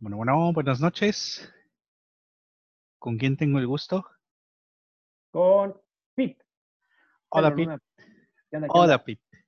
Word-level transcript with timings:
Bueno, 0.00 0.16
bueno, 0.16 0.52
buenas 0.52 0.80
noches. 0.80 1.52
¿Con 3.00 3.18
quién 3.18 3.36
tengo 3.36 3.58
el 3.58 3.66
gusto? 3.66 4.06
Con 5.32 5.74
Pete. 6.14 6.38
Hola, 7.30 7.50
Pete. 7.50 7.62
Luna. 7.64 7.78
¿Qué 8.48 8.56
onda, 8.56 8.68
qué 8.68 8.72
Hola? 8.78 9.04
Pete. 9.04 9.22
¿Qué 9.32 9.38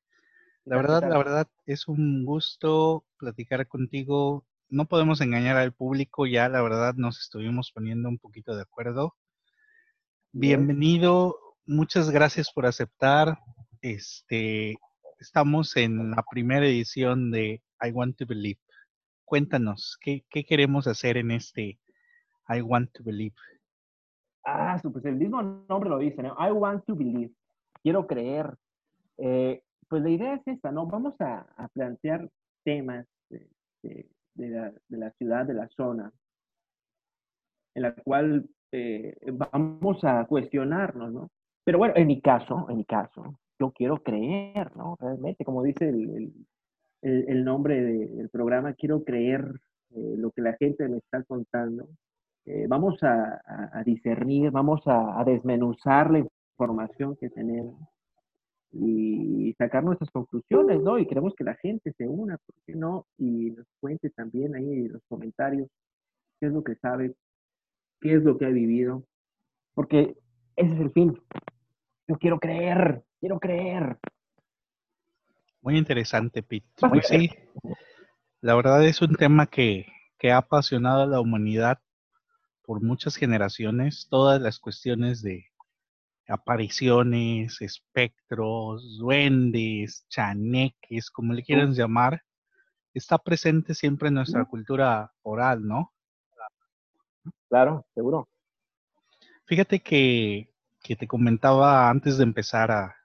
La 0.64 0.76
verdad, 0.76 1.08
la 1.08 1.18
verdad, 1.18 1.48
es 1.66 1.86
un 1.86 2.24
gusto 2.24 3.04
platicar 3.16 3.68
contigo. 3.68 4.44
No 4.68 4.86
podemos 4.86 5.20
engañar 5.20 5.56
al 5.56 5.72
público, 5.72 6.26
ya 6.26 6.48
la 6.48 6.62
verdad 6.62 6.94
nos 6.96 7.20
estuvimos 7.20 7.70
poniendo 7.70 8.08
un 8.08 8.18
poquito 8.18 8.56
de 8.56 8.62
acuerdo. 8.62 9.14
Bienvenido, 10.32 11.38
muchas 11.64 12.10
gracias 12.10 12.50
por 12.52 12.66
aceptar. 12.66 13.38
Este, 13.82 14.74
estamos 15.20 15.76
en 15.76 16.10
la 16.10 16.24
primera 16.28 16.66
edición 16.66 17.30
de 17.30 17.62
I 17.80 17.92
Want 17.92 18.16
to 18.16 18.26
Believe. 18.26 18.58
Cuéntanos, 19.30 19.96
¿qué, 20.00 20.24
queremos 20.28 20.88
hacer 20.88 21.16
en 21.16 21.30
este 21.30 21.78
I 22.48 22.62
Want 22.62 22.90
to 22.94 23.04
Believe? 23.04 23.36
Ah, 24.44 24.76
pues 24.82 25.04
el 25.04 25.14
mismo 25.14 25.40
nombre 25.40 25.88
lo 25.88 25.98
dice, 25.98 26.20
¿no? 26.20 26.34
I 26.36 26.50
want 26.50 26.84
to 26.86 26.96
believe. 26.96 27.30
Quiero 27.80 28.08
creer. 28.08 28.52
Eh, 29.18 29.62
pues 29.88 30.02
la 30.02 30.10
idea 30.10 30.34
es 30.34 30.42
esta, 30.48 30.72
¿no? 30.72 30.84
Vamos 30.86 31.14
a, 31.20 31.46
plantear 31.72 32.28
temas 32.64 33.06
de, 33.28 34.08
la, 34.34 34.72
de 34.88 35.12
ciudad, 35.12 35.46
de 35.46 35.54
la 35.54 35.68
zona, 35.76 36.12
en 37.76 37.82
la 37.82 37.94
cual 37.94 38.50
eh, 38.72 39.16
vamos 39.32 40.02
a 40.02 40.24
cuestionarnos, 40.26 41.12
¿no? 41.12 41.30
Pero 41.62 41.78
bueno, 41.78 41.94
en 41.96 42.08
mi 42.08 42.20
caso, 42.20 42.66
en 42.68 42.78
mi 42.78 42.84
caso, 42.84 43.38
yo 43.60 43.70
quiero 43.70 44.02
creer, 44.02 44.76
¿no? 44.76 44.96
Realmente, 44.98 45.44
como 45.44 45.62
dice 45.62 45.88
el- 45.88 46.32
el- 47.02 47.24
el 47.28 47.44
nombre 47.44 47.80
de- 47.82 48.06
del 48.08 48.28
programa, 48.28 48.74
quiero 48.74 49.02
creer 49.04 49.44
eh, 49.92 50.14
lo 50.16 50.30
que 50.30 50.42
la 50.42 50.52
gente 50.54 50.88
me 50.88 50.98
está 50.98 51.22
contando. 51.24 51.88
Eh, 52.46 52.66
vamos 52.68 53.02
a, 53.02 53.40
a- 53.44 53.70
a 53.80 53.82
discernir, 53.84 54.50
vamos 54.52 54.86
a, 54.86 55.20
a 55.20 55.24
desmenuzar 55.24 56.10
la 56.12 56.20
información 56.20 57.16
que 57.16 57.28
tenemos 57.30 57.76
y 58.72 59.52
sacar 59.58 59.82
nuestras 59.82 60.10
conclusiones, 60.10 60.80
¿no? 60.80 60.96
Y 60.98 61.06
queremos 61.06 61.34
que 61.34 61.42
la 61.44 61.54
gente 61.56 61.92
se 61.98 62.06
una, 62.06 62.38
¿por 62.38 62.54
qué 62.64 62.74
no? 62.76 63.06
Y 63.18 63.50
nos 63.50 63.66
cuente 63.80 64.10
también 64.10 64.54
ahí 64.54 64.72
en 64.72 64.92
los 64.92 65.02
comentarios 65.08 65.68
qué 66.38 66.46
es 66.46 66.52
lo 66.52 66.62
que 66.62 66.76
sabe, 66.76 67.14
qué 68.00 68.14
es 68.14 68.22
lo 68.22 68.38
que 68.38 68.46
ha 68.46 68.50
vivido, 68.50 69.02
porque 69.74 70.14
ese 70.56 70.72
es 70.74 70.80
el 70.80 70.92
fin. 70.92 71.18
Yo 72.06 72.16
quiero 72.16 72.38
creer, 72.38 73.02
quiero 73.20 73.40
creer. 73.40 73.96
Muy 75.62 75.76
interesante, 75.76 76.42
Pete. 76.42 76.66
A 76.82 76.88
Pues 76.88 77.06
sí, 77.08 77.30
la 78.40 78.54
verdad 78.54 78.84
es 78.84 79.02
un 79.02 79.14
tema 79.16 79.46
que, 79.46 79.86
que 80.18 80.32
ha 80.32 80.38
apasionado 80.38 81.02
a 81.02 81.06
la 81.06 81.20
humanidad 81.20 81.78
por 82.62 82.82
muchas 82.82 83.16
generaciones, 83.16 84.06
todas 84.08 84.40
las 84.40 84.58
cuestiones 84.58 85.22
de 85.22 85.46
apariciones, 86.28 87.60
espectros, 87.60 88.98
duendes, 88.98 90.06
chaneques, 90.08 91.10
como 91.10 91.34
le 91.34 91.42
quieran 91.42 91.74
llamar, 91.74 92.22
está 92.94 93.18
presente 93.18 93.74
siempre 93.74 94.08
en 94.08 94.14
nuestra 94.14 94.44
cultura 94.44 95.12
oral, 95.22 95.66
¿no? 95.66 95.92
Claro, 97.48 97.84
seguro. 97.94 98.28
Fíjate 99.46 99.80
que, 99.80 100.54
que 100.82 100.94
te 100.94 101.08
comentaba 101.08 101.90
antes 101.90 102.16
de 102.16 102.22
empezar 102.22 102.70
a, 102.70 102.96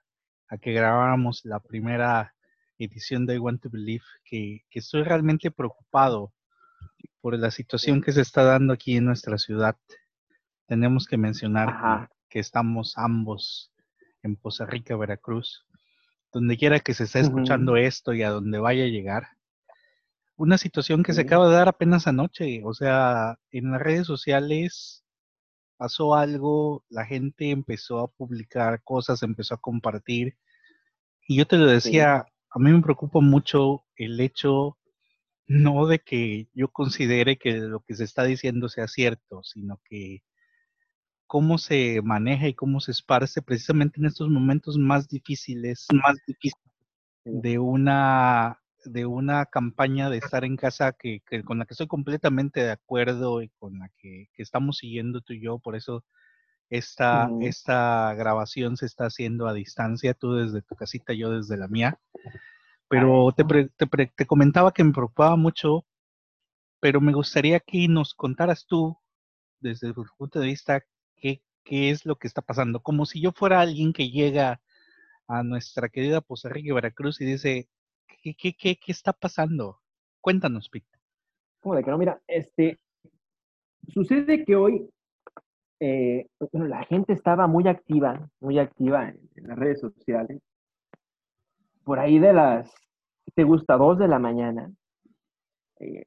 a 0.48 0.58
que 0.58 0.72
grabáramos 0.72 1.44
la 1.44 1.58
primera 1.58 2.35
edición 2.78 3.26
de 3.26 3.34
I 3.36 3.38
Want 3.38 3.62
to 3.62 3.70
Believe 3.70 4.04
que, 4.24 4.64
que 4.70 4.78
estoy 4.78 5.02
realmente 5.02 5.50
preocupado 5.50 6.32
por 7.20 7.38
la 7.38 7.50
situación 7.50 8.00
que 8.02 8.12
se 8.12 8.20
está 8.20 8.44
dando 8.44 8.72
aquí 8.72 8.96
en 8.96 9.04
nuestra 9.04 9.38
ciudad. 9.38 9.76
Tenemos 10.66 11.06
que 11.06 11.16
mencionar 11.16 11.68
Ajá. 11.68 12.10
que, 12.28 12.38
estamos 12.38 12.96
ambos 12.96 13.72
en 14.22 14.36
Poza 14.36 14.66
Rica, 14.66 14.96
Veracruz. 14.96 15.64
Donde 16.32 16.56
quiera 16.56 16.80
que 16.80 16.92
se 16.94 17.04
esté 17.04 17.20
escuchando 17.20 17.76
esto 17.76 18.12
y 18.12 18.22
a 18.22 18.30
donde 18.30 18.58
vaya 18.58 18.84
a 18.84 18.88
llegar. 18.88 19.28
Una 20.36 20.58
situación 20.58 21.02
que 21.02 21.14
se 21.14 21.22
Sí. 21.22 21.26
acaba 21.26 21.48
de 21.48 21.54
dar 21.54 21.68
apenas 21.68 22.06
anoche. 22.06 22.60
O 22.64 22.74
sea, 22.74 23.38
en 23.50 23.70
las 23.70 23.80
redes 23.80 24.06
sociales 24.06 25.02
pasó 25.78 26.14
algo, 26.14 26.84
la 26.88 27.06
gente 27.06 27.50
empezó 27.50 28.00
a 28.00 28.08
publicar 28.08 28.82
cosas, 28.82 29.22
empezó 29.22 29.54
a 29.54 29.60
compartir. 29.60 30.36
Y 31.26 31.36
yo 31.36 31.46
te 31.46 31.56
lo 31.56 31.66
decía, 31.66 32.26
a 32.50 32.58
mí 32.58 32.72
me 32.72 32.82
preocupa 32.82 33.20
mucho 33.20 33.84
el 33.96 34.20
hecho, 34.20 34.78
no 35.46 35.86
de 35.86 36.00
que 36.00 36.48
yo 36.54 36.68
considere 36.68 37.36
que 37.38 37.52
lo 37.54 37.80
que 37.80 37.94
se 37.94 38.04
está 38.04 38.24
diciendo 38.24 38.68
sea 38.68 38.88
cierto, 38.88 39.42
sino 39.44 39.80
que 39.84 40.22
cómo 41.26 41.58
se 41.58 42.00
maneja 42.02 42.48
y 42.48 42.54
cómo 42.54 42.80
se 42.80 42.92
esparce 42.92 43.42
precisamente 43.42 44.00
en 44.00 44.06
estos 44.06 44.28
momentos 44.28 44.78
más 44.78 45.08
difíciles, 45.08 45.86
más 45.92 46.16
difíciles 46.26 46.62
de 47.24 47.58
una 47.58 48.60
de 48.84 49.04
una 49.04 49.46
campaña 49.46 50.10
de 50.10 50.18
estar 50.18 50.44
en 50.44 50.56
casa 50.56 50.92
que, 50.92 51.20
que 51.26 51.42
con 51.42 51.58
la 51.58 51.66
que 51.66 51.74
estoy 51.74 51.88
completamente 51.88 52.60
de 52.60 52.70
acuerdo 52.70 53.42
y 53.42 53.48
con 53.58 53.80
la 53.80 53.90
que, 53.98 54.28
que 54.32 54.42
estamos 54.42 54.78
siguiendo 54.78 55.20
tú 55.22 55.32
y 55.32 55.42
yo, 55.42 55.58
por 55.58 55.74
eso 55.74 56.04
esta, 56.70 57.30
esta 57.40 58.14
grabación 58.14 58.76
se 58.76 58.86
está 58.86 59.06
haciendo 59.06 59.46
a 59.46 59.52
distancia, 59.54 60.14
tú 60.14 60.34
desde 60.34 60.62
tu 60.62 60.74
casita, 60.74 61.12
yo 61.12 61.30
desde 61.30 61.56
la 61.56 61.68
mía. 61.68 61.98
Pero 62.88 63.32
te, 63.32 63.44
te, 64.16 64.26
comentaba 64.26 64.72
que 64.72 64.84
me 64.84 64.92
preocupaba 64.92 65.36
mucho, 65.36 65.84
pero 66.80 67.00
me 67.00 67.12
gustaría 67.12 67.60
que 67.60 67.88
nos 67.88 68.14
contaras 68.14 68.66
tú, 68.66 68.96
desde 69.60 69.92
tu 69.92 70.04
punto 70.16 70.40
de 70.40 70.46
vista, 70.46 70.84
qué, 71.16 71.42
qué 71.64 71.90
es 71.90 72.06
lo 72.06 72.16
que 72.16 72.28
está 72.28 72.42
pasando. 72.42 72.80
Como 72.80 73.06
si 73.06 73.20
yo 73.20 73.32
fuera 73.32 73.60
alguien 73.60 73.92
que 73.92 74.10
llega 74.10 74.60
a 75.28 75.42
nuestra 75.42 75.88
querida 75.88 76.20
Poza 76.20 76.48
Rica, 76.48 76.74
Veracruz 76.74 77.20
y 77.20 77.24
dice, 77.24 77.68
¿qué, 78.22 78.34
qué, 78.34 78.54
qué, 78.54 78.76
qué 78.76 78.92
está 78.92 79.12
pasando? 79.12 79.80
Cuéntanos, 80.20 80.68
Pete. 80.68 80.86
¿Cómo 81.60 81.74
de 81.74 81.82
que 81.82 81.90
no? 81.90 81.98
Mira, 81.98 82.20
este, 82.28 82.78
sucede 83.88 84.44
que 84.44 84.54
hoy 84.54 84.88
eh, 85.80 86.26
bueno, 86.52 86.66
la 86.66 86.84
gente 86.84 87.12
estaba 87.12 87.46
muy 87.46 87.68
activa, 87.68 88.28
muy 88.40 88.58
activa 88.58 89.08
en, 89.08 89.20
las 89.36 89.58
redes 89.58 89.80
sociales. 89.80 90.40
Por 91.84 91.98
ahí 91.98 92.18
de 92.18 92.32
las, 92.32 92.72
¿qué 93.24 93.32
¿te 93.34 93.44
gusta? 93.44 93.76
Dos 93.76 93.98
de 93.98 94.08
la 94.08 94.18
mañana, 94.18 94.70
eh, 95.80 96.06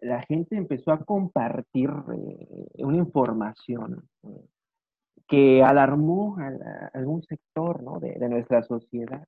la 0.00 0.22
gente 0.22 0.56
empezó 0.56 0.92
a 0.92 1.04
compartir 1.04 1.90
eh, 2.14 2.84
una 2.84 2.98
información 2.98 4.08
que 5.26 5.62
alarmó 5.62 6.36
a, 6.38 6.90
algún 6.94 7.22
sector 7.22 7.82
¿no? 7.82 7.98
de, 7.98 8.16
nuestra 8.28 8.62
sociedad 8.62 9.26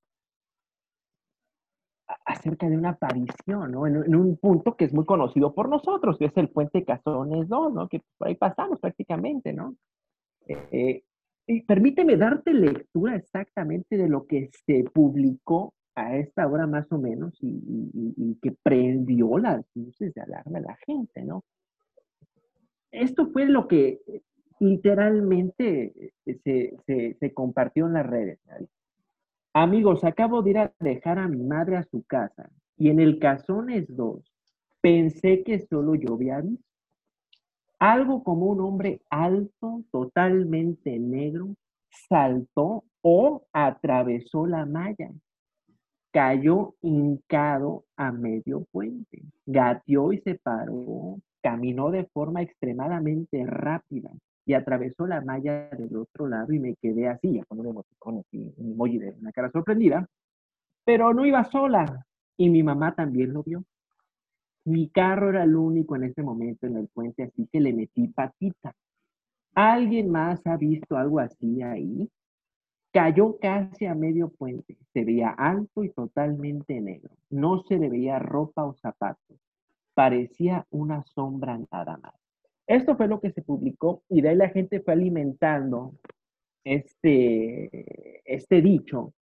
acerca 2.25 2.69
de 2.69 2.77
una 2.77 2.91
aparición, 2.91 3.73
¿no? 3.73 3.87
En, 3.87 4.15
un 4.15 4.37
punto 4.37 4.77
que 4.77 4.85
es 4.85 4.93
muy 4.93 5.05
conocido 5.05 5.55
por 5.55 5.69
nosotros, 5.69 6.19
que 6.19 6.27
es 6.27 6.37
el 6.37 6.49
puente 6.49 6.85
Cazones 6.85 7.49
2, 7.49 7.73
¿no? 7.73 7.89
Que 7.89 8.03
por 8.19 8.29
ahí 8.29 8.35
pasamos 8.35 8.81
prácticamente, 8.81 9.53
¿no? 9.53 9.77
Eh, 10.47 11.03
permíteme 11.67 12.17
darte 12.17 12.53
lectura 12.53 13.17
exactamente 13.17 13.97
de 13.97 14.09
lo 14.09 14.27
que 14.27 14.51
se 14.67 14.85
publicó 14.85 15.75
a 15.95 16.17
esta 16.17 16.47
hora 16.47 16.67
más 16.67 16.91
o 16.93 16.99
menos 16.99 17.37
y, 17.41 18.39
que 18.41 18.53
prendió 18.63 19.39
las 19.39 19.65
luces 19.75 20.15
de 20.15 20.21
alarma 20.21 20.59
a 20.59 20.63
la 20.63 20.77
gente, 20.87 21.25
¿no? 21.25 21.45
Esto 22.91 23.29
fue 23.31 23.47
lo 23.47 23.69
que 23.69 24.01
literalmente 24.59 26.13
eh, 26.27 26.75
se, 26.87 27.17
se- 27.19 27.35
compartió 27.35 27.87
en 27.87 27.95
las 27.95 28.07
redes. 28.07 28.39
¿sabes? 28.45 28.69
Amigos, 29.53 30.05
acabo 30.05 30.43
de 30.43 30.51
ir 30.51 30.59
a 30.59 30.73
dejar 30.79 31.19
a 31.19 31.27
mi 31.27 31.43
madre 31.43 31.77
a 31.77 31.83
su 31.83 32.05
casa 32.05 32.49
y 32.77 32.89
en 32.89 33.01
el 33.01 33.19
Cazones 33.19 33.85
2 33.97 34.23
pensé 34.81 35.43
que 35.43 35.59
solo 35.67 35.97
yo 35.97 36.15
había 36.15 36.41
visto. 36.41 36.65
Algo 37.81 38.23
como 38.23 38.47
un 38.47 38.61
hombre 38.61 39.01
alto, 39.11 39.83
totalmente 39.91 40.97
negro, 41.01 41.57
saltó 42.09 42.85
o 43.03 43.43
atravesó 43.53 44.47
la 44.47 44.67
malla. 44.67 45.11
Cayó 46.13 46.75
hincado 46.81 47.87
a 47.97 48.13
medio 48.13 48.67
puente. 48.71 49.23
Gateó 49.47 50.13
y 50.13 50.19
se 50.19 50.37
paró. 50.37 51.19
Caminó 51.43 51.91
de 51.91 52.05
forma 52.05 52.43
extremadamente 52.43 53.45
rápida 53.47 54.11
y 54.51 54.55
atravesó 54.55 55.07
la 55.07 55.21
malla 55.21 55.69
del 55.71 55.97
otro 55.97 56.27
lado 56.27 56.53
y 56.53 56.59
me 56.59 56.75
quedé 56.75 57.07
así, 57.07 57.35
ya 57.35 57.45
con 57.45 57.61
un 57.61 57.69
emoticón 57.69 58.19
así, 58.19 58.53
un 58.57 58.73
emoji 58.73 58.99
de 58.99 59.15
una 59.21 59.31
cara 59.31 59.49
sorprendida. 59.53 60.09
Pero 60.85 61.15
no 61.15 61.25
iba 61.25 61.45
sola 61.45 62.05
y 62.37 62.51
mi 62.51 62.65
mamá 62.65 62.93
también 62.97 63.33
lo 63.33 63.45
vio. 63.45 63.63
Mi 64.65 64.89
carro 64.89 65.31
era 65.31 65.45
el 65.45 65.55
único 65.55 65.95
en 65.95 66.03
ese 66.03 66.25
momento 66.25 66.67
en 66.67 66.79
el 66.79 66.89
puente, 66.89 67.23
así 67.23 67.49
que 67.53 67.61
le 67.61 67.73
metí 67.73 68.09
patita. 68.09 68.75
¿Alguien 69.55 70.11
más 70.11 70.45
ha 70.49 70.57
visto 70.57 70.97
algo 70.97 71.21
así 71.21 71.63
ahí? 71.63 72.11
Cayó 72.93 73.39
casi 73.39 73.87
a 73.87 73.95
medio 73.95 74.31
puente. 74.31 74.77
Se 74.93 75.05
veía 75.05 75.31
alto 75.31 75.85
y 75.85 75.91
totalmente 75.91 76.81
negro. 76.81 77.15
No 77.31 77.63
se 77.69 77.79
le 77.79 77.89
veía 77.89 78.19
ropa 78.19 78.65
o 78.65 78.75
zapatos. 78.75 79.39
parecía 79.95 80.67
una 80.71 81.05
sombra 81.05 81.57
nada 81.71 81.99
más. 81.99 82.15
Esto 82.71 82.97
fue 82.97 83.09
lo 83.09 83.21
que 83.21 83.33
se 83.33 83.43
publicó 83.43 84.05
y 84.09 84.21
de 84.21 84.29
ahí 84.29 84.37
la 84.37 84.51
gente 84.51 84.79
fue 84.79 84.93
alimentando 84.93 85.95
este, 86.63 88.23
este 88.25 88.63
dicho, 88.63 89.13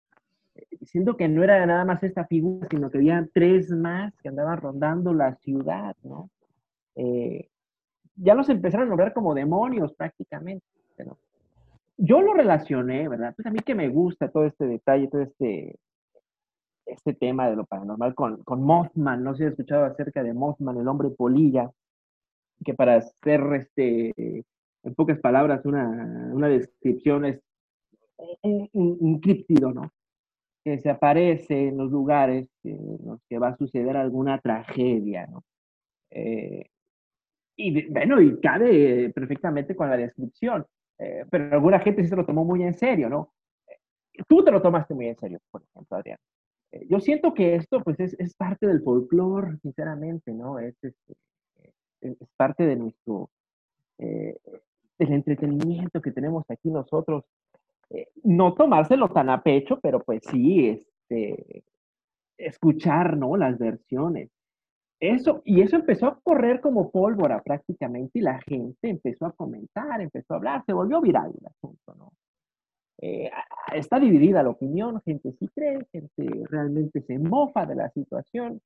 diciendo 0.79 1.17
que 1.17 1.29
no 1.29 1.43
era 1.43 1.65
nada 1.65 1.83
más 1.87 2.03
esta 2.03 2.27
figura, 2.27 2.69
sino 2.71 2.91
que 2.91 2.99
había 2.99 3.27
tres 3.33 3.71
más 3.71 4.13
que 4.21 4.29
andaban 4.29 4.61
rondando 4.61 5.15
la 5.15 5.35
ciudad, 5.37 5.97
¿no? 6.03 6.29
Eh, 6.95 7.49
ya 8.17 8.35
los 8.35 8.51
empezaron 8.51 8.85
a 8.87 8.91
nombrar 8.91 9.15
como 9.15 9.33
demonios 9.33 9.95
prácticamente. 9.95 10.67
Pero 10.95 11.17
yo 11.97 12.21
lo 12.21 12.35
relacioné, 12.35 13.09
¿verdad? 13.09 13.33
Pues 13.35 13.47
a 13.47 13.51
mí 13.51 13.61
que 13.61 13.75
me 13.75 13.89
gusta 13.89 14.31
todo 14.31 14.45
este 14.45 14.67
detalle, 14.67 15.09
todo 15.09 15.23
este, 15.23 15.79
este 16.85 17.15
tema 17.15 17.49
de 17.49 17.57
lo 17.57 17.65
paranormal 17.65 18.15
con, 18.15 18.43
con 18.43 18.63
Mothman. 18.63 19.25
No 19.25 19.33
sé 19.33 19.39
si 19.39 19.45
has 19.45 19.51
escuchado 19.53 19.87
acerca 19.87 20.23
de 20.23 20.35
Mothman, 20.35 20.77
el 20.77 20.89
hombre 20.89 21.09
polilla, 21.09 21.71
que 22.65 22.75
para 22.75 22.97
hacer, 22.97 23.41
este, 23.55 24.13
en 24.17 24.95
pocas 24.95 25.19
palabras, 25.21 25.65
una, 25.65 26.31
una 26.33 26.49
descripción 26.49 27.25
es 27.25 27.41
un, 28.43 29.21
críptido, 29.21 29.73
¿no? 29.73 29.93
Que 30.65 30.79
se 30.79 30.91
aparece 30.91 31.69
en 31.69 31.79
los 31.79 31.91
lugares 31.91 32.49
en 32.65 32.99
los 33.05 33.21
que 33.29 33.39
va 33.39 33.49
a 33.49 33.57
suceder 33.57 33.97
alguna 33.97 34.39
tragedia, 34.41 35.27
¿no? 35.27 35.45
Eh, 36.11 36.67
y 37.57 37.91
bueno, 37.91 38.21
y 38.21 38.41
cabe 38.41 39.11
perfectamente 39.11 39.75
con 39.75 39.91
la 39.91 39.97
descripción, 39.97 40.65
eh, 40.99 41.25
pero 41.31 41.53
alguna 41.53 41.81
gente 41.81 42.03
sí 42.03 42.09
se 42.09 42.17
lo 42.17 42.27
tomó 42.27 42.45
muy 42.45 42.63
en 42.63 42.75
serio, 42.75 43.09
¿no? 43.09 43.33
Tú 44.29 44.45
te 44.45 44.51
lo 44.51 44.63
tomaste 44.63 44.95
muy 44.95 45.09
en 45.09 45.17
serio, 45.17 45.39
por 45.51 45.63
ejemplo, 45.63 45.97
Adrián. 45.97 46.19
Eh, 46.73 46.87
yo 46.89 47.01
siento 47.01 47.35
que 47.35 47.55
esto, 47.55 47.83
pues, 47.83 47.99
es, 48.01 48.15
es 48.19 48.35
parte 48.35 48.67
del 48.67 48.83
folclore, 48.83 49.59
sinceramente, 49.63 50.33
¿no? 50.33 50.59
Es, 50.59 50.77
es, 50.83 50.95
es 52.01 52.17
parte 52.37 52.65
de 52.65 52.77
nuestro, 52.77 53.31
eh, 53.99 54.37
del 54.99 55.13
entretenimiento 55.13 56.01
que 56.01 56.13
tenemos 56.13 56.45
aquí 56.51 56.71
nosotros. 56.71 57.25
no 58.23 58.55
tomárselo 58.55 59.09
tan 59.09 59.31
a 59.31 59.43
pecho, 59.43 59.79
pero 59.81 60.01
pues 60.01 60.23
sí, 60.31 60.69
este, 60.69 61.65
escuchar, 62.37 63.17
¿no? 63.17 63.37
Las 63.37 63.59
versiones. 63.59 64.31
Eso, 65.01 65.43
y 65.45 65.63
eso 65.63 65.77
empezó 65.77 66.07
a 66.07 66.21
correr 66.21 66.61
como 66.61 66.91
pólvora 66.91 67.41
prácticamente 67.43 68.19
y 68.19 68.23
la 68.23 68.41
gente 68.41 68.89
empezó 68.89 69.27
a 69.27 69.33
comentar, 69.33 70.01
empezó 70.01 70.35
a 70.35 70.37
hablar, 70.39 70.65
se 70.67 70.73
volvió 70.73 71.01
viral 71.01 71.33
el 71.39 71.47
asunto, 71.47 71.95
¿no? 71.95 72.13
Eh, 73.01 73.31
está 73.73 74.01
dividida 74.01 74.43
la 74.43 74.51
opinión, 74.51 75.01
gente 75.03 75.33
sí 75.39 75.49
cree, 75.55 75.87
gente 75.93 76.27
realmente 76.51 77.01
se 77.03 77.17
mofa 77.19 77.65
de 77.65 77.77
la 77.77 77.89
situación. 77.91 78.61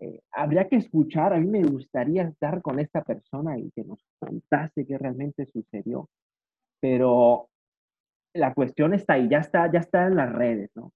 Eh, 0.00 0.20
habría 0.32 0.68
que 0.68 0.76
escuchar, 0.76 1.32
a 1.32 1.38
mí 1.38 1.46
me 1.46 1.64
gustaría 1.64 2.22
estar 2.22 2.62
con 2.62 2.78
esta 2.78 3.02
persona 3.02 3.58
y 3.58 3.70
que 3.72 3.84
nos 3.84 4.04
contase 4.18 4.86
qué 4.86 4.96
realmente 4.96 5.46
sucedió, 5.46 6.08
pero 6.80 7.48
la 8.34 8.54
cuestión 8.54 8.94
está 8.94 9.14
ahí, 9.14 9.28
ya 9.28 9.38
está, 9.38 9.70
ya 9.72 9.80
está 9.80 10.06
en 10.06 10.16
las 10.16 10.32
redes, 10.32 10.70
¿no? 10.76 10.92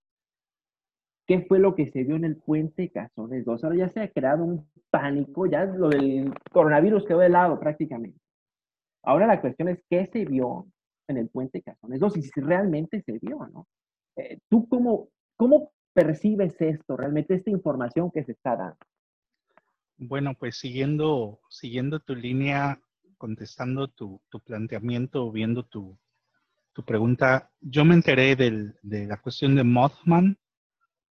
qué 1.26 1.40
fue 1.42 1.58
lo 1.58 1.74
que 1.74 1.90
se 1.90 2.04
vio 2.04 2.16
en 2.16 2.24
el 2.24 2.36
puente 2.36 2.90
Cazones 2.90 3.44
2. 3.44 3.64
Ahora 3.64 3.76
ya 3.76 3.88
se 3.88 4.00
ha 4.00 4.10
creado 4.10 4.44
un 4.44 4.68
pánico, 4.90 5.46
ya 5.46 5.64
lo 5.64 5.88
del 5.88 6.32
coronavirus 6.52 7.06
quedó 7.06 7.20
de 7.20 7.28
lado 7.28 7.58
prácticamente. 7.58 8.18
Ahora 9.02 9.26
la 9.26 9.40
cuestión 9.40 9.68
es 9.68 9.82
qué 9.88 10.06
se 10.06 10.24
vio 10.24 10.66
en 11.08 11.16
el 11.16 11.28
puente 11.28 11.62
Cazones 11.62 12.00
2 12.00 12.16
y 12.18 12.22
si 12.22 12.40
realmente 12.40 13.02
se 13.02 13.18
vio, 13.18 13.46
¿no? 13.52 13.66
Eh, 14.16 14.38
¿Tú 14.48 14.68
cómo, 14.68 15.08
cómo 15.36 15.72
percibes 15.94 16.60
esto, 16.60 16.96
realmente 16.96 17.34
esta 17.34 17.50
información 17.50 18.10
que 18.10 18.24
se 18.24 18.32
está 18.32 18.56
dando? 18.56 18.76
Bueno, 20.04 20.34
pues 20.34 20.56
siguiendo, 20.56 21.38
siguiendo 21.48 22.00
tu 22.00 22.16
línea, 22.16 22.80
contestando 23.18 23.86
tu, 23.86 24.20
tu 24.30 24.40
planteamiento, 24.40 25.30
viendo 25.30 25.64
tu, 25.64 25.96
tu, 26.72 26.84
pregunta, 26.84 27.52
yo 27.60 27.84
me 27.84 27.94
enteré 27.94 28.34
del, 28.34 28.74
de 28.82 29.06
la 29.06 29.18
cuestión 29.18 29.54
de 29.54 29.62
Mothman 29.62 30.36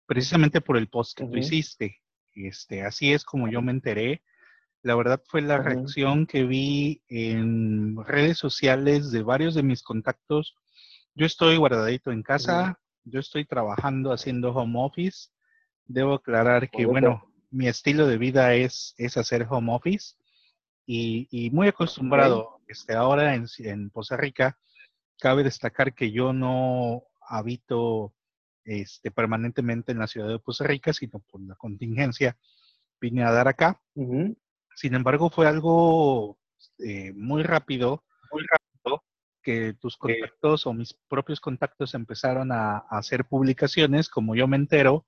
precisamente 0.04 0.60
por 0.60 0.76
el 0.76 0.88
post 0.88 1.16
que 1.16 1.24
tú 1.24 1.38
hiciste. 1.38 2.02
Este, 2.34 2.82
así 2.82 3.14
es 3.14 3.24
como 3.24 3.48
yo 3.48 3.62
me 3.62 3.72
enteré. 3.72 4.22
La 4.82 4.94
verdad 4.94 5.22
fue 5.26 5.40
la 5.40 5.56
reacción 5.56 6.26
que 6.26 6.44
vi 6.44 7.02
en 7.08 7.96
redes 8.04 8.36
sociales 8.36 9.10
de 9.10 9.22
varios 9.22 9.54
de 9.54 9.62
mis 9.62 9.82
contactos. 9.82 10.54
Yo 11.14 11.24
estoy 11.24 11.56
guardadito 11.56 12.12
en 12.12 12.22
casa, 12.22 12.78
yo 13.04 13.20
estoy 13.20 13.46
trabajando 13.46 14.12
haciendo 14.12 14.52
home 14.52 14.74
office. 14.76 15.30
Debo 15.86 16.14
aclarar 16.14 16.68
que, 16.68 16.84
bueno, 16.84 17.31
mi 17.52 17.68
estilo 17.68 18.06
de 18.06 18.18
vida 18.18 18.54
es, 18.54 18.94
es 18.98 19.16
hacer 19.16 19.46
home 19.48 19.72
office 19.72 20.16
y, 20.86 21.50
muy 21.52 21.68
acostumbrado. 21.68 22.60
Este, 22.66 22.94
ahora 22.94 23.34
en, 23.34 23.46
en 23.58 23.90
Poza 23.90 24.16
Rica, 24.16 24.58
cabe 25.18 25.44
destacar 25.44 25.94
que 25.94 26.10
yo 26.10 26.32
no 26.32 27.04
habito 27.20 28.12
este, 28.64 29.10
permanentemente 29.10 29.92
en 29.92 29.98
la 29.98 30.06
ciudad 30.06 30.28
de 30.28 30.40
Costa 30.40 30.64
Rica, 30.64 30.92
sino 30.92 31.20
por 31.20 31.40
la 31.42 31.54
contingencia 31.54 32.36
vine 33.00 33.24
a 33.24 33.32
dar 33.32 33.48
acá. 33.48 33.80
Sin 33.94 34.94
embargo, 34.94 35.30
fue 35.30 35.48
algo 35.48 36.38
eh, 36.78 37.12
muy 37.14 37.42
rápido, 37.42 38.04
muy 38.30 38.44
rápido, 38.46 39.04
que 39.42 39.74
tus 39.74 39.96
contactos 39.96 40.66
o 40.66 40.72
mis 40.72 40.94
propios 41.08 41.40
contactos 41.40 41.94
empezaron 41.94 42.52
a, 42.52 42.78
hacer 42.90 43.24
publicaciones, 43.24 44.08
como 44.08 44.36
yo 44.36 44.46
me 44.46 44.56
entero, 44.56 45.04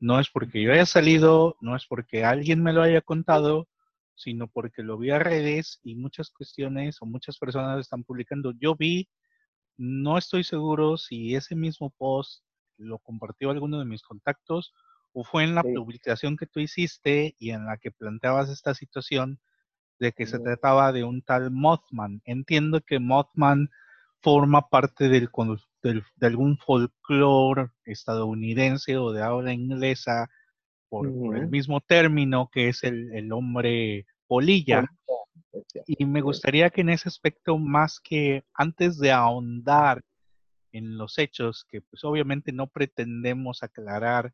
no 0.00 0.20
es 0.20 0.30
porque 0.30 0.62
yo 0.62 0.72
haya 0.72 0.86
salido, 0.86 1.56
no 1.60 1.76
es 1.76 1.86
porque 1.86 2.24
alguien 2.24 2.62
me 2.62 2.72
lo 2.72 2.82
haya 2.82 3.00
contado, 3.00 3.68
sino 4.14 4.48
porque 4.48 4.82
lo 4.82 4.98
vi 4.98 5.10
a 5.10 5.18
redes 5.18 5.80
y 5.82 5.94
muchas 5.94 6.30
cuestiones 6.30 7.00
o 7.00 7.06
muchas 7.06 7.38
personas 7.38 7.80
están 7.80 8.04
publicando. 8.04 8.52
Yo 8.58 8.74
vi, 8.76 9.08
no 9.76 10.18
estoy 10.18 10.44
seguro 10.44 10.96
si 10.96 11.34
ese 11.34 11.54
mismo 11.54 11.90
post 11.90 12.42
lo 12.76 12.98
compartió 12.98 13.50
alguno 13.50 13.78
de 13.78 13.84
mis 13.84 14.02
contactos 14.02 14.72
o 15.12 15.24
fue 15.24 15.44
en 15.44 15.54
la 15.54 15.62
publicación 15.62 16.36
que 16.36 16.46
tú 16.46 16.60
hiciste 16.60 17.34
y 17.38 17.50
en 17.50 17.64
la 17.66 17.78
que 17.78 17.90
planteabas 17.90 18.50
esta 18.50 18.74
situación 18.74 19.40
de 19.98 20.12
que 20.12 20.26
se 20.26 20.38
trataba 20.38 20.92
de 20.92 21.02
un 21.02 21.22
tal 21.22 21.50
Mothman. 21.50 22.22
Entiendo 22.24 22.80
que 22.80 23.00
Mothman 23.00 23.70
forma 24.20 24.68
parte 24.68 25.08
del, 25.08 25.30
de 25.82 26.26
algún 26.26 26.58
folclore 26.58 27.70
estadounidense 27.84 28.96
o 28.96 29.12
de 29.12 29.22
habla 29.22 29.52
inglesa 29.52 30.28
por, 30.88 31.06
el 31.36 31.48
mismo 31.48 31.80
término 31.80 32.48
que 32.52 32.68
es 32.68 32.82
el, 32.84 33.12
el 33.14 33.32
hombre 33.32 34.06
polilla. 34.26 34.86
Y 35.86 36.04
me 36.04 36.20
gustaría 36.20 36.70
que 36.70 36.82
en 36.82 36.90
ese 36.90 37.08
aspecto, 37.08 37.58
más 37.58 38.00
que 38.00 38.44
antes 38.54 38.98
de 38.98 39.12
ahondar 39.12 40.02
en 40.72 40.98
los 40.98 41.18
hechos 41.18 41.64
que 41.68 41.80
pues 41.80 42.04
obviamente 42.04 42.52
no 42.52 42.66
pretendemos 42.66 43.62
aclarar, 43.62 44.32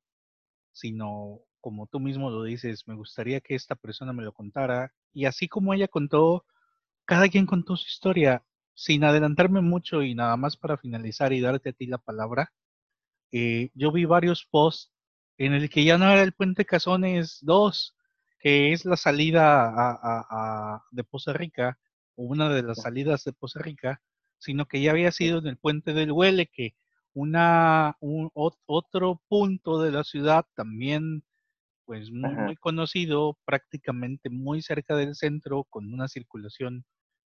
sino 0.73 1.41
como 1.61 1.87
tú 1.87 2.01
mismo 2.01 2.31
lo 2.31 2.43
dices, 2.43 2.87
me 2.87 2.95
gustaría 2.95 3.41
que 3.41 3.55
esta 3.55 3.75
persona 3.75 4.13
me 4.13 4.23
lo 4.23 4.33
contara. 4.33 4.93
Y 5.13 5.25
así 5.25 5.49
como 5.49 5.73
ella 5.73 5.89
contó, 5.89 6.45
cada 7.07 7.29
quien 7.29 7.47
contó 7.47 7.77
su 7.77 7.87
historia, 7.87 8.45
sin 8.75 9.04
adelantarme 9.04 9.61
mucho 9.61 10.02
y 10.02 10.14
nada 10.14 10.37
más 10.37 10.57
para 10.57 10.76
finalizar 10.76 11.33
y 11.33 11.40
darte 11.40 11.71
a 11.71 11.73
ti 11.73 11.87
la 11.87 11.99
palabra. 11.99 12.52
Eh, 13.33 13.71
yo 13.75 13.93
vi 13.93 14.04
varios 14.04 14.47
posts 14.50 14.93
en 15.38 15.54
el 15.54 15.71
que 15.71 15.85
ya 15.85 15.99
no 15.99 16.11
era 16.11 16.23
el 16.23 16.33
puente 16.33 16.64
Cazones 16.64 17.38
2, 17.43 17.97
que 18.38 18.73
es 18.73 18.85
la 18.85 18.97
salida 18.97 19.71
a, 19.75 20.85
de 20.90 21.04
Poza 21.04 21.33
Rica, 21.33 21.78
o 22.16 22.25
una 22.25 22.49
de 22.49 22.62
las 22.62 22.83
salidas 22.83 23.25
de 23.25 23.33
Poza 23.33 23.61
Rica, 23.61 24.02
sino 24.38 24.66
que 24.66 24.83
ya 24.83 24.93
había 24.93 25.11
sido 25.12 25.38
en 25.38 25.47
el 25.47 25.57
puente 25.57 25.93
del 25.95 26.12
Huele, 26.12 26.47
que 26.47 26.75
una, 27.14 27.97
un, 28.00 28.31
otro 28.35 29.23
punto 29.28 29.81
de 29.81 29.93
la 29.93 30.04
ciudad 30.04 30.47
también 30.54 31.25
pues 31.85 32.11
muy, 32.11 32.57
conocido, 32.57 33.38
prácticamente 33.45 34.31
muy 34.31 34.62
cerca 34.62 34.97
del 34.97 35.14
centro, 35.14 35.64
con 35.64 35.93
una 35.93 36.09
circulación 36.09 36.85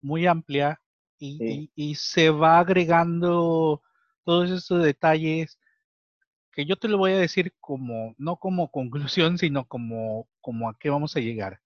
muy 0.02 0.28
amplia 0.28 0.82
y, 1.22 1.72
y, 1.76 1.96
se 1.96 2.32
va 2.32 2.60
agregando 2.60 3.82
todos 4.24 4.50
estos 4.50 4.84
detalles 4.84 5.60
que 6.52 6.66
yo 6.66 6.78
te 6.78 6.88
lo 6.88 6.98
voy 6.98 7.12
a 7.14 7.20
decir 7.20 7.54
como, 7.60 8.16
no 8.18 8.38
como 8.38 8.72
conclusión, 8.72 9.38
sino 9.38 9.66
como, 9.68 10.28
como 10.42 10.68
a 10.68 10.78
qué 10.78 10.90
vamos 10.90 11.16
a 11.16 11.20
llegar. 11.20 11.62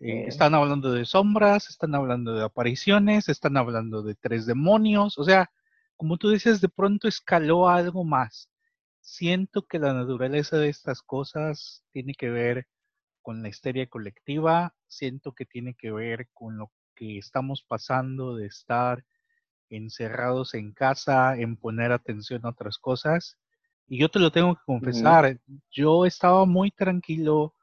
Eh, 0.00 0.24
están 0.26 0.54
hablando 0.54 0.92
de 0.92 1.04
sombras, 1.04 1.68
están 1.68 1.94
hablando 1.94 2.34
de 2.34 2.44
apariciones, 2.44 3.28
están 3.28 3.56
hablando 3.56 4.02
de 4.02 4.14
tres 4.14 4.46
demonios, 4.46 5.18
o 5.18 5.24
sea, 5.24 5.50
como 5.96 6.16
tú 6.16 6.30
dices, 6.30 6.60
de 6.60 6.68
pronto 6.68 7.06
escaló 7.06 7.68
algo 7.68 8.04
más. 8.04 8.48
Siento 9.00 9.66
que 9.66 9.78
la 9.78 9.92
naturaleza 9.92 10.56
de 10.56 10.68
estas 10.68 11.02
cosas 11.02 11.84
tiene 11.92 12.14
que 12.14 12.30
ver 12.30 12.66
con 13.20 13.42
la 13.42 13.48
histeria 13.48 13.86
colectiva, 13.88 14.74
siento 14.86 15.32
que 15.34 15.44
tiene 15.44 15.74
que 15.74 15.92
ver 15.92 16.28
con 16.32 16.56
lo 16.56 16.70
que 17.00 17.16
estamos 17.16 17.62
pasando 17.62 18.36
de 18.36 18.44
estar 18.44 19.06
encerrados 19.70 20.52
en 20.52 20.72
casa, 20.72 21.34
en 21.34 21.56
poner 21.56 21.92
atención 21.92 22.44
a 22.44 22.50
otras 22.50 22.76
cosas. 22.76 23.38
Y 23.88 23.98
yo 23.98 24.10
te 24.10 24.18
lo 24.18 24.30
tengo 24.30 24.54
que 24.54 24.60
confesar, 24.66 25.40
yo 25.70 26.04
estaba 26.04 26.44
muy 26.44 26.70
tranquilo 26.70 27.54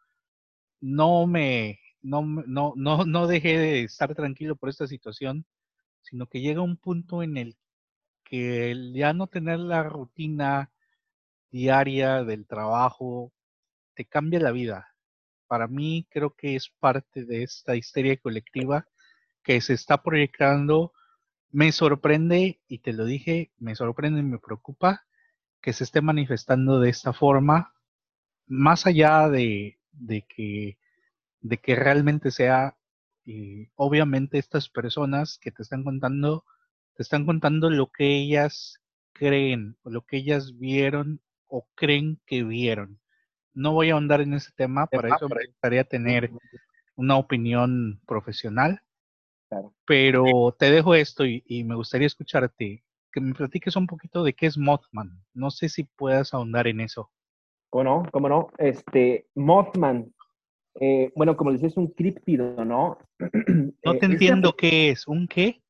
no 0.81 1.27
me, 1.27 1.79
no, 2.01 2.23
no, 2.23 2.73
no, 2.75 3.05
no 3.05 3.27
dejé 3.27 3.59
de 3.59 3.83
estar 3.83 4.15
tranquilo 4.15 4.55
por 4.55 4.69
esta 4.69 4.87
situación, 4.87 5.45
sino 6.01 6.25
que 6.25 6.41
llega 6.41 6.61
un 6.61 6.77
punto 6.77 7.21
en 7.21 7.37
el 7.37 7.57
que 8.23 8.75
ya 8.93 9.13
no 9.13 9.27
tener 9.27 9.59
la 9.59 9.83
rutina 9.83 10.71
diaria 11.51 12.23
del 12.23 12.47
trabajo 12.47 13.31
te 13.93 14.05
cambia 14.05 14.39
la 14.39 14.51
vida. 14.51 14.87
Para 15.47 15.67
mí 15.67 16.07
creo 16.09 16.35
que 16.35 16.55
es 16.55 16.69
parte 16.79 17.23
de 17.23 17.43
esta 17.43 17.75
histeria 17.75 18.17
colectiva 18.17 18.87
que 19.47 19.61
se 19.61 19.73
está 19.73 20.03
proyectando. 20.03 20.91
Me 21.51 21.71
sorprende, 21.71 22.59
y 22.67 22.79
te 22.79 22.91
lo 22.91 23.05
dije, 23.05 23.53
me 23.57 23.75
sorprende 23.75 24.19
y 24.19 24.23
me 24.23 24.39
preocupa 24.39 25.05
que 25.61 25.71
se 25.71 25.85
esté 25.85 26.01
manifestando 26.01 26.81
de 26.81 26.89
esta 26.89 27.13
forma, 27.13 27.73
más 28.45 28.85
allá 28.85 29.29
de, 29.29 29.79
de 29.93 30.23
que, 30.23 30.77
de 31.39 31.57
que 31.59 31.75
realmente 31.75 32.31
sea, 32.31 32.75
eh, 33.25 33.69
obviamente 33.75 34.37
estas 34.37 34.67
personas 34.67 35.39
que 35.41 35.51
te 35.51 35.63
están 35.63 35.85
contando, 35.85 36.43
te 36.95 37.03
están 37.03 37.25
contando 37.25 37.69
lo 37.69 37.89
que 37.89 38.17
ellas 38.17 38.81
creen, 39.13 39.77
o 39.83 39.91
lo 39.91 40.05
que 40.05 40.17
ellas 40.17 40.57
vieron 40.59 41.21
o 41.47 41.69
creen 41.73 42.19
que 42.25 42.43
vieron. 42.43 42.99
No 43.53 43.71
voy 43.71 43.91
a 43.91 43.93
ahondar 43.93 44.19
en 44.19 44.33
ese 44.33 44.51
tema, 44.51 44.87
para 44.87 45.15
eso 45.15 45.29
me 45.29 45.47
gustaría 45.47 45.85
tener 45.85 46.31
una 46.97 47.15
opinión 47.15 48.01
profesional. 48.05 48.81
Pero 49.85 50.55
te 50.57 50.71
dejo 50.71 50.95
esto 50.95 51.25
y, 51.25 51.63
me 51.63 51.75
gustaría 51.75 52.07
escucharte, 52.07 52.83
que 53.11 53.21
me 53.21 53.33
platiques 53.33 53.75
un 53.75 53.87
poquito 53.87 54.23
de 54.23 54.33
qué 54.33 54.45
es 54.45 54.57
Mothman. 54.57 55.23
No 55.33 55.49
sé 55.51 55.69
si 55.69 55.83
puedas 55.83 56.33
ahondar 56.33 56.67
en 56.67 56.81
eso. 56.81 57.11
¿Cómo 57.69 57.83
no? 57.83 58.03
¿Cómo 58.11 58.29
no? 58.29 58.47
Este, 58.57 59.27
Mothman, 59.35 60.13
eh, 60.79 61.11
bueno, 61.15 61.35
como 61.35 61.51
dices, 61.51 61.71
es 61.71 61.77
un 61.77 61.87
críptido, 61.87 62.63
¿no? 62.63 62.97
No 63.83 63.97
te 63.97 64.05
eh, 64.05 64.09
entiendo 64.09 64.55
qué 64.55 64.89
es. 64.89 65.07
¿Un 65.07 65.27
qué? 65.27 65.61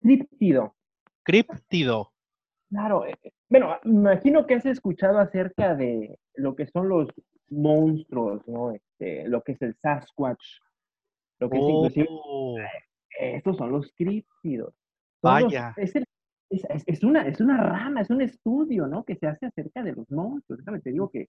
Críptido. 0.00 0.74
Críptido. 1.22 2.12
Claro, 2.68 3.06
eh, 3.06 3.16
bueno, 3.48 3.76
me 3.84 3.92
imagino 4.12 4.46
que 4.46 4.54
has 4.54 4.66
escuchado 4.66 5.18
acerca 5.18 5.74
de 5.74 6.18
lo 6.34 6.56
que 6.56 6.66
son 6.66 6.88
los 6.88 7.08
monstruos, 7.50 8.46
¿no? 8.48 8.72
Este, 8.72 9.28
lo 9.28 9.42
que 9.42 9.52
es 9.52 9.62
el 9.62 9.74
Sasquatch, 9.76 10.42
lo 11.38 11.50
que 11.50 11.58
es 11.58 11.64
inclusive, 11.64 12.06
oh. 12.10 12.56
Estos 13.36 13.56
son 13.56 13.72
los 13.72 13.92
críptidos. 13.96 14.74
Vaya. 15.22 15.74
es, 15.76 17.04
una, 17.04 17.22
es 17.26 17.40
una 17.40 17.56
rama, 17.56 18.00
es 18.00 18.10
un 18.10 18.22
estudio, 18.22 18.86
¿no? 18.86 19.04
Que 19.04 19.16
se 19.16 19.26
hace 19.26 19.46
acerca 19.46 19.82
de 19.82 19.92
los 19.92 20.10
monstruos. 20.10 20.58
Déjame 20.58 20.80
te 20.80 20.90
digo 20.90 21.08
que 21.10 21.28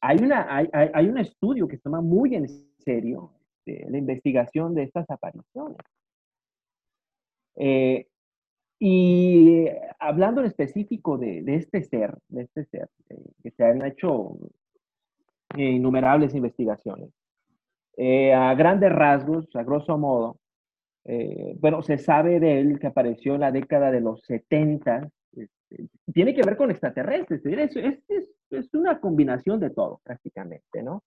hay, 0.00 0.18
una, 0.18 0.46
hay, 0.54 0.68
hay, 0.72 1.08
un 1.08 1.18
estudio 1.18 1.66
que 1.66 1.76
se 1.76 1.82
toma 1.82 2.00
muy 2.00 2.34
en 2.34 2.46
serio 2.78 3.32
este, 3.64 3.90
la 3.90 3.98
investigación 3.98 4.74
de 4.74 4.84
estas 4.84 5.08
apariciones. 5.10 5.78
Eh, 7.56 8.06
y 8.78 9.66
hablando 9.98 10.40
en 10.40 10.48
específico 10.48 11.16
de, 11.16 11.42
este 11.46 11.82
ser, 11.84 12.18
de 12.28 12.42
este 12.42 12.64
ser, 12.66 12.88
eh, 13.08 13.22
que 13.42 13.50
se 13.52 13.64
han 13.64 13.84
hecho 13.84 14.36
innumerables 15.56 16.34
investigaciones. 16.34 17.10
Eh, 17.96 18.34
a 18.34 18.54
grandes 18.54 18.92
rasgos, 18.92 19.48
a 19.54 19.62
grosso 19.62 19.96
modo, 19.96 20.40
eh, 21.04 21.54
bueno, 21.58 21.82
se 21.82 21.98
sabe 21.98 22.40
de 22.40 22.60
él 22.60 22.78
que 22.78 22.86
apareció 22.86 23.34
en 23.34 23.40
la 23.40 23.52
década 23.52 23.90
de 23.90 24.00
los 24.00 24.22
70. 24.22 25.08
Este, 25.32 25.88
tiene 26.12 26.34
que 26.34 26.42
ver 26.42 26.56
con 26.56 26.70
extraterrestres. 26.70 27.44
Es, 27.44 27.76
es, 27.76 28.30
es, 28.50 28.74
una 28.74 29.00
combinación 29.00 29.60
de 29.60 29.70
todo, 29.70 30.00
prácticamente, 30.04 30.82
¿no? 30.82 31.02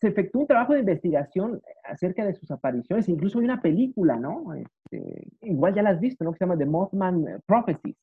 se 0.00 0.08
efectuó 0.08 0.42
un 0.42 0.46
trabajo 0.46 0.74
de 0.74 0.80
investigación 0.80 1.60
acerca 1.84 2.24
de 2.24 2.34
sus 2.34 2.50
apariciones, 2.50 3.08
incluso 3.08 3.38
hay 3.38 3.44
una 3.44 3.62
película, 3.62 4.16
¿no? 4.16 4.54
Este, 4.54 5.28
igual 5.42 5.74
ya 5.74 5.82
la 5.82 5.90
has 5.90 6.00
visto, 6.00 6.24
¿no? 6.24 6.32
Que 6.32 6.38
se 6.38 6.44
llama 6.44 6.58
The 6.58 6.66
Mothman 6.66 7.42
Prophecies. 7.46 7.96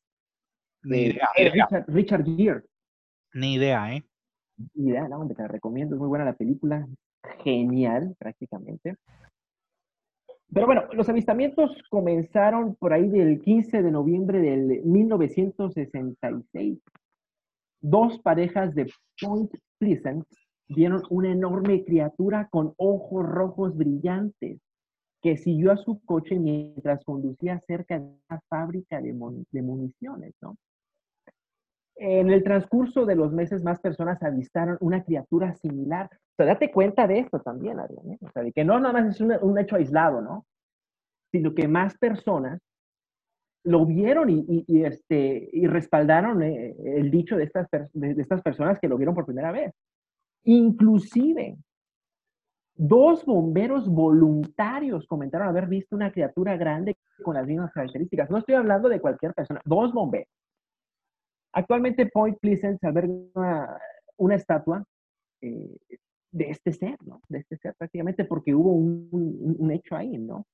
Ni 0.82 1.06
idea. 1.06 1.28
Richard, 1.36 1.84
Richard 1.88 2.24
Gere. 2.24 2.62
Ni 3.34 3.54
idea, 3.54 3.94
¿eh? 3.94 4.04
Ni 4.74 4.90
idea, 4.90 5.08
no, 5.08 5.26
te 5.26 5.34
la 5.34 5.48
recomiendo, 5.48 5.94
es 5.94 6.00
muy 6.00 6.08
buena 6.08 6.24
la 6.24 6.34
película, 6.34 6.86
genial 7.42 8.14
prácticamente. 8.18 8.96
Pero 10.52 10.66
bueno, 10.66 10.84
los 10.92 11.08
avistamientos 11.08 11.70
comenzaron 11.90 12.76
por 12.76 12.92
ahí 12.92 13.08
del 13.08 13.40
15 13.40 13.82
de 13.82 13.90
noviembre 13.90 14.40
del 14.40 14.84
1966. 14.84 16.78
Dos 17.80 18.20
parejas 18.20 18.74
de 18.74 18.90
Point 19.20 19.50
Pleasant 19.78 20.24
vieron 20.68 21.02
una 21.10 21.32
enorme 21.32 21.84
criatura 21.84 22.48
con 22.50 22.72
ojos 22.76 23.26
rojos 23.26 23.76
brillantes 23.76 24.60
que 25.20 25.36
siguió 25.36 25.72
a 25.72 25.76
su 25.76 26.00
coche 26.04 26.38
mientras 26.38 27.02
conducía 27.04 27.60
cerca 27.66 27.98
de 27.98 28.04
una 28.04 28.40
fábrica 28.48 29.00
de, 29.00 29.12
municiones, 29.12 30.34
¿no? 30.40 30.56
En 31.96 32.30
el 32.30 32.42
transcurso 32.42 33.06
de 33.06 33.14
los 33.14 33.32
meses, 33.32 33.62
más 33.62 33.80
personas 33.80 34.22
avistaron 34.22 34.76
una 34.80 35.04
criatura 35.04 35.54
similar. 35.54 36.10
O 36.12 36.34
sea, 36.36 36.46
date 36.46 36.70
cuenta 36.70 37.06
de 37.06 37.20
esto 37.20 37.40
también, 37.40 37.78
Adrián, 37.78 38.10
¿eh? 38.12 38.18
O 38.20 38.30
sea, 38.30 38.42
de 38.42 38.52
que 38.52 38.64
no 38.64 38.80
nada 38.80 38.92
más 38.92 39.14
es 39.14 39.20
un, 39.20 39.58
hecho 39.58 39.76
aislado, 39.76 40.20
¿no? 40.20 40.44
Sino 41.30 41.54
que 41.54 41.68
más 41.68 41.96
personas 41.96 42.60
lo 43.62 43.86
vieron 43.86 44.28
y, 44.28 44.64
este, 44.84 45.48
y 45.52 45.66
respaldaron 45.66 46.42
eh, 46.42 46.74
el 46.96 47.10
dicho 47.10 47.36
de 47.36 47.44
estas, 47.44 47.68
de 47.92 48.20
estas 48.20 48.42
personas 48.42 48.78
que 48.78 48.88
lo 48.88 48.98
vieron 48.98 49.14
por 49.14 49.24
primera 49.24 49.52
vez. 49.52 49.72
Inclusive, 50.42 51.56
dos 52.74 53.24
bomberos 53.24 53.88
voluntarios 53.88 55.06
comentaron 55.06 55.48
haber 55.48 55.66
visto 55.66 55.94
una 55.94 56.12
criatura 56.12 56.56
grande 56.56 56.96
con 57.22 57.34
las 57.34 57.46
mismas 57.46 57.72
características. 57.72 58.30
No 58.30 58.38
estoy 58.38 58.56
hablando 58.56 58.88
de 58.88 59.00
cualquier 59.00 59.32
persona, 59.32 59.60
dos 59.64 59.92
bomberos. 59.92 60.28
Actualmente 61.54 62.06
Point 62.06 62.38
Pleasant 62.38 62.82
alberga 62.84 63.78
una, 64.16 64.34
estatua 64.34 64.84
eh, 65.40 65.76
de 66.30 66.50
este 66.50 66.72
ser, 66.72 66.96
¿no? 67.04 67.20
De 67.28 67.38
este 67.38 67.56
ser 67.56 67.74
prácticamente 67.76 68.24
porque 68.24 68.54
hubo 68.54 68.72
un, 68.72 69.08
un, 69.58 69.70
hecho 69.70 69.96
ahí, 69.96 70.18
¿no? 70.18 70.46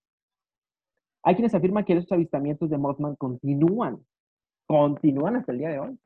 Hay 1.22 1.34
quienes 1.34 1.54
afirman 1.54 1.84
que 1.84 1.94
esos 1.94 2.12
avistamientos 2.12 2.70
de 2.70 2.78
Mothman 2.78 3.16
continúan, 3.16 4.04
continúan 4.66 5.36
hasta 5.36 5.52
el 5.52 5.58
día 5.58 5.70
de 5.70 5.78
hoy 5.80 5.98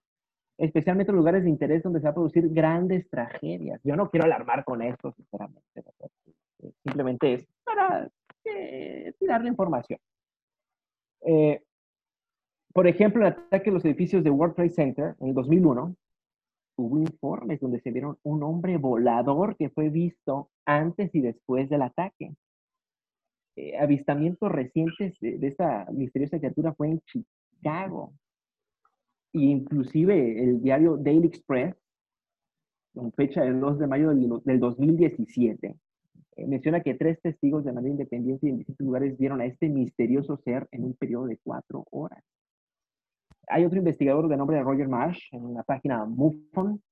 especialmente 0.59 1.11
en 1.11 1.17
lugares 1.17 1.45
de 1.45 1.51
interés 1.51 1.83
donde 1.83 2.01
se 2.01 2.05
va 2.05 2.11
a 2.11 2.15
producir 2.15 2.49
grandes 2.51 3.09
tragedias. 3.09 3.81
Yo 3.83 3.97
no 3.97 4.11
quiero 4.11 4.27
alarmar 4.27 4.65
con 4.65 4.83
esto, 4.83 5.13
sinceramente. 5.13 5.63
Simplemente 6.83 7.35
es 7.35 7.47
para 7.65 8.09
eh, 8.45 9.13
tirar 9.19 9.43
la 9.43 9.49
información. 9.49 9.99
Eh, 11.23 11.63
por 12.75 12.89
ejemplo, 12.89 13.23
el 13.23 13.33
ataque 13.33 13.71
a 13.71 13.73
los 13.73 13.85
edificios 13.85 14.25
de 14.25 14.31
World 14.31 14.57
Trade 14.57 14.71
Center 14.71 15.15
en 15.21 15.29
el 15.29 15.35
2001, 15.35 15.97
hubo 16.77 16.99
informes 16.99 17.61
donde 17.61 17.81
se 17.81 17.93
vieron 17.93 18.19
un 18.25 18.43
hombre 18.43 18.77
volador 18.77 19.57
que 19.57 19.71
fue 19.71 19.89
visto 19.89 20.51
antes 20.67 21.15
y 21.15 21.21
después 21.21 21.71
del 21.71 21.83
ataque. 21.83 22.35
Eh, 23.57 23.79
avistamientos 23.79 24.51
recientes 24.51 25.15
de, 25.21 25.39
de, 25.39 25.47
esta 25.47 25.87
misteriosa 25.93 26.39
criatura 26.39 26.75
fue 26.75 26.89
en 26.89 27.01
Chicago, 27.03 28.13
inclusive 29.33 30.43
el 30.43 30.61
diario 30.61 30.97
Daily 30.97 31.29
Express, 31.29 31.77
con 32.93 33.13
fecha 33.13 33.43
del 33.43 33.61
2 33.61 33.79
de 33.79 33.87
mayo 33.87 34.09
del, 34.11 34.59
2017, 34.59 35.77
eh, 36.37 36.47
menciona 36.49 36.81
que 36.81 36.95
tres 36.95 37.21
testigos 37.23 37.65
de 37.65 37.73
manera 37.73 37.93
independiente 37.93 38.47
y 38.47 38.51
en 38.51 38.59
distintos 38.59 38.85
lugares 38.85 39.17
vieron 39.17 39.41
a 39.41 39.47
este 39.47 39.69
misterioso 39.69 40.37
ser 40.39 40.67
en 40.73 40.85
un 40.85 40.95
periodo 40.95 41.27
de 41.27 41.39
cuatro 41.39 41.87
horas. 41.93 42.25
Hay 43.49 43.65
otro 43.65 43.79
investigador 43.79 44.29
de 44.29 44.37
nombre 44.37 44.57
de 44.57 44.63
Roger 44.63 44.89
Marsh 44.89 45.29
en 45.33 45.45
una 45.45 45.63
página 45.63 46.05
MUFON, 46.05 46.83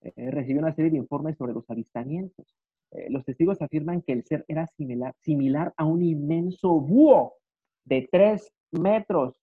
eh, 0.00 0.30
recibió 0.30 0.60
una 0.60 0.74
serie 0.74 0.90
de 0.90 0.98
informes 0.98 1.36
sobre 1.36 1.52
los 1.52 1.68
avistamientos. 1.70 2.46
Eh, 2.90 3.08
los 3.10 3.24
testigos 3.24 3.60
afirman 3.60 4.02
que 4.02 4.12
el 4.12 4.24
ser 4.24 4.44
era 4.48 4.66
similar, 4.66 5.14
similar 5.20 5.74
a 5.76 5.84
un 5.84 6.02
inmenso 6.02 6.80
búho 6.80 7.34
de 7.84 8.08
tres 8.10 8.52
metros 8.70 9.40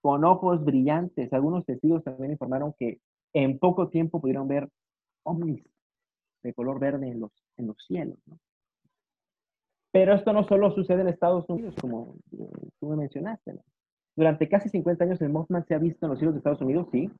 con 0.00 0.24
ojos 0.24 0.64
brillantes. 0.64 1.32
Algunos 1.32 1.64
testigos 1.64 2.02
también 2.02 2.32
informaron 2.32 2.74
que 2.78 3.00
en 3.32 3.58
poco 3.58 3.88
tiempo 3.88 4.20
pudieron 4.20 4.48
ver 4.48 4.68
ovnis 5.24 5.62
de 6.42 6.54
color 6.54 6.80
verde 6.80 7.08
en 7.08 7.20
los, 7.20 7.32
en 7.56 7.66
los 7.66 7.76
cielos. 7.86 8.18
Pero 9.92 10.14
esto 10.14 10.32
no 10.32 10.44
solo 10.44 10.70
sucede 10.70 11.02
en 11.02 11.08
Estados 11.08 11.48
Unidos, 11.48 11.74
como 11.80 12.14
eh, 12.32 12.48
tú 12.78 12.88
me 12.88 12.96
mencionaste. 12.96 13.58
Durante 14.20 14.50
casi 14.50 14.68
50 14.68 15.02
años 15.02 15.22
el 15.22 15.30
Mothman 15.30 15.64
se 15.64 15.74
ha 15.74 15.78
visto 15.78 16.04
en 16.04 16.10
los 16.10 16.18
cielos 16.18 16.34
de 16.34 16.40
Estados 16.40 16.60
Unidos, 16.60 16.88
sí, 16.92 17.10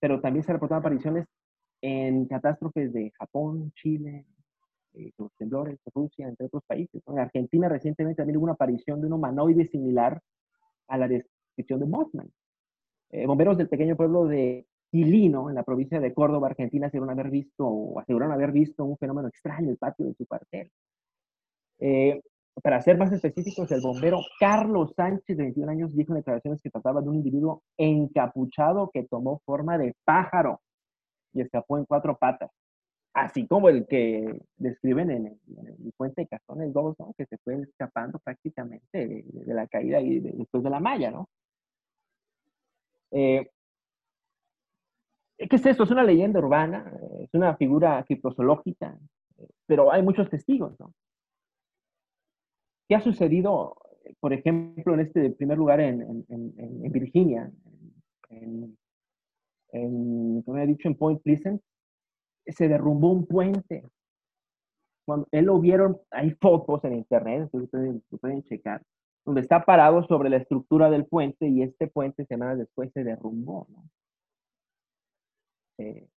pero 0.00 0.20
también 0.20 0.42
se 0.42 0.50
han 0.50 0.56
reportado 0.56 0.80
apariciones 0.80 1.24
en 1.80 2.26
catástrofes 2.26 2.92
de 2.92 3.12
Japón, 3.16 3.70
Chile, 3.76 4.26
eh, 4.94 5.12
los 5.18 5.32
temblores 5.36 5.78
Rusia, 5.94 6.26
entre 6.26 6.46
otros 6.46 6.64
países. 6.66 7.00
En 7.06 7.20
Argentina 7.20 7.68
recientemente 7.68 8.16
también 8.16 8.38
hubo 8.38 8.42
una 8.46 8.54
aparición 8.54 9.00
de 9.00 9.06
un 9.06 9.12
humanoide 9.12 9.66
similar 9.66 10.20
a 10.88 10.98
la 10.98 11.06
de 11.06 11.24
de 11.56 11.86
Mothman. 11.86 12.28
Eh, 13.10 13.24
bomberos 13.26 13.56
del 13.56 13.68
pequeño 13.68 13.94
pueblo 13.94 14.26
de 14.26 14.66
Quilino, 14.90 15.50
en 15.50 15.54
la 15.54 15.62
provincia 15.62 16.00
de 16.00 16.12
Córdoba, 16.12 16.48
Argentina, 16.48 16.88
aseguraron 16.88 17.20
haber 17.20 17.30
visto, 17.30 17.68
o 17.68 18.00
aseguraron 18.00 18.34
haber 18.34 18.50
visto 18.50 18.84
un 18.84 18.98
fenómeno 18.98 19.28
extraño 19.28 19.66
en 19.66 19.70
el 19.70 19.76
patio 19.76 20.06
de 20.06 20.14
su 20.14 20.26
cuartel. 20.26 20.72
Eh, 21.78 22.20
para 22.62 22.80
ser 22.80 22.98
más 22.98 23.12
específicos, 23.12 23.70
el 23.72 23.80
bombero 23.80 24.20
Carlos 24.40 24.92
Sánchez, 24.96 25.36
de 25.36 25.44
21 25.44 25.70
años, 25.70 25.94
dijo 25.94 26.12
en 26.12 26.18
declaraciones 26.18 26.62
que 26.62 26.70
trataba 26.70 27.00
de 27.00 27.08
un 27.08 27.16
individuo 27.16 27.62
encapuchado 27.76 28.90
que 28.92 29.04
tomó 29.04 29.40
forma 29.44 29.78
de 29.78 29.94
pájaro 30.04 30.60
y 31.32 31.40
escapó 31.42 31.78
en 31.78 31.84
cuatro 31.84 32.16
patas. 32.16 32.50
Así 33.14 33.46
como 33.46 33.68
el 33.68 33.86
que 33.86 34.40
describen 34.56 35.10
en 35.10 35.26
el, 35.26 35.92
puente 35.96 36.22
de 36.22 36.28
Cazones 36.28 36.72
2, 36.72 36.96
¿no? 37.00 37.14
que 37.16 37.26
se 37.26 37.38
fue 37.38 37.60
escapando 37.62 38.18
prácticamente 38.20 39.08
de, 39.08 39.54
la 39.54 39.66
caída 39.66 40.00
y 40.00 40.20
después 40.20 40.62
de 40.62 40.70
la 40.70 40.80
malla, 40.80 41.10
¿no? 41.10 41.28
Eh, 43.10 43.50
¿Qué 45.38 45.56
es 45.56 45.66
esto? 45.66 45.84
Es 45.84 45.90
una 45.90 46.04
leyenda 46.04 46.40
urbana, 46.40 46.92
es 47.20 47.32
una 47.32 47.56
figura 47.56 48.02
criptozoológica, 48.04 48.98
pero 49.66 49.92
hay 49.92 50.02
muchos 50.02 50.28
testigos, 50.28 50.78
¿no? 50.78 50.92
¿Qué 52.88 52.94
ha 52.94 53.00
sucedido, 53.00 53.76
por 54.18 54.32
ejemplo, 54.32 54.94
en 54.94 55.00
este 55.00 55.30
primer 55.30 55.58
lugar 55.58 55.80
en, 55.80 56.24
Virginia, 56.90 57.52
en, 58.30 60.42
como 60.42 60.58
he 60.58 60.66
dicho, 60.66 60.88
en 60.88 60.94
Point 60.94 61.22
Pleasant? 61.22 61.60
Se 62.46 62.66
derrumbó 62.66 63.12
un 63.12 63.26
puente. 63.26 63.84
Cuando 65.04 65.28
él 65.32 65.44
lo 65.44 65.60
vieron, 65.60 66.00
hay 66.10 66.30
fotos 66.30 66.82
en 66.84 66.94
internet, 66.94 67.50
ustedes 67.52 68.00
lo 68.10 68.18
pueden 68.18 68.42
checar, 68.44 68.82
donde 69.24 69.42
está 69.42 69.66
parado 69.66 70.02
sobre 70.04 70.30
la 70.30 70.38
estructura 70.38 70.90
del 70.90 71.04
puente 71.04 71.46
y 71.46 71.62
este 71.62 71.88
puente 71.88 72.24
semanas 72.24 72.56
después 72.56 72.90
se 72.92 73.04
derrumbó. 73.04 73.68
Eh, 75.76 76.08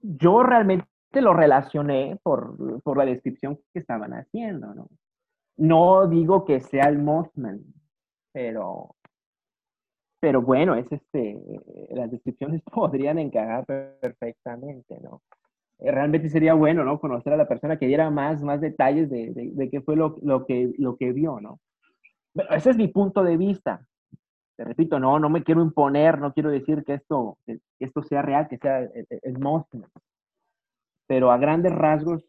yo 0.00 0.44
realmente 0.44 0.86
lo 1.12 1.34
relacioné 1.34 2.18
por, 2.22 2.82
por, 2.82 2.98
la 2.98 3.04
descripción 3.04 3.58
que 3.72 3.80
estaban 3.80 4.12
haciendo, 4.12 4.74
¿no? 4.74 4.88
No 5.56 6.08
digo 6.08 6.44
que 6.44 6.60
sea 6.60 6.88
el 6.88 6.98
Mothman, 6.98 7.62
pero, 8.32 8.96
pero 10.20 10.42
bueno, 10.42 10.74
es 10.74 10.90
este, 10.90 11.40
las 11.90 12.10
descripciones 12.10 12.62
podrían 12.74 13.18
encajar 13.18 13.64
perfectamente, 14.00 14.98
¿no? 15.00 15.22
Eh, 15.78 15.90
realmente 15.90 16.28
sería 16.28 16.54
bueno, 16.54 16.84
¿no? 16.84 17.00
Conocer 17.00 17.32
a 17.32 17.36
la 17.36 17.48
persona 17.48 17.78
que 17.78 17.86
diera 17.86 18.10
más, 18.10 18.42
más 18.42 18.60
detalles 18.60 19.10
de, 19.10 19.32
de, 19.32 19.70
qué 19.70 19.80
fue 19.80 19.96
lo, 19.96 20.16
lo, 20.22 20.46
que, 20.46 20.72
lo 20.78 20.96
que 20.96 21.12
vio, 21.12 21.40
¿no? 21.40 21.60
ese 22.50 22.70
es 22.70 22.76
mi 22.76 22.88
punto 22.88 23.22
de 23.22 23.36
vista. 23.36 23.86
Te 24.56 24.64
repito, 24.64 24.98
no, 24.98 25.18
no 25.18 25.28
me 25.28 25.44
quiero 25.44 25.62
imponer, 25.62 26.18
no 26.18 26.32
quiero 26.32 26.50
decir 26.50 26.84
que 26.84 26.94
esto, 26.94 27.38
esto 27.78 28.02
sea 28.02 28.22
real, 28.22 28.48
que 28.48 28.58
sea 28.58 28.80
el, 28.80 29.06
el 29.08 29.38
Mothman. 29.38 29.90
Pero 31.06 31.30
a 31.30 31.38
grandes 31.38 31.72
rasgos, 31.72 32.24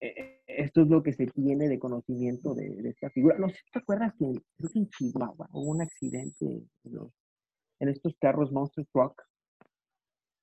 eh, 0.00 0.40
esto 0.46 0.82
es 0.82 0.88
lo 0.88 1.02
que 1.02 1.12
se 1.12 1.26
tiene 1.26 1.68
de 1.68 1.78
conocimiento 1.78 2.54
de, 2.54 2.88
esta 2.88 3.10
figura. 3.10 3.38
No 3.38 3.48
sé 3.48 3.56
si 3.56 3.70
te 3.70 3.78
acuerdas 3.78 4.14
que 4.18 4.24
en 4.24 4.88
Chihuahua 4.88 5.48
hubo 5.52 5.70
un 5.70 5.82
accidente 5.82 6.62
en, 6.84 7.88
estos 7.88 8.14
carros 8.18 8.52
Monster 8.52 8.86
Truck, 8.92 9.22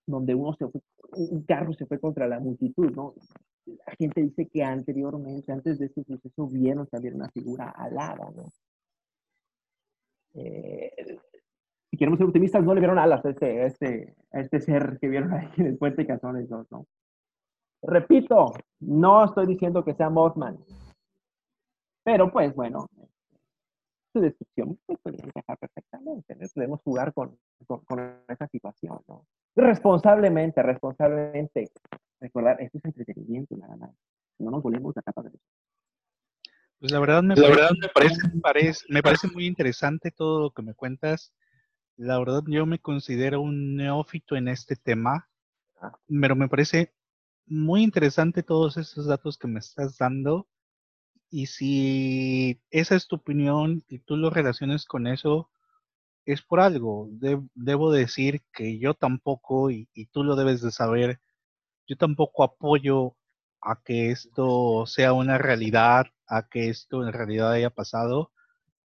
donde 0.05 0.35
uno 0.35 0.53
se 0.53 0.65
un 1.11 1.43
carro 1.43 1.73
se 1.73 1.85
fue 1.85 1.99
contra 1.99 2.27
la 2.27 2.39
multitud, 2.39 2.91
¿no? 2.91 3.15
La 3.65 3.95
gente 3.97 4.21
dice 4.21 4.47
que 4.47 4.63
anteriormente, 4.63 5.51
antes 5.51 5.77
de 5.79 5.87
este 5.87 6.03
suceso, 6.03 6.47
vieron 6.47 6.87
también 6.87 7.15
una 7.15 7.29
figura 7.29 7.69
alada, 7.69 8.31
¿no? 8.35 8.51
Eh, 10.33 11.19
si 11.89 11.97
queremos 11.97 12.19
ser 12.19 12.27
optimistas, 12.27 12.63
no 12.63 12.73
le 12.73 12.79
vieron 12.79 12.99
alas 12.99 13.25
a 13.25 13.29
este, 13.29 13.65
este, 13.65 14.15
este 14.31 14.61
ser 14.61 14.97
que 14.99 15.07
vieron 15.07 15.33
ahí 15.33 15.49
en 15.57 15.67
el 15.67 15.77
puente 15.77 16.05
Cazones 16.05 16.47
2, 16.47 16.67
¿no? 16.71 16.85
Repito, 17.81 18.53
no 18.79 19.25
estoy 19.25 19.47
diciendo 19.47 19.83
que 19.83 19.93
sea 19.93 20.09
Mothman. 20.09 20.57
Pero 22.03 22.31
pues 22.31 22.55
bueno, 22.55 22.87
su 24.13 24.21
descripción 24.21 24.79
pues, 24.85 24.99
puede 25.01 25.17
encajar 25.23 25.57
perfectamente. 25.57 26.35
¿no? 26.35 26.47
Podemos 26.53 26.81
jugar 26.81 27.13
con, 27.13 27.37
con, 27.67 28.23
esa 28.27 28.47
situación, 28.47 28.99
¿no? 29.07 29.25
Responsablemente, 29.55 30.61
responsablemente. 30.63 31.71
Recordar, 32.19 32.61
esto 32.61 32.77
es 32.77 32.85
entretenimiento 32.85 33.55
nada 33.57 33.75
más. 33.75 33.91
No 34.39 34.51
nos 34.51 34.63
volvemos 34.63 34.95
a 34.97 35.01
capa 35.01 35.23
de 35.23 35.29
eso. 35.29 35.39
Pues 36.79 36.91
la 36.91 36.99
verdad, 36.99 37.23
me, 37.23 37.35
la 37.35 37.49
verdad 37.49 37.71
me, 37.81 37.89
parece, 37.89 38.15
me, 38.33 38.39
parece, 38.39 38.85
me 38.89 39.01
parece 39.01 39.27
muy 39.29 39.47
interesante 39.47 40.11
todo 40.11 40.39
lo 40.39 40.51
que 40.51 40.61
me 40.61 40.75
cuentas. 40.75 41.33
La 41.95 42.19
verdad, 42.19 42.43
yo 42.45 42.67
me 42.67 42.77
considero 42.77 43.41
un 43.41 43.75
neófito 43.75 44.35
en 44.35 44.47
este 44.47 44.75
tema, 44.75 45.27
ah. 45.81 45.97
pero 46.21 46.35
me 46.35 46.47
parece 46.47 46.93
muy 47.47 47.83
interesante 47.83 48.43
todos 48.43 48.77
esos 48.77 49.07
datos 49.07 49.37
que 49.37 49.47
me 49.47 49.59
estás 49.59 49.97
dando. 49.97 50.47
Y 51.29 51.47
si 51.47 52.61
esa 52.71 52.95
es 52.95 53.07
tu 53.07 53.17
opinión 53.17 53.83
y 53.89 53.99
tú 53.99 54.17
lo 54.17 54.29
relaciones 54.29 54.85
con 54.85 55.07
eso, 55.07 55.49
es 56.25 56.41
por 56.41 56.59
algo. 56.59 57.09
debo 57.55 57.91
decir 57.91 58.43
que 58.53 58.79
yo 58.79 58.93
tampoco, 58.93 59.71
y, 59.71 59.89
y, 59.93 60.07
tú 60.07 60.23
lo 60.23 60.35
debes 60.35 60.61
de 60.61 60.71
saber, 60.71 61.21
yo 61.87 61.97
tampoco 61.97 62.43
apoyo 62.43 63.15
a 63.61 63.81
que 63.83 64.11
esto 64.11 64.85
sea 64.87 65.13
una 65.13 65.37
realidad, 65.37 66.07
a 66.27 66.47
que 66.49 66.69
esto 66.69 67.05
en 67.05 67.13
realidad 67.13 67.51
haya 67.53 67.69
pasado. 67.69 68.31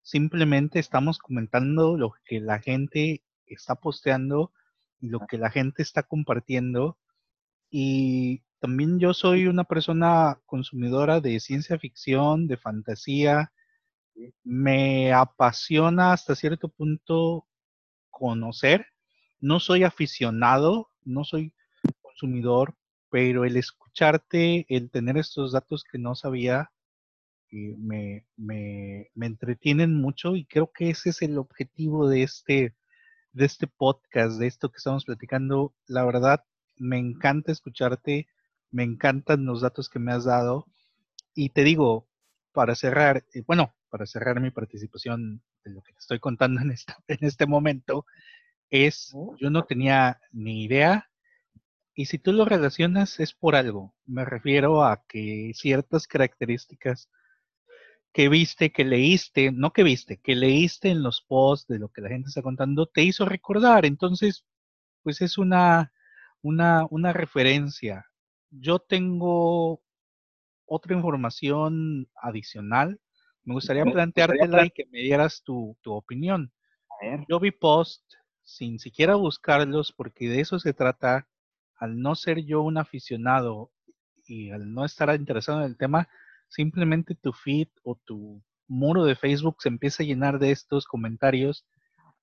Simplemente 0.02 0.78
estamos 0.78 1.18
comentando 1.18 1.96
lo 1.96 2.14
que 2.24 2.40
la 2.40 2.60
gente 2.60 3.22
está 3.46 3.76
posteando 3.76 4.52
y 5.00 5.08
lo 5.08 5.20
que 5.26 5.38
la 5.38 5.50
gente 5.50 5.82
está 5.82 6.04
compartiendo. 6.04 6.98
Y 7.70 8.42
también 8.66 8.98
yo 8.98 9.14
soy 9.14 9.46
una 9.46 9.62
persona 9.62 10.40
consumidora 10.44 11.20
de 11.20 11.38
ciencia 11.38 11.78
ficción, 11.78 12.48
de 12.48 12.56
fantasía. 12.56 13.52
Me 14.42 15.12
apasiona 15.12 16.12
hasta 16.12 16.34
cierto 16.34 16.68
punto 16.68 17.46
conocer. 18.10 18.86
No 19.38 19.60
soy 19.60 19.84
aficionado, 19.84 20.90
no 21.04 21.22
soy 21.22 21.54
consumidor, 22.02 22.74
pero 23.08 23.44
el 23.44 23.56
escucharte, 23.56 24.66
el 24.68 24.90
tener 24.90 25.16
estos 25.16 25.52
datos 25.52 25.84
que 25.84 25.98
no 25.98 26.16
sabía, 26.16 26.72
eh, 27.52 27.76
me, 27.78 28.26
me, 28.36 29.10
me, 29.14 29.26
entretienen 29.26 29.94
mucho 29.94 30.34
y 30.34 30.44
creo 30.44 30.72
que 30.72 30.90
ese 30.90 31.10
es 31.10 31.22
el 31.22 31.38
objetivo 31.38 32.08
de 32.08 32.24
este, 32.24 32.74
de 33.32 33.44
este 33.44 33.68
podcast, 33.68 34.40
de 34.40 34.48
esto 34.48 34.70
que 34.72 34.78
estamos 34.78 35.04
platicando. 35.04 35.72
La 35.86 36.04
verdad, 36.04 36.42
me 36.78 36.98
encanta 36.98 37.52
escucharte 37.52 38.26
me 38.76 38.84
encantan 38.84 39.46
los 39.46 39.62
datos 39.62 39.88
que 39.88 39.98
me 39.98 40.12
has 40.12 40.24
dado. 40.24 40.66
Y 41.34 41.48
te 41.48 41.64
digo, 41.64 42.08
para 42.52 42.74
cerrar, 42.74 43.24
eh, 43.32 43.42
bueno, 43.46 43.74
para 43.88 44.04
cerrar 44.06 44.38
mi 44.40 44.50
participación 44.50 45.42
de 45.64 45.70
lo 45.70 45.82
que 45.82 45.94
te 45.94 45.98
estoy 46.00 46.20
contando 46.20 46.60
en, 46.60 46.70
esta, 46.70 46.98
en 47.08 47.18
este 47.22 47.46
momento, 47.46 48.04
es, 48.68 49.14
yo 49.40 49.48
no 49.48 49.64
tenía 49.64 50.20
ni 50.30 50.64
idea, 50.64 51.08
y 51.94 52.04
si 52.06 52.18
tú 52.18 52.32
lo 52.34 52.44
relacionas 52.44 53.18
es 53.18 53.32
por 53.32 53.56
algo. 53.56 53.94
Me 54.04 54.26
refiero 54.26 54.84
a 54.84 55.02
que 55.08 55.52
ciertas 55.54 56.06
características 56.06 57.08
que 58.12 58.28
viste, 58.28 58.72
que 58.72 58.84
leíste, 58.84 59.52
no 59.52 59.72
que 59.72 59.84
viste, 59.84 60.18
que 60.18 60.34
leíste 60.36 60.90
en 60.90 61.02
los 61.02 61.22
posts 61.22 61.68
de 61.68 61.78
lo 61.78 61.88
que 61.88 62.02
la 62.02 62.10
gente 62.10 62.28
está 62.28 62.42
contando, 62.42 62.86
te 62.86 63.02
hizo 63.02 63.24
recordar. 63.24 63.86
Entonces, 63.86 64.44
pues 65.02 65.22
es 65.22 65.38
una, 65.38 65.94
una, 66.42 66.86
una 66.90 67.14
referencia 67.14 68.06
yo 68.60 68.78
tengo 68.78 69.82
otra 70.66 70.94
información 70.94 72.08
adicional. 72.20 73.00
Me 73.44 73.54
gustaría 73.54 73.84
planteártela 73.84 74.66
y 74.66 74.70
que 74.70 74.86
me 74.86 75.00
dieras 75.00 75.42
tu, 75.42 75.76
opinión. 75.84 76.52
Yo 77.28 77.38
vi 77.38 77.50
post 77.50 78.02
sin 78.42 78.78
siquiera 78.78 79.14
buscarlos 79.16 79.92
porque 79.92 80.28
de 80.28 80.40
eso 80.40 80.58
se 80.58 80.72
trata. 80.72 81.28
Al 81.78 82.00
no 82.00 82.14
ser 82.14 82.44
yo 82.44 82.62
un 82.62 82.78
aficionado 82.78 83.70
y 84.26 84.50
al 84.50 84.72
no 84.72 84.84
estar 84.84 85.14
interesado 85.14 85.60
en 85.60 85.66
el 85.66 85.76
tema, 85.76 86.08
simplemente 86.48 87.14
tu 87.14 87.32
feed 87.32 87.68
o 87.82 87.96
tu 87.96 88.42
muro 88.66 89.04
de 89.04 89.14
Facebook 89.14 89.56
se 89.60 89.68
empieza 89.68 90.02
a 90.02 90.06
llenar 90.06 90.38
de 90.38 90.52
estos 90.52 90.86
comentarios 90.86 91.66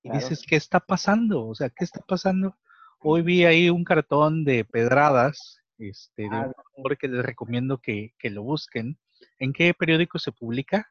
y 0.02 0.10
dices, 0.10 0.44
¿qué 0.46 0.56
está 0.56 0.80
pasando? 0.80 1.46
O 1.46 1.54
sea, 1.54 1.70
¿qué 1.70 1.84
está 1.84 2.00
pasando? 2.00 2.56
Hoy 3.00 3.22
vi 3.22 3.44
ahí 3.44 3.70
un 3.70 3.84
cartón 3.84 4.44
de 4.44 4.64
pedradas 4.64 5.63
este, 5.78 6.22
de 6.22 6.28
ah, 6.36 6.46
un 6.46 6.54
autor 6.76 6.98
que 6.98 7.08
les 7.08 7.24
recomiendo 7.24 7.78
que, 7.78 8.12
lo 8.24 8.42
busquen. 8.42 8.98
¿En 9.38 9.52
qué 9.52 9.74
periódico 9.74 10.18
se 10.18 10.32
publica? 10.32 10.90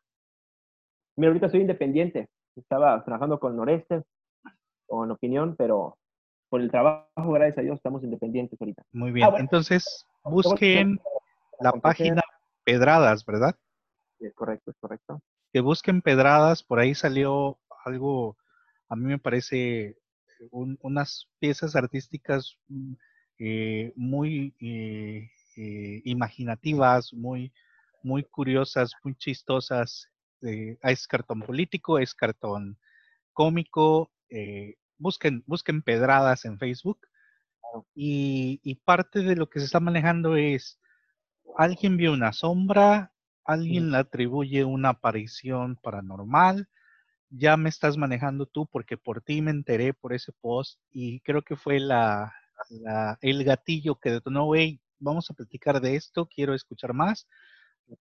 Mira, 1.15 1.29
ahorita 1.29 1.49
soy 1.49 1.61
independiente. 1.61 2.29
Estaba 2.55 3.03
trabajando 3.03 3.39
con 3.39 3.55
Noreste, 3.55 4.03
con 4.87 5.11
Opinión, 5.11 5.55
pero 5.55 5.97
por 6.49 6.61
el 6.61 6.69
trabajo, 6.69 7.31
gracias 7.31 7.59
a 7.59 7.61
Dios, 7.61 7.77
estamos 7.77 8.03
independientes 8.03 8.59
ahorita. 8.61 8.83
Muy 8.91 9.09
ah, 9.09 9.13
bien, 9.13 9.29
entonces 9.37 10.05
busquen 10.23 10.99
la 11.59 11.71
página 11.73 12.21
Pedradas, 12.63 13.25
¿verdad? 13.25 13.55
es 14.19 14.33
correcto, 14.33 14.71
es 14.71 14.77
correcto. 14.77 15.21
Que 15.51 15.59
busquen 15.59 16.01
Pedradas, 16.01 16.63
por 16.63 16.79
ahí 16.79 16.95
salió 16.95 17.59
algo, 17.85 18.37
a 18.87 18.95
mí 18.95 19.05
me 19.05 19.19
parece 19.19 19.97
unas 20.51 21.29
piezas 21.39 21.75
artísticas 21.75 22.57
mm, 23.39 23.91
muy 23.95 24.53
imaginativas, 26.05 27.13
muy, 27.13 27.53
muy 28.03 28.23
curiosas, 28.23 28.93
muy 29.03 29.15
chistosas. 29.15 30.09
es 30.41 31.07
cartón 31.07 31.41
político, 31.41 31.99
es 31.99 32.13
cartón 32.13 32.77
cómico. 33.33 34.11
busquen, 34.97 35.43
busquen 35.47 35.81
pedradas 35.81 36.45
en 36.45 36.57
Facebook. 36.59 36.99
Y, 37.95 38.59
y, 38.63 38.75
parte 38.75 39.21
de 39.21 39.35
lo 39.35 39.49
que 39.49 39.59
se 39.59 39.65
está 39.65 39.79
manejando 39.79 40.35
es, 40.35 40.79
alguien 41.57 41.97
vio 41.97 42.13
una 42.13 42.33
sombra, 42.33 43.13
alguien 43.45 43.91
le 43.91 43.97
atribuye 43.97 44.63
una 44.63 44.89
aparición 44.89 45.75
paranormal, 45.77 46.67
ya 47.29 47.57
me 47.57 47.69
estás 47.69 47.97
manejando 47.97 48.45
tú 48.45 48.67
porque 48.67 48.97
por 48.97 49.21
ti 49.21 49.41
me 49.41 49.51
enteré 49.51 49.93
por 49.93 50.13
ese 50.13 50.31
post 50.33 50.79
y 50.91 51.19
creo 51.21 51.41
que 51.41 51.55
fue 51.55 51.79
la, 51.79 52.33
el 53.21 53.43
gatillo 53.43 53.95
que 53.95 54.11
detonó, 54.11 54.45
güey, 54.45 54.81
vamos 54.99 55.29
a 55.29 55.33
platicar 55.33 55.81
de 55.81 55.95
esto, 55.95 56.27
quiero 56.27 56.53
escuchar 56.53 56.93
más. 56.93 57.27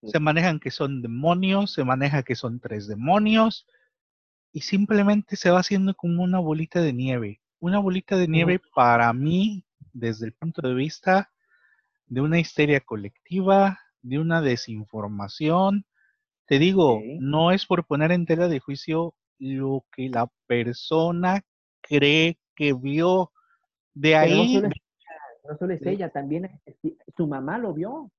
Se 0.05 0.21
manejan 0.21 0.61
que 0.61 0.71
son 0.71 1.03
demonios, 1.03 1.73
se 1.73 1.85
maneja 1.85 2.23
que 2.23 2.35
son 2.35 2.61
tres 2.61 2.87
demonios 2.87 3.67
y 4.53 4.61
simplemente 4.61 5.37
se 5.37 5.51
va 5.51 5.61
haciendo 5.61 5.95
como 5.95 6.23
una 6.23 6.39
bolita 6.39 6.81
de 6.81 6.93
nieve. 6.93 7.41
Una 7.59 7.79
bolita 7.79 8.17
de 8.17 8.29
nieve 8.29 8.61
para 8.75 9.13
mí, 9.13 9.65
desde 9.93 10.27
el 10.27 10.33
punto 10.33 10.63
de 10.63 10.75
vista 10.75 11.31
de 12.07 12.21
una 12.21 12.39
histeria 12.39 12.81
colectiva, 12.81 13.79
de 14.03 14.19
una 14.19 14.43
desinformación. 14.43 15.87
Te 16.47 16.59
digo, 16.59 17.01
no 17.21 17.53
es 17.53 17.67
por 17.67 17.87
poner 17.87 18.13
en 18.13 18.27
tela 18.27 18.49
de 18.49 18.61
juicio 18.61 19.15
lo 19.39 19.87
que 19.93 20.09
la 20.09 20.31
persona 20.47 21.43
cree 21.81 22.39
que 22.55 22.73
vio. 22.73 23.33
De 23.95 24.17
ahí. 24.17 24.61
No 25.45 25.57
solo, 25.59 25.75
es 25.75 25.85
ella, 25.85 26.09
también 26.09 26.49
su 27.17 27.27
mamá 27.27 27.59
lo 27.59 27.75
vio. 27.75 28.11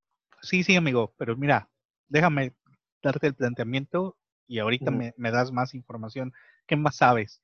Sí, 0.42 0.64
sí, 0.64 0.76
amigo, 0.76 1.14
pero 1.18 1.38
mira, 1.38 1.70
déjame 2.10 2.54
darte 3.02 3.28
el 3.28 3.34
planteamiento 3.34 4.18
y 4.48 4.60
ahorita 4.60 4.92
me, 4.92 5.14
das 5.18 5.52
más 5.52 5.74
información. 5.74 6.34
¿Qué 6.68 6.76
más 6.76 6.98
sabes? 6.98 7.42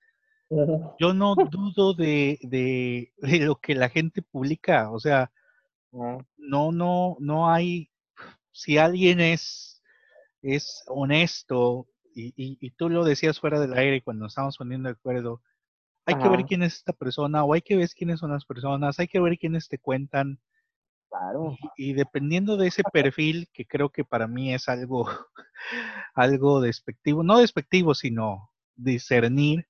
Yo 0.99 1.13
no 1.13 1.35
dudo 1.51 1.93
de, 1.93 2.39
de, 2.41 3.13
de, 3.17 3.39
lo 3.39 3.55
que 3.55 3.75
la 3.75 3.89
gente 3.89 4.21
publica, 4.21 4.91
o 4.91 4.99
sea, 4.99 5.31
no, 5.91 6.71
no, 6.71 7.17
no 7.19 7.49
hay, 7.49 7.89
si 8.51 8.77
alguien 8.77 9.19
es, 9.19 9.81
es 10.41 10.83
honesto, 10.87 11.87
y, 12.13 12.33
y, 12.35 12.71
tú 12.71 12.89
lo 12.89 13.05
decías 13.05 13.39
fuera 13.39 13.61
del 13.61 13.73
aire 13.73 14.01
cuando 14.01 14.25
estábamos 14.25 14.57
poniendo 14.57 14.89
de 14.89 14.93
acuerdo, 14.93 15.41
hay 16.09 16.21
que 16.21 16.29
ver 16.29 16.45
quién 16.45 16.63
es 16.63 16.75
esta 16.75 16.93
persona, 16.93 17.43
o 17.43 17.53
hay 17.53 17.61
que 17.61 17.75
ver 17.75 17.89
quiénes 17.89 18.19
son 18.19 18.31
las 18.31 18.45
personas, 18.45 18.99
hay 18.99 19.07
que 19.07 19.19
ver 19.19 19.37
quiénes 19.37 19.67
te 19.67 19.77
cuentan. 19.77 20.39
Claro. 21.09 21.55
Y, 21.75 21.93
dependiendo 21.93 22.57
de 22.57 22.67
ese 22.67 22.83
perfil, 22.83 23.47
que 23.53 23.65
creo 23.65 23.89
que 23.89 24.03
para 24.03 24.27
mí 24.27 24.53
es 24.53 24.69
algo, 24.69 25.07
algo 26.15 26.61
despectivo, 26.61 27.23
no 27.23 27.39
despectivo, 27.39 27.95
sino 27.95 28.51
discernir, 28.75 29.67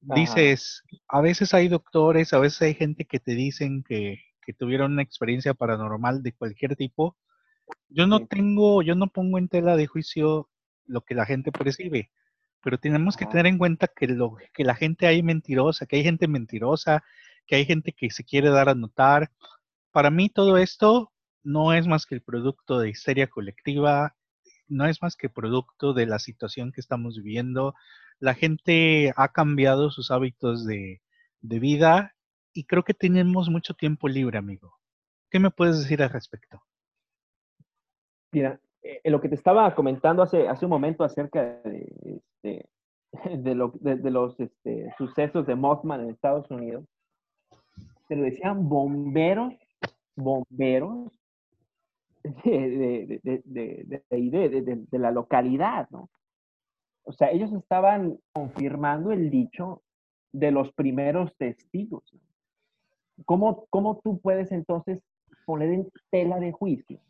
dices, 0.00 0.82
a 1.08 1.20
veces 1.20 1.54
hay 1.54 1.68
doctores, 1.68 2.32
a 2.32 2.38
veces 2.38 2.62
hay 2.62 2.74
gente 2.74 3.04
que 3.06 3.20
te 3.20 3.34
dicen 3.34 3.82
que, 3.82 4.20
que 4.44 4.52
tuvieron 4.52 4.92
una 4.92 5.02
experiencia 5.02 5.54
paranormal 5.54 6.22
de 6.22 6.32
cualquier 6.32 6.76
tipo, 6.76 7.16
yo 7.88 8.06
no 8.06 8.26
tengo, 8.26 8.82
yo 8.82 8.94
no 8.94 9.06
pongo 9.08 9.38
en 9.38 9.48
tela 9.48 9.76
de 9.76 9.86
juicio 9.86 10.50
lo 10.86 11.02
que 11.02 11.14
la 11.14 11.24
gente 11.24 11.52
percibe, 11.52 12.10
pero 12.64 12.78
tenemos 12.78 13.18
que 13.18 13.26
tener 13.26 13.46
en 13.46 13.58
cuenta 13.58 13.88
que 13.88 14.08
lo 14.08 14.36
que 14.54 14.64
la 14.64 14.74
gente 14.74 15.06
hay 15.06 15.22
mentirosa, 15.22 15.84
que 15.84 15.96
hay 15.96 16.02
gente 16.02 16.26
mentirosa, 16.26 17.04
que 17.46 17.56
hay 17.56 17.66
gente 17.66 17.92
que 17.92 18.10
se 18.10 18.24
quiere 18.24 18.48
dar 18.48 18.70
a 18.70 18.74
notar. 18.74 19.30
Para 19.92 20.10
mí 20.10 20.30
todo 20.30 20.56
esto 20.56 21.12
no 21.42 21.74
es 21.74 21.86
más 21.86 22.06
que 22.06 22.14
el 22.14 22.22
producto 22.22 22.78
de 22.78 22.88
histeria 22.88 23.28
colectiva, 23.28 24.16
no 24.66 24.86
es 24.86 25.02
más 25.02 25.14
que 25.14 25.28
producto 25.28 25.92
de 25.92 26.06
la 26.06 26.18
situación 26.18 26.72
que 26.72 26.80
estamos 26.80 27.16
viviendo. 27.16 27.74
La 28.18 28.32
gente 28.32 29.12
ha 29.14 29.28
cambiado 29.28 29.90
sus 29.90 30.10
hábitos 30.10 30.64
de, 30.64 31.02
de 31.42 31.58
vida 31.58 32.14
y 32.54 32.64
creo 32.64 32.82
que 32.82 32.94
tenemos 32.94 33.50
mucho 33.50 33.74
tiempo 33.74 34.08
libre, 34.08 34.38
amigo. 34.38 34.78
¿Qué 35.30 35.38
me 35.38 35.50
puedes 35.50 35.80
decir 35.80 36.02
al 36.02 36.10
respecto? 36.10 36.62
Mira, 38.32 38.58
eh, 38.82 39.10
lo 39.10 39.20
que 39.20 39.28
te 39.28 39.34
estaba 39.34 39.74
comentando 39.74 40.22
hace, 40.22 40.48
hace 40.48 40.64
un 40.64 40.70
momento 40.70 41.04
acerca 41.04 41.42
de, 41.42 42.22
este, 42.44 42.68
de, 43.38 43.54
lo, 43.54 43.72
de, 43.80 44.10
los 44.10 44.38
este, 44.38 44.92
sucesos 44.98 45.46
de 45.46 45.54
Mothman 45.54 46.02
en 46.02 46.10
Estados 46.10 46.50
Unidos, 46.50 46.84
se 48.08 48.16
lo 48.16 48.24
decían 48.24 48.68
bomberos, 48.68 49.54
bomberos 50.14 51.10
de, 52.44 53.20
de, 53.22 54.98
la 54.98 55.10
localidad, 55.10 55.88
¿no? 55.90 56.10
O 57.04 57.12
sea, 57.12 57.30
ellos 57.30 57.52
estaban 57.52 58.18
confirmando 58.32 59.12
el 59.12 59.30
dicho 59.30 59.82
de 60.32 60.50
los 60.50 60.72
primeros 60.72 61.36
testigos. 61.36 62.02
¿Cómo, 63.26 63.66
¿Cómo 63.68 64.00
tú 64.02 64.18
puedes 64.20 64.52
entonces 64.52 65.02
poner 65.44 65.70
en 65.70 65.90
tela 66.10 66.40
de 66.40 66.52
juicio 66.52 67.00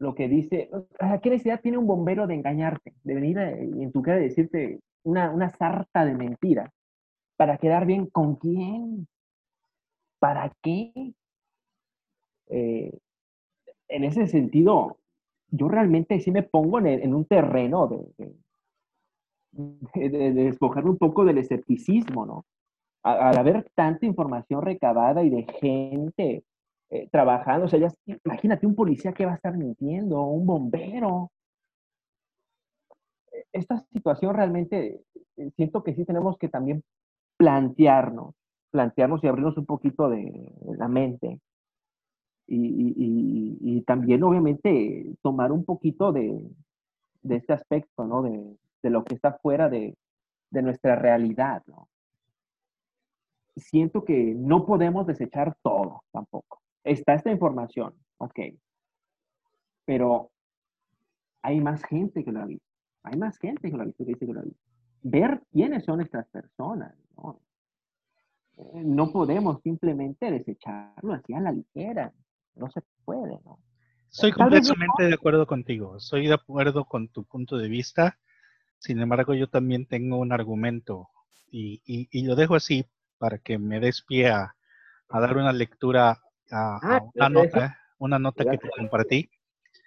lo 0.00 0.14
que 0.14 0.28
dice, 0.28 0.70
¿a 0.98 1.20
qué 1.20 1.30
necesidad 1.30 1.60
tiene 1.60 1.78
un 1.78 1.86
bombero 1.86 2.26
de 2.26 2.34
engañarte, 2.34 2.94
de 3.04 3.14
venir 3.14 3.38
en 3.38 3.92
tu 3.92 4.02
cara 4.02 4.18
y 4.18 4.24
decirte 4.24 4.80
una, 5.04 5.30
una 5.30 5.50
sarta 5.50 6.06
de 6.06 6.14
mentiras? 6.14 6.72
¿Para 7.36 7.58
quedar 7.58 7.84
bien 7.84 8.06
con 8.06 8.36
quién? 8.36 9.06
¿Para 10.18 10.50
qué? 10.62 11.12
Eh, 12.48 12.98
en 13.88 14.04
ese 14.04 14.26
sentido, 14.26 14.96
yo 15.50 15.68
realmente 15.68 16.18
sí 16.20 16.30
me 16.30 16.44
pongo 16.44 16.78
en, 16.78 17.14
un 17.14 17.26
terreno 17.26 17.86
de, 17.86 18.32
de, 20.08 20.32
de, 20.32 20.56
un 20.60 20.96
poco 20.96 21.26
del 21.26 21.38
escepticismo, 21.38 22.24
¿no? 22.24 22.46
al 23.02 23.36
haber 23.36 23.70
tanta 23.74 24.04
información 24.04 24.62
recabada 24.62 25.22
y 25.22 25.30
de 25.30 25.44
gente 25.60 26.44
eh, 26.90 27.08
trabajando, 27.10 27.66
o 27.66 27.68
sea, 27.68 27.78
ya, 27.78 27.88
imagínate 28.24 28.66
un 28.66 28.74
policía 28.74 29.12
que 29.12 29.26
va 29.26 29.32
a 29.32 29.36
estar 29.36 29.56
mintiendo, 29.56 30.22
un 30.22 30.46
bombero. 30.46 31.30
E, 33.32 33.44
esta 33.52 33.78
situación 33.92 34.34
realmente 34.34 35.02
eh, 35.36 35.50
siento 35.56 35.82
que 35.82 35.94
sí 35.94 36.04
tenemos 36.04 36.36
que 36.38 36.48
también 36.48 36.82
plantearnos, 37.36 38.34
plantearnos 38.70 39.22
y 39.24 39.28
abrirnos 39.28 39.56
un 39.58 39.66
poquito 39.66 40.08
de 40.10 40.52
la 40.78 40.88
mente. 40.88 41.40
Y, 42.52 43.82
también, 43.86 44.22
obviamente, 44.24 45.14
tomar 45.22 45.52
un 45.52 45.64
poquito 45.64 46.12
de, 46.12 46.50
de 47.22 47.36
este 47.36 47.52
aspecto, 47.52 48.04
¿no? 48.04 48.22
De, 48.22 48.56
de, 48.82 48.90
lo 48.90 49.04
que 49.04 49.14
está 49.14 49.34
fuera 49.34 49.68
de, 49.68 49.96
de 50.50 50.62
nuestra 50.62 50.96
realidad, 50.96 51.62
¿no? 51.66 51.88
siento 53.56 54.04
que 54.04 54.34
no 54.36 54.66
podemos 54.66 55.06
desechar 55.06 55.54
todo 55.62 56.02
tampoco. 56.12 56.60
Está 56.84 57.14
esta 57.14 57.30
información, 57.30 57.94
ok. 58.18 58.38
Pero 59.84 60.30
hay 61.42 61.60
más 61.60 61.82
gente 61.84 62.24
que 62.24 62.32
lo 62.32 62.40
ha 62.40 62.46
visto. 62.46 62.66
Hay 63.02 63.18
más 63.18 63.38
gente 63.38 63.70
que 63.70 63.76
lo 63.76 63.82
ha 63.82 63.86
visto 63.86 64.04
que 64.04 64.12
dice 64.12 64.26
que 64.26 64.32
lo 64.32 64.40
ha 64.40 64.44
visto. 64.44 64.60
Ver 65.02 65.42
quiénes 65.50 65.84
son 65.84 66.00
estas 66.00 66.26
personas, 66.28 66.94
¿no? 67.16 67.40
Eh, 68.58 68.82
no 68.84 69.10
podemos 69.10 69.60
simplemente 69.62 70.30
desecharlo 70.30 71.14
así 71.14 71.32
a 71.34 71.40
la 71.40 71.52
ligera. 71.52 72.12
No 72.54 72.70
se 72.70 72.82
puede, 73.04 73.38
¿no? 73.44 73.58
Estoy 74.10 74.32
completamente 74.32 75.04
de 75.04 75.14
acuerdo 75.14 75.46
contigo. 75.46 75.96
Estoy 75.96 76.26
de 76.26 76.34
acuerdo 76.34 76.84
con 76.84 77.08
tu 77.08 77.24
punto 77.24 77.56
de 77.56 77.68
vista. 77.68 78.18
Sin 78.78 79.00
embargo, 79.00 79.34
yo 79.34 79.48
también 79.48 79.86
tengo 79.86 80.18
un 80.18 80.32
argumento 80.32 81.08
y, 81.50 81.80
y 81.84 82.22
lo 82.24 82.34
dejo 82.34 82.56
así 82.56 82.86
para 83.20 83.38
que 83.38 83.58
me 83.58 83.78
des 83.80 84.02
pie 84.02 84.30
a, 84.30 84.56
dar 85.10 85.36
una 85.36 85.52
lectura 85.52 86.18
a, 86.50 86.78
ah, 86.82 87.00
una 87.14 87.28
nota, 87.28 87.78
una 87.98 88.18
nota 88.18 88.44
que 88.44 88.58
te 88.58 88.70
compartí. 88.70 89.30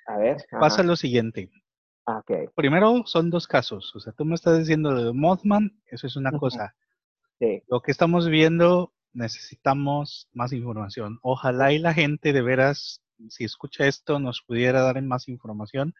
A 0.07 0.17
ver. 0.17 0.37
Pasa 0.51 0.83
lo 0.83 0.95
siguiente. 0.95 1.49
Ah, 2.05 2.19
okay. 2.19 2.47
Primero 2.55 3.03
son 3.05 3.29
dos 3.29 3.47
casos. 3.47 3.95
O 3.95 3.99
sea, 3.99 4.13
tú 4.13 4.25
me 4.25 4.35
estás 4.35 4.59
diciendo 4.59 4.93
de 4.93 5.13
Mothman, 5.13 5.79
eso 5.85 6.07
es 6.07 6.15
una 6.15 6.31
cosa. 6.31 6.75
Sí. 7.39 7.63
Lo 7.67 7.81
que 7.81 7.91
estamos 7.91 8.27
viendo, 8.27 8.93
necesitamos 9.13 10.29
más 10.33 10.51
información. 10.53 11.19
Ojalá 11.21 11.71
y 11.71 11.79
la 11.79 11.93
gente 11.93 12.33
de 12.33 12.41
veras, 12.41 13.01
si 13.29 13.43
escucha 13.43 13.87
esto, 13.87 14.19
nos 14.19 14.41
pudiera 14.41 14.81
dar 14.81 15.01
más 15.01 15.27
información 15.29 15.93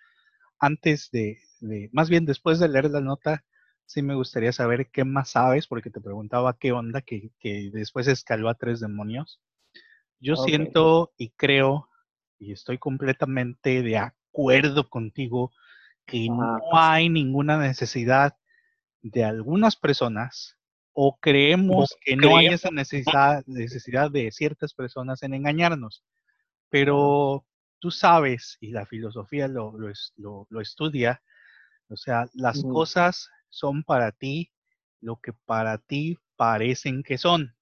antes 0.64 1.10
de, 1.12 1.40
de, 1.60 1.90
más 1.92 2.10
bien 2.10 2.26
después 2.26 2.58
de 2.58 2.70
leer 2.70 2.90
la 2.90 3.02
nota, 3.02 3.44
sí 3.86 4.02
me 4.02 4.16
gustaría 4.16 4.54
saber 4.54 4.90
qué 4.92 5.04
más 5.04 5.32
sabes, 5.32 5.68
porque 5.68 5.90
te 5.90 6.00
preguntaba 6.00 6.58
qué 6.58 6.72
onda 6.72 7.02
que, 7.02 7.32
después 7.74 8.08
escaló 8.08 8.48
a 8.48 8.56
tres 8.56 8.80
demonios. 8.80 9.42
Yo 10.24 10.38
siento 10.38 11.12
y 11.18 11.32
creo, 11.32 11.90
y 12.40 12.54
estoy 12.54 12.78
completamente 12.78 13.82
de 13.82 13.98
acuerdo 13.98 14.90
contigo, 14.90 15.52
que 16.06 16.30
no 16.30 16.62
hay 16.72 17.10
ninguna 17.10 17.58
necesidad 17.58 18.38
de 19.02 19.26
algunas 19.26 19.76
personas 19.76 20.58
o 20.94 21.18
creemos 21.20 21.98
que 22.00 22.16
no 22.16 22.38
hay 22.38 22.48
esa 22.48 22.72
necesidad, 22.72 23.44
necesidad 23.48 24.12
de 24.12 24.32
ciertas 24.32 24.74
personas 24.74 25.24
en 25.24 25.34
engañarnos. 25.34 26.06
Pero 26.70 27.46
tú 27.80 27.92
sabes, 27.92 28.58
y 28.62 28.72
la 28.72 28.86
filosofía 28.86 29.50
lo, 29.50 29.74
lo, 29.78 30.62
estudia, 30.62 31.22
o 31.90 31.98
sea, 31.98 32.30
las 32.34 32.64
cosas 32.64 33.30
son 33.50 33.84
para 33.84 34.14
ti 34.14 34.54
lo 35.02 35.18
que 35.18 35.34
para 35.34 35.80
ti 35.80 36.18
parecen 36.38 37.04
que 37.04 37.18
son. 37.18 37.54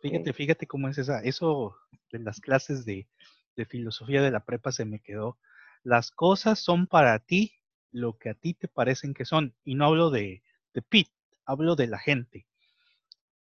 Fíjate, 0.00 0.32
fíjate 0.32 0.66
cómo 0.66 0.88
es 0.88 0.98
esa, 0.98 1.20
eso 1.20 1.76
de 2.10 2.18
las 2.18 2.40
clases 2.40 2.84
de, 2.84 3.08
de 3.56 3.64
filosofía 3.64 4.22
de 4.22 4.30
la 4.30 4.44
prepa 4.44 4.72
se 4.72 4.84
me 4.84 5.00
quedó. 5.00 5.38
Las 5.82 6.10
cosas 6.10 6.58
son 6.58 6.86
para 6.86 7.18
ti 7.18 7.54
lo 7.90 8.16
que 8.18 8.30
a 8.30 8.34
ti 8.34 8.54
te 8.54 8.68
parecen 8.68 9.14
que 9.14 9.24
son. 9.24 9.54
Y 9.64 9.74
no 9.74 9.86
hablo 9.86 10.10
de, 10.10 10.42
de 10.74 10.82
Pete, 10.82 11.10
hablo 11.44 11.76
de 11.76 11.86
la 11.86 11.98
gente. 11.98 12.46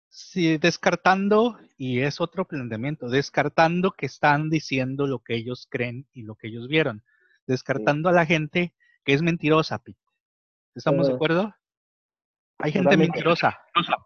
Sí, 0.09 0.57
descartando, 0.57 1.57
y 1.75 2.01
es 2.01 2.21
otro 2.21 2.45
planteamiento, 2.45 3.09
descartando 3.09 3.91
que 3.91 4.05
están 4.05 4.49
diciendo 4.49 5.07
lo 5.07 5.19
que 5.19 5.35
ellos 5.35 5.67
creen 5.69 6.07
y 6.13 6.21
lo 6.21 6.35
que 6.35 6.47
ellos 6.47 6.67
vieron. 6.67 7.03
Descartando 7.47 8.09
a 8.09 8.13
la 8.13 8.25
gente 8.25 8.73
que 9.03 9.13
es 9.13 9.21
mentirosa, 9.21 9.79
Pete. 9.79 9.99
¿Estamos 10.75 11.07
de 11.07 11.13
acuerdo? 11.13 11.53
Hay 12.59 12.71
gente 12.71 12.95
mentirosa. 12.95 13.59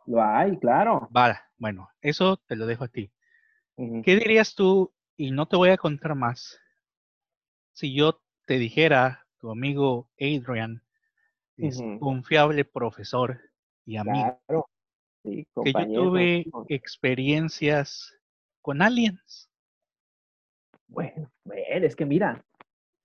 Lo 0.05 0.23
hay, 0.23 0.57
claro. 0.57 1.07
Vale, 1.11 1.37
bueno, 1.57 1.89
eso 2.01 2.37
te 2.37 2.55
lo 2.55 2.65
dejo 2.65 2.83
a 2.83 2.87
ti. 2.87 3.11
¿Qué 3.75 4.15
dirías 4.15 4.55
tú? 4.55 4.93
Y 5.15 5.31
no 5.31 5.47
te 5.47 5.55
voy 5.55 5.69
a 5.69 5.77
contar 5.77 6.15
más. 6.15 6.59
Si 7.73 7.93
yo 7.93 8.21
te 8.45 8.57
dijera, 8.57 9.27
tu 9.39 9.51
amigo 9.51 10.09
Adrian 10.19 10.81
es 11.57 11.81
confiable 11.99 12.65
profesor 12.65 13.39
y 13.85 13.97
amigo. 13.97 14.39
Claro. 14.47 14.69
Sí, 15.23 15.45
que 15.63 15.73
yo 15.73 15.85
tuve 15.87 16.45
experiencias 16.69 18.17
con 18.61 18.81
aliens. 18.81 19.49
Bueno, 20.87 21.29
es 21.45 21.95
que 21.95 22.05
mira, 22.05 22.45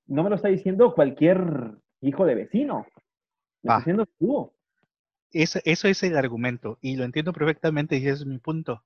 no 0.06 0.22
me 0.22 0.30
lo 0.30 0.36
está 0.36 0.48
diciendo 0.48 0.94
cualquier 0.94 1.72
hijo 2.00 2.24
de 2.24 2.34
vecino. 2.34 2.86
Lo 3.62 3.72
está 3.72 3.78
diciendo 3.78 4.06
tú. 4.18 4.52
Eso, 5.32 5.60
eso, 5.64 5.88
es 5.88 6.02
el 6.02 6.16
argumento 6.16 6.78
y 6.80 6.96
lo 6.96 7.04
entiendo 7.04 7.32
perfectamente 7.32 7.96
y 7.96 8.00
ese 8.00 8.10
es 8.10 8.26
mi 8.26 8.38
punto. 8.38 8.82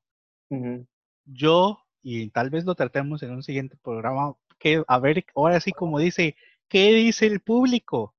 Yo, 1.25 1.85
y 2.03 2.29
tal 2.31 2.51
vez 2.51 2.65
lo 2.65 2.75
tratemos 2.75 3.23
en 3.23 3.33
un 3.33 3.43
siguiente 3.43 3.77
programa, 3.83 4.35
que 4.59 4.85
a 4.87 4.99
ver, 4.99 5.25
ahora 5.35 5.61
sí 5.61 5.73
como 5.73 5.99
dice, 5.99 6.37
¿qué 6.69 6.93
dice 6.93 7.27
el 7.27 7.41
público? 7.41 8.15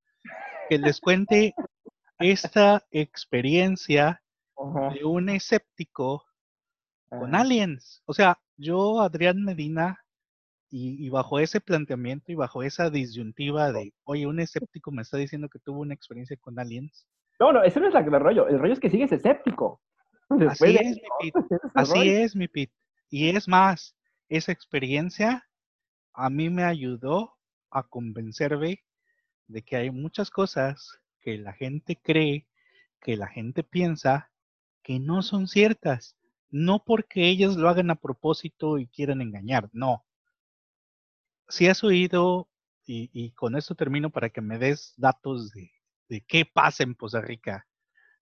Que 0.70 0.78
les 0.78 1.00
cuente 1.00 1.56
esta 2.20 2.84
experiencia 2.92 4.22
de 4.94 5.06
un 5.06 5.30
escéptico 5.30 6.26
con 7.10 7.36
aliens. 7.36 8.02
O 8.06 8.13
sea, 8.13 8.40
yo, 8.58 9.02
Adrián 9.02 9.44
Medina, 9.44 10.04
y, 10.70 11.10
bajo 11.10 11.40
ese 11.40 11.62
planteamiento 11.62 12.32
y 12.32 12.36
bajo 12.36 12.62
esa 12.63 12.90
disyuntiva 12.90 13.72
de, 13.72 13.94
oye, 14.04 14.28
un 14.28 14.40
escéptico 14.40 14.92
me 14.92 15.02
está 15.02 15.18
diciendo 15.18 15.48
que 15.48 15.60
tuvo 15.60 15.80
una 15.80 15.94
experiencia 15.94 16.36
con 16.38 16.60
aliens, 16.60 17.06
no, 17.39 17.54
no, 17.54 17.63
eso 17.63 17.80
no 17.80 17.88
es 17.88 17.93
la, 17.93 18.00
el 18.00 18.19
rollo. 18.19 18.47
El 18.47 18.60
rollo 18.60 18.73
es 18.73 18.80
que 18.80 18.89
sigues 18.89 19.12
escéptico. 19.12 19.82
Así 20.30 20.76
es, 20.76 20.97
mi 20.97 21.10
Pit. 21.19 21.36
Así 21.73 22.10
es, 22.10 22.36
mi 22.36 22.47
Pit. 22.47 22.71
Y 23.10 23.30
es 23.30 23.47
más, 23.47 23.95
esa 24.28 24.52
experiencia 24.52 25.47
a 26.13 26.30
mí 26.30 26.50
me 26.50 26.63
ayudó 26.63 27.38
a 27.69 27.84
convencerme 27.84 28.84
de 29.47 29.62
que 29.62 29.76
hay 29.78 29.91
muchas 29.91 30.30
cosas 30.30 31.00
que 31.21 31.38
la 31.38 31.54
gente 31.54 31.95
cree, 31.95 32.47
que 33.00 33.15
la 33.15 33.28
gente 33.28 33.63
piensa, 33.63 34.32
que 34.82 35.00
no 35.00 35.21
son 35.21 35.47
ciertas. 35.47 36.17
No 36.50 36.84
porque 36.84 37.28
ellas 37.28 37.56
lo 37.56 37.69
hagan 37.69 37.91
a 37.91 37.95
propósito 37.95 38.80
y 38.80 38.88
quieran 38.88 39.21
engañar, 39.21 39.69
no. 39.73 40.06
Si 41.50 41.67
has 41.67 41.84
oído, 41.84 42.50
y, 42.86 43.10
y 43.13 43.32
con 43.32 43.56
esto 43.56 43.76
termino 43.76 44.10
para 44.10 44.30
que 44.30 44.41
me 44.41 44.58
des 44.58 44.93
datos 44.97 45.52
de, 45.52 45.71
de 46.10 46.22
qué 46.22 46.46
pasa 46.46 46.84
en 46.84 46.96
Poza 46.96 47.22
Rica, 47.22 47.67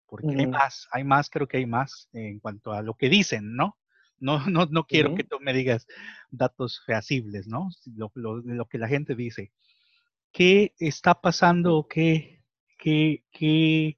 porque 0.07 0.35
hay 0.37 0.47
más, 0.47 0.87
hay 0.91 1.03
más, 1.03 1.29
creo 1.29 1.47
que 1.47 1.57
hay 1.57 1.65
más 1.65 2.09
en 2.13 2.39
cuanto 2.39 2.71
a 2.71 2.81
lo 2.81 2.95
que 2.95 3.09
dicen, 3.09 3.55
¿no? 3.55 3.77
No, 4.17 4.47
no, 4.49 4.65
no 4.65 4.85
quiero 4.85 5.15
que 5.15 5.23
tú 5.23 5.39
me 5.39 5.53
digas 5.53 5.87
datos 6.29 6.81
feasibles, 6.85 7.47
¿no? 7.47 7.69
Lo, 7.95 8.11
lo, 8.15 8.65
que 8.65 8.77
la 8.77 8.87
gente 8.87 9.15
dice. 9.15 9.51
¿Qué 10.31 10.73
está 10.79 11.21
pasando? 11.21 11.87
¿Qué, 11.89 12.43
qué, 12.77 13.23
qué, 13.31 13.97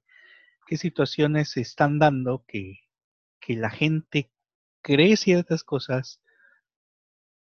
qué 0.66 0.76
situaciones 0.76 1.50
se 1.50 1.60
están 1.60 1.98
dando 1.98 2.44
que, 2.46 2.80
que 3.40 3.54
la 3.54 3.70
gente 3.70 4.30
cree 4.82 5.16
ciertas 5.16 5.64
cosas 5.64 6.22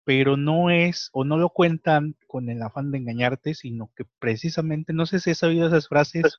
pero 0.10 0.38
no 0.38 0.72
es 0.72 1.12
o 1.14 1.24
no 1.24 1.38
lo 1.38 1.52
cuentan 1.52 2.16
con 2.26 2.50
el 2.50 2.64
afán 2.64 2.90
de 2.90 2.98
engañarte, 2.98 3.54
sino 3.54 3.92
que 3.96 4.06
precisamente, 4.18 4.92
no 4.92 5.06
sé 5.06 5.20
si 5.20 5.30
has 5.30 5.44
oído 5.44 5.68
esas 5.68 5.88
frases, 5.88 6.36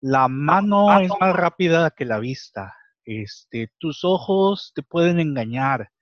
la 0.00 0.26
mano 0.26 0.98
es 0.98 1.08
más 1.20 1.36
rápida 1.36 1.92
que 1.92 2.04
la 2.04 2.18
vista, 2.18 2.74
este, 3.04 3.70
tus 3.78 4.02
ojos 4.02 4.72
te 4.74 4.82
pueden 4.82 5.20
engañar, 5.20 5.92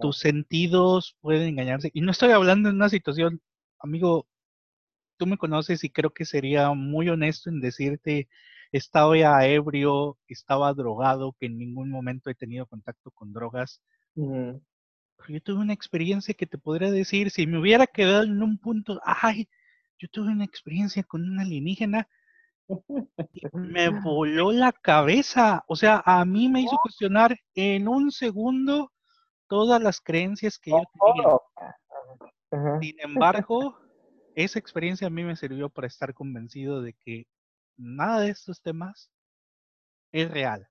tus 0.00 0.18
sentidos 0.18 1.16
pueden 1.20 1.50
engañarse, 1.50 1.92
y 1.94 2.00
no 2.00 2.10
estoy 2.10 2.32
hablando 2.32 2.68
en 2.68 2.74
una 2.74 2.88
situación, 2.88 3.40
amigo, 3.78 4.26
tú 5.18 5.26
me 5.26 5.38
conoces 5.38 5.84
y 5.84 5.90
creo 5.90 6.10
que 6.10 6.24
sería 6.24 6.72
muy 6.72 7.08
honesto 7.10 7.48
en 7.48 7.60
decirte, 7.60 8.28
estaba 8.72 9.46
ebrio, 9.46 10.18
estaba 10.26 10.74
drogado, 10.74 11.36
que 11.38 11.46
en 11.46 11.58
ningún 11.58 11.90
momento 11.90 12.28
he 12.28 12.34
tenido 12.34 12.66
contacto 12.66 13.12
con 13.12 13.32
drogas 13.32 13.80
yo 15.28 15.40
tuve 15.42 15.60
una 15.60 15.72
experiencia 15.72 16.34
que 16.34 16.46
te 16.46 16.58
podría 16.58 16.90
decir, 16.90 17.30
si 17.30 17.46
me 17.46 17.58
hubiera 17.58 17.86
quedado 17.86 18.24
en 18.24 18.42
un 18.42 18.58
punto, 18.58 19.00
ay, 19.04 19.48
yo 19.98 20.08
tuve 20.08 20.30
una 20.30 20.44
experiencia 20.44 21.02
con 21.02 21.22
un 21.22 21.40
alienígena, 21.40 22.08
me 23.52 23.88
voló 23.88 24.52
la 24.52 24.72
cabeza. 24.72 25.64
O 25.66 25.76
sea, 25.76 26.02
a 26.04 26.24
mí 26.24 26.48
me 26.48 26.60
hizo 26.60 26.76
cuestionar 26.82 27.36
en 27.54 27.88
un 27.88 28.10
segundo 28.10 28.92
todas 29.48 29.82
las 29.82 30.00
creencias 30.00 30.58
que 30.58 30.70
yo 30.70 30.82
tenía. 32.52 32.80
Sin 32.80 33.00
embargo, 33.00 33.78
esa 34.34 34.58
experiencia 34.58 35.06
a 35.06 35.10
mí 35.10 35.24
me 35.24 35.36
sirvió 35.36 35.68
para 35.68 35.86
estar 35.86 36.14
convencido 36.14 36.80
de 36.80 36.94
que 36.94 37.26
nada 37.76 38.20
de 38.20 38.30
estos 38.30 38.62
temas 38.62 39.10
es 40.12 40.30
real. 40.30 40.68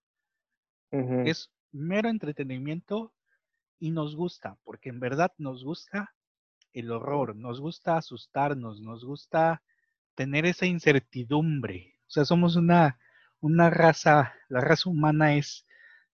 Es 0.92 1.52
mero 1.72 2.08
entretenimiento 2.08 3.14
y 3.80 3.92
nos 3.92 4.16
gusta, 4.16 4.58
porque 4.64 4.90
en 4.90 5.00
verdad 5.00 5.32
nos 5.38 5.64
gusta 5.64 6.14
el 6.74 6.92
horror, 6.92 7.36
nos 7.36 7.60
gusta 7.60 7.98
asustarnos, 7.98 8.82
nos 8.82 9.04
gusta 9.06 9.64
tener 10.16 10.46
esa 10.46 10.66
incertidumbre. 10.66 11.96
O 12.08 12.10
sea, 12.10 12.26
somos 12.26 12.56
una, 12.56 13.00
una 13.40 13.70
raza, 13.70 14.34
la 14.50 14.62
raza 14.62 14.90
humana 14.90 15.36
es, 15.36 15.66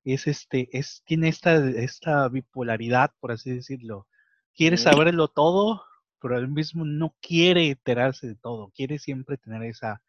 es 0.03 0.27
este, 0.27 0.69
es, 0.77 1.03
tiene 1.05 1.29
esta, 1.29 1.55
esta 1.69 2.27
bipolaridad, 2.29 3.11
por 3.19 3.31
así 3.31 3.51
decirlo. 3.51 4.07
Quiere 4.55 4.77
saberlo 4.77 5.29
todo, 5.29 5.83
pero 6.21 6.35
al 6.35 6.47
mismo 6.47 6.85
no 6.85 7.15
quiere 7.21 7.69
enterarse 7.69 8.27
de 8.27 8.35
todo, 8.35 8.71
quiere 8.75 8.99
siempre 8.99 9.37
tener 9.37 9.63
esa, 9.63 10.01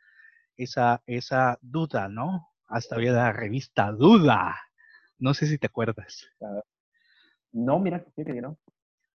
esa, 0.56 1.02
esa 1.06 1.58
duda, 1.62 2.08
¿no? 2.08 2.48
Hasta 2.66 2.96
había 2.96 3.12
la 3.12 3.32
revista 3.32 3.92
Duda. 3.92 4.56
No 5.18 5.34
sé 5.34 5.46
si 5.46 5.58
te 5.58 5.66
acuerdas. 5.66 6.26
No, 7.54 7.78
mira, 7.78 8.04
que 8.16 8.24
no. 8.42 8.58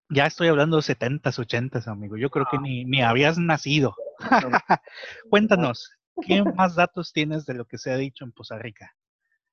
Ya 0.09 0.25
estoy 0.25 0.47
hablando 0.47 0.77
de 0.77 0.83
70s, 0.83 1.37
80s, 1.37 1.87
amigo. 1.87 2.15
Yo 2.17 2.29
creo 2.29 2.45
que 2.49 2.57
ah, 2.57 2.61
ni, 2.61 2.85
ni 2.85 3.01
habías 3.01 3.37
nacido. 3.37 3.95
Cuéntanos, 5.29 5.91
¿qué 6.25 6.41
más 6.55 6.75
datos 6.75 7.11
tienes 7.11 7.45
de 7.45 7.53
lo 7.53 7.65
que 7.65 7.77
se 7.77 7.91
ha 7.91 7.97
dicho 7.97 8.23
en 8.23 8.31
Poza 8.31 8.57
Rica? 8.57 8.95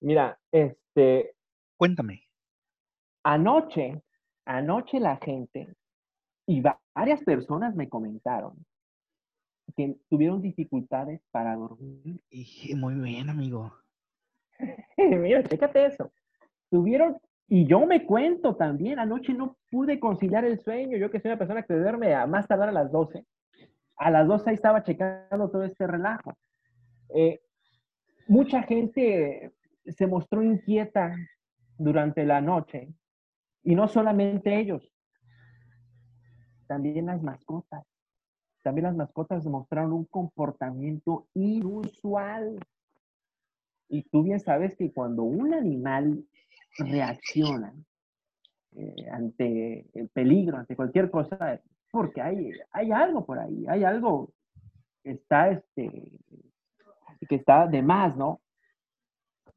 Mira, 0.00 0.38
este. 0.52 1.34
Cuéntame. 1.76 2.22
Anoche, 3.24 4.00
anoche 4.44 5.00
la 5.00 5.16
gente 5.16 5.74
y 6.46 6.62
varias 6.94 7.22
personas 7.24 7.74
me 7.74 7.88
comentaron 7.88 8.64
que 9.76 9.96
tuvieron 10.08 10.40
dificultades 10.40 11.20
para 11.32 11.56
dormir. 11.56 12.22
Y 12.30 12.72
muy 12.76 12.94
bien, 12.94 13.28
amigo. 13.30 13.74
Mira, 14.96 15.42
chécate 15.42 15.86
eso. 15.86 16.12
Tuvieron 16.70 17.18
y 17.48 17.66
yo 17.66 17.86
me 17.86 18.04
cuento 18.04 18.56
también, 18.56 18.98
anoche 18.98 19.32
no 19.32 19.56
pude 19.70 20.00
conciliar 20.00 20.44
el 20.44 20.58
sueño, 20.58 20.96
yo 20.96 21.10
que 21.10 21.20
soy 21.20 21.30
una 21.30 21.38
persona 21.38 21.62
que 21.62 21.74
duerme 21.74 22.14
a 22.14 22.26
más 22.26 22.48
tardar 22.48 22.70
a 22.70 22.72
las 22.72 22.90
12. 22.90 23.24
A 23.96 24.10
las 24.10 24.26
12 24.26 24.50
ahí 24.50 24.54
estaba 24.54 24.82
checando 24.82 25.50
todo 25.50 25.62
este 25.62 25.86
relajo. 25.86 26.36
Eh, 27.14 27.40
mucha 28.26 28.62
gente 28.62 29.52
se 29.86 30.06
mostró 30.06 30.42
inquieta 30.42 31.14
durante 31.78 32.24
la 32.24 32.40
noche, 32.40 32.88
y 33.62 33.74
no 33.74 33.88
solamente 33.88 34.58
ellos, 34.60 34.92
también 36.68 37.06
las 37.06 37.22
mascotas. 37.22 37.84
También 38.62 38.84
las 38.84 38.96
mascotas 38.96 39.44
mostraron 39.46 39.92
un 39.92 40.04
comportamiento 40.04 41.26
inusual. 41.34 42.58
Y 43.88 44.02
tú 44.04 44.22
bien 44.22 44.38
sabes 44.40 44.76
que 44.76 44.92
cuando 44.92 45.24
un 45.24 45.52
animal 45.54 46.24
reacciona 46.78 47.72
eh, 48.76 49.08
ante 49.10 49.86
el 49.94 50.08
peligro, 50.08 50.58
ante 50.58 50.76
cualquier 50.76 51.10
cosa, 51.10 51.60
porque 51.90 52.20
hay, 52.20 52.50
hay 52.72 52.92
algo 52.92 53.24
por 53.24 53.38
ahí, 53.38 53.66
hay 53.68 53.84
algo 53.84 54.30
que 55.02 55.12
está, 55.12 55.50
este, 55.50 56.12
que 57.28 57.34
está 57.34 57.66
de 57.66 57.82
más, 57.82 58.16
¿no? 58.16 58.40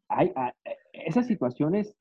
Hay, 0.08 0.32
ah, 0.36 0.54
esas 0.94 1.28
situaciones 1.28 1.96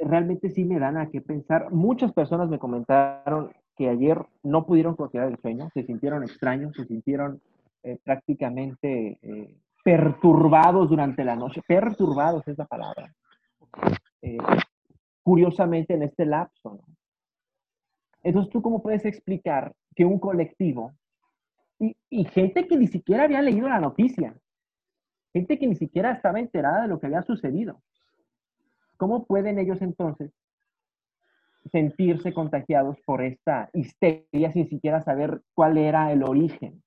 realmente 0.00 0.50
sí 0.50 0.64
me 0.64 0.78
dan 0.78 0.96
a 0.96 1.10
qué 1.10 1.20
pensar. 1.20 1.72
Muchas 1.72 2.12
personas 2.12 2.48
me 2.48 2.58
comentaron 2.58 3.52
que 3.76 3.88
ayer 3.88 4.18
no 4.42 4.66
pudieron 4.66 4.94
conciliar 4.94 5.28
el 5.28 5.38
sueño, 5.38 5.68
se 5.74 5.84
sintieron 5.84 6.22
extraños, 6.22 6.74
se 6.76 6.84
sintieron 6.84 7.40
eh, 7.82 7.98
prácticamente 8.04 9.18
eh, 9.20 9.56
perturbados 9.82 10.88
durante 10.88 11.24
la 11.24 11.36
noche. 11.36 11.60
Perturbados 11.66 12.46
es 12.46 12.56
la 12.56 12.66
palabra. 12.66 13.12
Eh, 14.24 14.38
curiosamente 15.22 15.92
en 15.92 16.02
este 16.02 16.24
lapso. 16.24 16.80
Entonces, 18.22 18.50
¿tú 18.50 18.62
cómo 18.62 18.82
puedes 18.82 19.04
explicar 19.04 19.74
que 19.94 20.06
un 20.06 20.18
colectivo 20.18 20.92
y, 21.78 21.94
y, 22.08 22.24
gente 22.24 22.66
que 22.66 22.78
ni 22.78 22.86
siquiera 22.86 23.24
había 23.24 23.42
leído 23.42 23.68
la 23.68 23.80
noticia, 23.80 24.34
gente 25.34 25.58
que 25.58 25.66
ni 25.66 25.76
siquiera 25.76 26.12
estaba 26.12 26.40
enterada 26.40 26.82
de 26.82 26.88
lo 26.88 26.98
que 26.98 27.06
había 27.06 27.22
sucedido, 27.22 27.82
¿cómo 28.96 29.26
pueden 29.26 29.58
ellos 29.58 29.82
entonces 29.82 30.32
sentirse 31.70 32.32
contagiados 32.32 32.98
por 33.04 33.22
esta 33.22 33.68
histeria 33.74 34.52
sin 34.52 34.68
siquiera 34.68 35.02
saber 35.02 35.42
cuál 35.52 35.76
era 35.76 36.12
el 36.12 36.22
origen? 36.22 36.82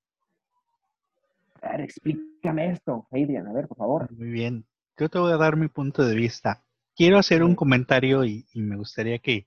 A 1.62 1.72
ver, 1.74 1.82
explícame 1.82 2.72
esto, 2.72 3.08
Adrian, 3.12 3.46
a 3.48 3.54
ver, 3.54 3.68
por 3.68 3.78
favor. 3.78 4.12
Muy 4.12 4.30
bien. 4.30 4.66
Yo 4.98 5.10
te 5.10 5.20
voy 5.20 5.32
a 5.32 5.38
dar 5.38 5.56
mi 5.56 5.68
punto 5.68 6.04
de 6.04 6.16
vista. 6.16 6.64
Quiero 6.98 7.20
hacer 7.20 7.44
un 7.44 7.54
comentario 7.54 8.26
y, 8.26 8.48
me 8.56 8.76
gustaría 8.76 9.20
que, 9.20 9.46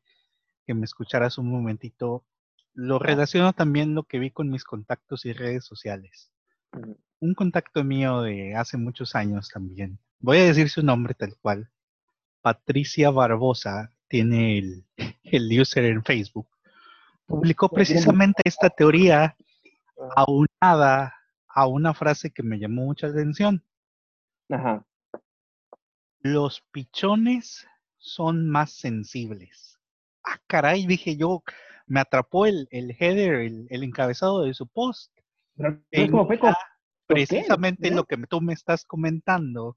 me 0.69 0.85
escucharas 0.85 1.37
un 1.37 1.51
momentito. 1.51 2.25
Lo 2.75 3.01
relaciono 3.01 3.53
también 3.53 3.97
lo 3.97 4.05
que 4.05 4.21
vi 4.21 4.31
con 4.31 4.51
mis 4.51 4.63
contactos 4.63 5.27
y 5.27 5.33
redes 5.33 5.65
sociales. 5.65 6.31
Un 7.19 7.35
contacto 7.35 7.83
mío 7.83 8.23
de 8.23 8.55
hace 8.55 8.77
muchos 8.77 9.17
años 9.17 9.49
también. 9.49 9.99
Voy 10.21 10.39
a 10.39 10.45
decir 10.45 10.71
su 10.71 10.85
nombre 10.85 11.15
tal 11.15 11.37
cual. 11.43 11.69
Patricia 12.41 13.11
Barbosa 13.11 13.91
tiene 14.07 14.59
el, 14.59 14.85
el 15.25 15.61
user 15.61 15.87
en 15.87 16.05
Facebook. 16.05 16.47
Publicó 17.27 17.69
precisamente 17.69 18.43
esta 18.45 18.71
teoría 18.71 19.37
aunada 20.15 21.17
a 21.49 21.67
una 21.67 21.95
frase 21.95 22.31
que 22.31 22.45
me 22.45 22.61
llamó 22.61 22.85
mucha 22.85 23.09
atención. 23.09 23.65
Ajá. 24.49 24.87
Los 26.21 26.61
pichones 26.73 27.67
son 27.99 28.49
más 28.49 28.73
sensibles. 28.73 29.79
Ah, 30.25 30.39
caray, 30.47 30.87
dije 30.87 31.17
yo, 31.17 31.43
me 31.87 32.01
atrapó 32.01 32.47
el, 32.47 32.69
el 32.71 32.97
header, 32.99 33.35
el, 33.41 33.83
encabezado 33.83 34.43
de 34.43 34.55
su 34.55 34.67
post. 34.67 35.13
precisamente 37.07 37.91
lo 37.91 38.05
que 38.05 38.17
tú 38.29 38.41
me 38.41 38.53
estás 38.53 38.85
comentando 38.85 39.77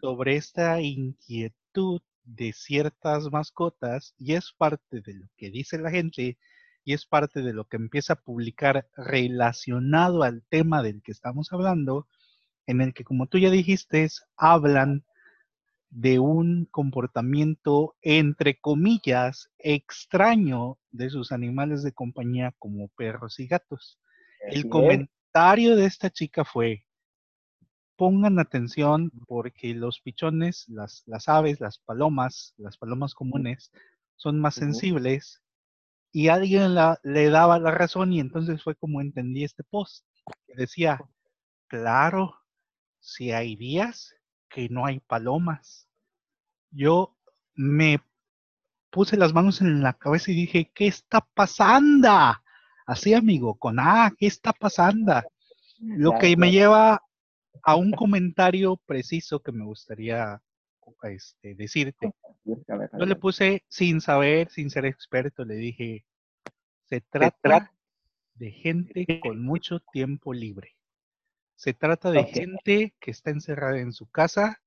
sobre 0.00 0.36
esta 0.36 0.80
inquietud 0.80 2.02
de 2.24 2.52
ciertas 2.52 3.30
mascotas 3.30 4.14
y 4.18 4.34
es 4.34 4.52
parte 4.52 5.00
de 5.00 5.14
lo 5.14 5.28
que 5.36 5.50
dice 5.50 5.78
la 5.78 5.90
gente 5.90 6.38
y 6.84 6.92
es 6.92 7.06
parte 7.06 7.42
de 7.42 7.52
lo 7.52 7.64
que 7.66 7.76
empieza 7.76 8.14
a 8.14 8.20
publicar 8.20 8.88
relacionado 8.96 10.22
al 10.24 10.42
tema 10.48 10.82
del 10.82 11.02
que 11.02 11.12
estamos 11.12 11.52
hablando, 11.52 12.08
en 12.66 12.80
el 12.80 12.92
que, 12.92 13.04
como 13.04 13.26
tú 13.26 13.38
ya 13.38 13.50
dijiste, 13.50 14.08
hablan 14.36 15.04
de 15.92 16.18
un 16.18 16.64
comportamiento, 16.70 17.96
entre 18.00 18.58
comillas, 18.58 19.50
extraño 19.58 20.78
de 20.90 21.10
sus 21.10 21.32
animales 21.32 21.82
de 21.82 21.92
compañía 21.92 22.54
como 22.58 22.88
perros 22.96 23.38
y 23.38 23.46
gatos. 23.46 23.98
El 24.48 24.70
comentario 24.70 25.76
de 25.76 25.84
esta 25.84 26.08
chica 26.08 26.46
fue, 26.46 26.86
pongan 27.96 28.38
atención 28.38 29.12
porque 29.28 29.74
los 29.74 30.00
pichones, 30.00 30.66
las, 30.68 31.02
las 31.04 31.28
aves, 31.28 31.60
las 31.60 31.76
palomas, 31.78 32.54
las 32.56 32.78
palomas 32.78 33.14
comunes, 33.14 33.70
son 34.16 34.40
más 34.40 34.54
sensibles 34.54 35.42
y 36.10 36.28
alguien 36.28 36.74
le 37.02 37.28
daba 37.28 37.58
la 37.58 37.70
razón 37.70 38.14
y 38.14 38.20
entonces 38.20 38.62
fue 38.62 38.74
como 38.76 39.02
entendí 39.02 39.44
este 39.44 39.62
post, 39.62 40.06
que 40.46 40.54
decía, 40.54 40.98
claro, 41.68 42.34
si 42.98 43.30
hay 43.30 43.56
días 43.56 44.14
que 44.52 44.68
no 44.68 44.86
hay 44.86 45.00
palomas. 45.00 45.88
Yo 46.70 47.16
me 47.54 48.00
puse 48.90 49.16
las 49.16 49.32
manos 49.32 49.60
en 49.62 49.82
la 49.82 49.94
cabeza 49.94 50.30
y 50.30 50.34
dije, 50.34 50.70
¿qué 50.74 50.86
está 50.86 51.26
pasando? 51.34 52.08
Así, 52.86 53.14
amigo, 53.14 53.54
con 53.54 53.80
A, 53.80 54.12
¿qué 54.16 54.26
está 54.26 54.52
pasando? 54.52 55.22
Lo 55.80 56.18
que 56.18 56.36
me 56.36 56.52
lleva 56.52 57.02
a 57.62 57.76
un 57.76 57.92
comentario 57.92 58.76
preciso 58.86 59.40
que 59.40 59.52
me 59.52 59.64
gustaría 59.64 60.40
este, 61.04 61.54
decirte. 61.54 62.12
Yo 62.44 63.06
le 63.06 63.16
puse 63.16 63.64
sin 63.68 64.00
saber, 64.00 64.50
sin 64.50 64.70
ser 64.70 64.84
experto, 64.84 65.44
le 65.44 65.54
dije, 65.54 66.04
se 66.84 67.00
trata 67.00 67.72
de 68.34 68.50
gente 68.50 69.20
con 69.20 69.42
mucho 69.42 69.80
tiempo 69.92 70.32
libre. 70.32 70.76
Se 71.62 71.74
trata 71.74 72.10
de 72.10 72.24
gente 72.24 72.92
que 72.98 73.12
está 73.12 73.30
encerrada 73.30 73.78
en 73.78 73.92
su 73.92 74.10
casa, 74.10 74.60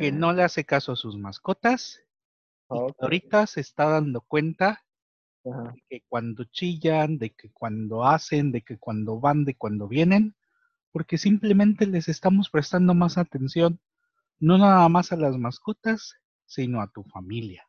que 0.00 0.10
no 0.10 0.32
le 0.32 0.42
hace 0.42 0.64
caso 0.64 0.90
a 0.90 0.96
sus 0.96 1.16
mascotas, 1.16 2.02
y 2.68 2.78
ahorita 2.98 3.46
se 3.46 3.60
está 3.60 3.84
dando 3.88 4.20
cuenta 4.20 4.84
de 5.44 5.84
que 5.88 6.02
cuando 6.08 6.42
chillan, 6.46 7.18
de 7.18 7.30
que 7.30 7.52
cuando 7.52 8.04
hacen, 8.04 8.50
de 8.50 8.62
que 8.62 8.76
cuando 8.76 9.20
van, 9.20 9.44
de 9.44 9.54
cuando 9.54 9.86
vienen, 9.86 10.34
porque 10.90 11.16
simplemente 11.16 11.86
les 11.86 12.08
estamos 12.08 12.50
prestando 12.50 12.92
más 12.94 13.16
atención 13.16 13.78
no 14.40 14.58
nada 14.58 14.88
más 14.88 15.12
a 15.12 15.16
las 15.16 15.38
mascotas, 15.38 16.16
sino 16.44 16.80
a 16.80 16.90
tu 16.90 17.04
familia. 17.04 17.68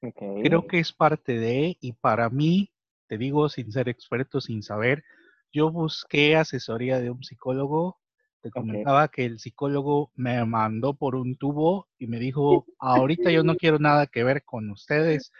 Creo 0.00 0.66
que 0.66 0.78
es 0.78 0.94
parte 0.94 1.38
de, 1.38 1.76
y 1.82 1.92
para 1.92 2.30
mí, 2.30 2.72
te 3.08 3.18
digo 3.18 3.50
sin 3.50 3.70
ser 3.72 3.90
experto, 3.90 4.40
sin 4.40 4.62
saber, 4.62 5.04
yo 5.52 5.70
busqué 5.70 6.36
asesoría 6.36 7.00
de 7.00 7.10
un 7.10 7.22
psicólogo, 7.22 7.98
te 8.40 8.50
comentaba 8.50 9.08
que 9.08 9.24
el 9.24 9.38
psicólogo 9.38 10.12
me 10.14 10.44
mandó 10.44 10.94
por 10.94 11.16
un 11.16 11.36
tubo 11.36 11.88
y 11.98 12.06
me 12.06 12.18
dijo, 12.18 12.66
ahorita 12.78 13.30
yo 13.30 13.42
no 13.42 13.56
quiero 13.56 13.78
nada 13.78 14.06
que 14.06 14.24
ver 14.24 14.44
con 14.44 14.70
ustedes, 14.70 15.32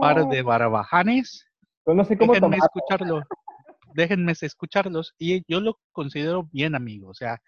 par 0.00 0.26
de 0.26 0.40
oh. 0.40 0.44
barbajanes. 0.44 1.46
Pues 1.84 1.96
no 1.96 2.04
sé 2.04 2.16
cómo 2.16 2.32
déjenme 2.32 2.56
escucharlo, 2.56 3.22
déjenme 3.94 4.32
escucharlos. 4.32 5.14
Y 5.18 5.44
yo 5.50 5.60
lo 5.60 5.78
considero 5.92 6.48
bien 6.52 6.74
amigo, 6.74 7.10
o 7.10 7.14
sea, 7.14 7.40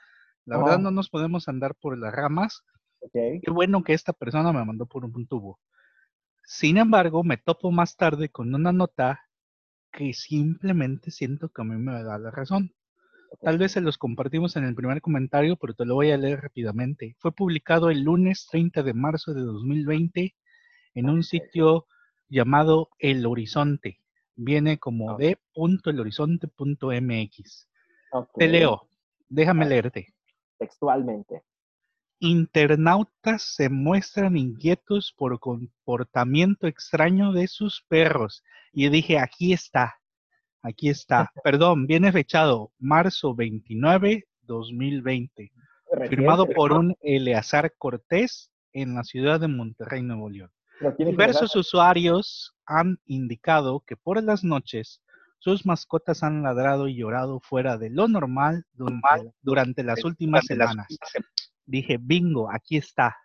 la 0.45 0.59
verdad 0.59 0.79
no 0.79 0.91
nos 0.91 1.09
podemos 1.09 1.49
andar 1.49 1.75
por 1.75 1.97
las 1.97 2.13
ramas. 2.15 2.63
Qué 3.13 3.51
bueno 3.51 3.83
que 3.83 3.95
esta 3.95 4.13
persona 4.13 4.53
me 4.53 4.65
mandó 4.65 4.87
por 4.87 5.05
un 5.05 5.27
tubo. 5.27 5.59
Sin 6.45 6.77
embargo, 6.77 7.23
me 7.23 7.37
topo 7.37 7.71
más 7.71 7.97
tarde 7.97 8.29
con 8.29 8.55
una 8.55 8.73
nota 8.73 9.21
que 9.93 10.13
simplemente 10.13 11.11
siento 11.11 11.49
que 11.49 11.63
a 11.63 11.65
mí 11.65 11.77
me 11.77 12.03
da 12.03 12.19
la 12.19 12.31
razón. 12.31 12.75
Tal 13.43 13.59
vez 13.59 13.73
se 13.73 13.81
los 13.81 13.97
compartimos 13.97 14.57
en 14.57 14.65
el 14.65 14.75
primer 14.75 15.01
comentario, 15.01 15.57
pero 15.57 15.75
te 15.75 15.85
lo 15.85 15.95
voy 15.95 16.11
a 16.11 16.17
leer 16.17 16.41
rápidamente. 16.41 17.15
Fue 17.19 17.33
publicado 17.33 17.91
el 17.91 18.03
lunes 18.03 18.49
30 18.51 18.83
de 18.83 18.95
marzo 18.95 19.35
de 19.35 19.43
2020 19.43 20.35
en 20.95 21.09
un 21.09 21.23
sitio 21.23 21.87
llamado 22.29 22.89
El 22.99 23.25
Horizonte. 23.27 24.01
Viene 24.35 24.79
como 24.79 25.17
de 25.17 25.39
de.elhorizonte.mx. 25.55 27.69
Te 28.37 28.49
leo, 28.49 28.89
déjame 29.29 29.67
leerte 29.67 30.13
textualmente. 30.61 31.43
Internautas 32.23 33.43
se 33.43 33.71
muestran 33.71 34.37
inquietos 34.37 35.15
por 35.17 35.41
comportamiento 35.41 36.67
extraño 36.67 37.33
de 37.33 37.47
sus 37.47 37.83
perros. 37.89 38.45
Y 38.75 38.85
yo 38.85 38.91
dije, 38.91 39.19
aquí 39.19 39.55
está, 39.55 39.97
aquí 40.63 40.91
está. 40.91 41.33
Perdón, 41.45 41.87
viene 41.87 42.13
fechado 42.13 42.73
marzo 42.79 43.35
29, 43.35 44.27
2020. 44.43 45.51
firmado 46.11 46.47
por 46.47 46.73
un 46.73 46.95
Eleazar 47.01 47.73
Cortés 47.79 48.53
en 48.75 48.95
la 48.95 49.03
ciudad 49.03 49.41
de 49.41 49.49
Monterrey, 49.49 50.03
Nuevo 50.03 50.29
León. 50.29 50.51
Diversos 50.99 51.57
usuarios 51.57 52.55
han 52.67 52.99
indicado 53.07 53.81
que 53.81 53.97
por 53.97 54.23
las 54.23 54.45
noches 54.45 55.03
sus 55.39 55.65
mascotas 55.65 56.23
han 56.23 56.43
ladrado 56.43 56.87
y 56.87 56.97
llorado 56.97 57.41
fuera 57.41 57.79
de 57.79 57.89
lo 57.89 58.09
normal 58.09 58.67
durante, 59.43 59.83
las 59.83 60.05
últimas 60.05 60.45
semanas. 60.45 60.87
Dije, 61.71 61.99
bingo, 62.01 62.51
aquí 62.51 62.77
está. 62.77 63.17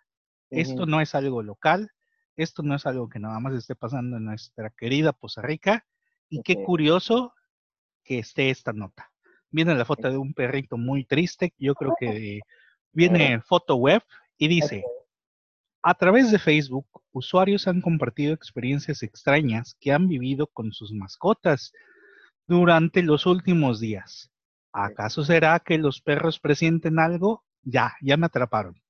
Esto 0.50 0.86
no 0.86 1.00
es 1.00 1.14
algo 1.14 1.42
local, 1.42 1.90
esto 2.36 2.62
no 2.62 2.76
es 2.76 2.86
algo 2.86 3.08
que 3.08 3.18
nada 3.18 3.40
más 3.40 3.54
esté 3.54 3.74
pasando 3.74 4.16
en 4.16 4.24
nuestra 4.24 4.70
querida 4.70 5.12
Poza 5.12 5.42
Rica. 5.42 5.84
Y 6.28 6.42
qué 6.42 6.62
curioso 6.62 7.34
que 8.04 8.20
esté 8.20 8.50
esta 8.50 8.72
nota. 8.72 9.10
Viene 9.50 9.74
la 9.74 9.84
foto 9.84 10.10
de 10.10 10.16
un 10.16 10.34
perrito 10.34 10.76
muy 10.76 11.04
triste, 11.04 11.54
yo 11.58 11.74
creo 11.74 11.94
que 12.00 12.40
Viene 12.92 13.42
foto 13.42 13.76
web 13.76 14.02
y 14.38 14.48
dice, 14.48 14.82
a 15.82 15.92
través 15.92 16.30
de 16.30 16.38
Facebook, 16.38 16.86
usuarios 17.12 17.68
han 17.68 17.82
compartido 17.82 18.32
experiencias 18.32 19.02
extrañas 19.02 19.76
que 19.80 19.92
han 19.92 20.08
vivido 20.08 20.46
con 20.46 20.72
sus 20.72 20.92
mascotas 20.92 21.74
durante 22.46 23.02
los 23.02 23.26
últimos 23.26 23.80
días. 23.80 24.30
¿Acaso 24.72 25.24
será 25.24 25.60
que 25.60 25.76
los 25.76 26.00
perros 26.00 26.40
presienten 26.40 26.98
algo? 26.98 27.44
Ya, 27.66 27.94
ya 28.00 28.16
me 28.16 28.26
atraparon. 28.26 28.80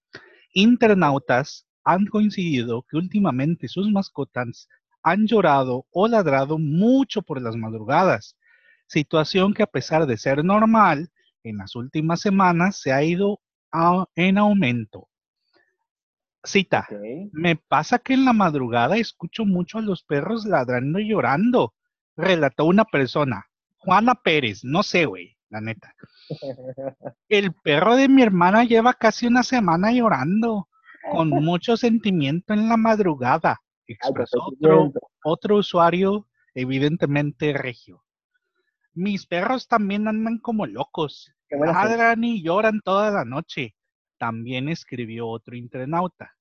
Internautas 0.53 1.67
han 1.83 2.05
coincidido 2.07 2.83
que 2.83 2.99
últimamente 2.99 3.69
sus 3.69 3.91
mascotas 3.91 4.69
han 5.03 5.27
llorado 5.27 5.87
o 5.91 6.09
ladrado 6.09 6.59
mucho 6.59 7.23
por 7.23 7.41
las 7.41 7.57
madrugadas, 7.57 8.37
situación 8.87 9.55
que 9.55 9.63
a 9.63 9.67
pesar 9.67 10.07
de 10.07 10.19
ser 10.19 10.45
normal, 10.45 11.11
en 11.43 11.57
las 11.57 11.75
últimas 11.75 12.21
semanas 12.21 12.81
se 12.81 12.93
ha 12.93 13.03
ido 13.03 13.41
en 14.15 14.37
aumento. 14.37 15.09
Cita, 16.45 16.87
me 17.33 17.57
pasa 17.57 17.99
que 17.99 18.15
en 18.15 18.25
la 18.25 18.33
madrugada 18.33 18.99
escucho 18.99 19.45
mucho 19.45 19.79
a 19.79 19.83
los 19.83 20.03
perros 20.03 20.45
ladrando 20.45 20.99
y 20.99 21.09
llorando, 21.09 21.75
relató 22.15 22.67
una 22.67 22.85
persona, 22.85 23.47
Juana 23.79 24.15
Pérez, 24.17 24.65
no 24.65 24.83
sé, 24.83 25.07
güey, 25.07 25.36
la 25.49 25.61
neta. 25.61 25.95
El 27.29 27.53
perro 27.55 27.97
de 27.97 28.09
mi 28.09 28.23
hermana 28.23 28.65
lleva 28.65 28.95
casi 28.95 29.27
una 29.27 29.43
semana 29.43 29.93
llorando, 29.93 30.69
con 31.11 31.31
mucho 31.45 31.77
sentimiento 31.77 32.53
en 32.53 32.69
la 32.69 32.77
madrugada, 32.77 33.61
expresó 33.87 34.39
otro, 34.47 34.93
otro 35.25 35.57
usuario, 35.57 36.27
evidentemente 36.55 37.53
regio. 37.53 38.03
Mis 38.95 39.27
perros 39.27 39.69
también 39.69 40.09
andan 40.09 40.39
como 40.39 40.67
locos, 40.67 41.33
ladran 41.51 42.25
y 42.25 42.43
lloran 42.43 42.81
toda 42.83 43.11
la 43.11 43.25
noche, 43.25 43.77
también 44.19 44.69
escribió 44.69 45.29
otro 45.29 45.55
internauta. 45.57 46.33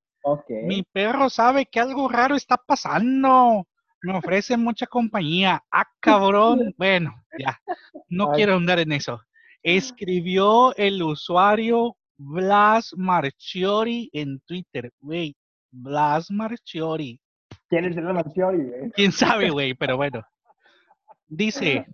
Mi 0.49 0.83
perro 0.83 1.29
sabe 1.29 1.67
que 1.67 1.79
algo 1.79 2.09
raro 2.09 2.35
está 2.35 2.57
pasando. 2.57 3.67
Me 4.01 4.17
ofrece 4.17 4.57
mucha 4.57 4.85
compañía. 4.85 5.63
Ah, 5.71 5.85
cabrón. 5.99 6.73
Bueno, 6.77 7.15
ya. 7.37 7.59
No 8.09 8.31
quiero 8.31 8.55
andar 8.55 8.79
en 8.79 8.91
eso. 8.91 9.21
Escribió 9.63 10.75
el 10.75 11.01
usuario 11.01 11.97
Blas 12.17 12.93
Marchiori 12.95 14.09
en 14.13 14.39
Twitter. 14.41 14.91
Güey, 14.99 15.35
Blas 15.71 16.29
Marchiori. 16.29 17.19
¿Quién 17.67 17.85
es 17.85 17.97
el 17.97 18.03
Marchiori? 18.03 18.91
¿Quién 18.93 19.11
sabe, 19.11 19.49
güey? 19.49 19.73
Pero 19.79 19.97
bueno. 19.97 20.23
Dice, 21.27 21.87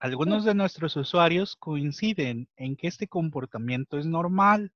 algunos 0.00 0.44
de 0.44 0.54
nuestros 0.54 0.96
usuarios 0.96 1.56
coinciden 1.56 2.48
en 2.56 2.76
que 2.76 2.88
este 2.88 3.06
comportamiento 3.06 3.98
es 3.98 4.06
normal 4.06 4.72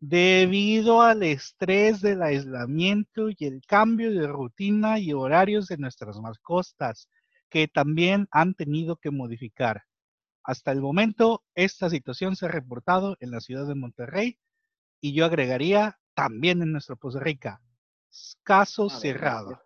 debido 0.00 1.02
al 1.02 1.22
estrés 1.22 2.00
del 2.00 2.22
aislamiento 2.22 3.28
y 3.30 3.36
el 3.40 3.62
cambio 3.66 4.10
de 4.12 4.26
rutina 4.26 4.98
y 4.98 5.12
horarios 5.12 5.66
de 5.66 5.78
nuestras 5.78 6.20
mascotas, 6.20 7.08
que 7.48 7.68
también 7.68 8.28
han 8.30 8.54
tenido 8.54 8.96
que 8.96 9.10
modificar. 9.10 9.84
Hasta 10.42 10.72
el 10.72 10.80
momento, 10.80 11.44
esta 11.54 11.90
situación 11.90 12.36
se 12.36 12.46
ha 12.46 12.48
reportado 12.48 13.16
en 13.20 13.30
la 13.30 13.40
ciudad 13.40 13.66
de 13.66 13.74
Monterrey 13.74 14.38
y 15.00 15.12
yo 15.12 15.24
agregaría 15.24 15.98
también 16.14 16.62
en 16.62 16.72
nuestra 16.72 16.96
Costa 16.96 17.20
Rica. 17.20 17.60
Caso 18.42 18.88
cerrado. 18.88 19.60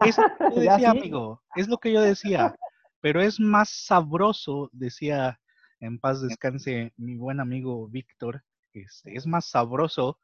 Es 0.00 0.16
lo 0.16 0.24
que 0.38 0.54
yo 0.54 0.60
decía, 0.60 0.90
amigo, 0.90 1.42
es 1.54 1.68
lo 1.68 1.78
que 1.78 1.92
yo 1.92 2.00
decía, 2.00 2.54
pero 3.00 3.20
es 3.20 3.38
más 3.40 3.68
sabroso, 3.70 4.70
decía 4.72 5.38
en 5.80 5.98
paz 5.98 6.22
descanse 6.38 6.92
mi 6.96 7.16
buen 7.16 7.40
amigo 7.40 7.88
Víctor, 7.88 8.42
este, 8.72 9.16
es 9.16 9.26
más 9.26 9.46
sabroso 9.46 10.18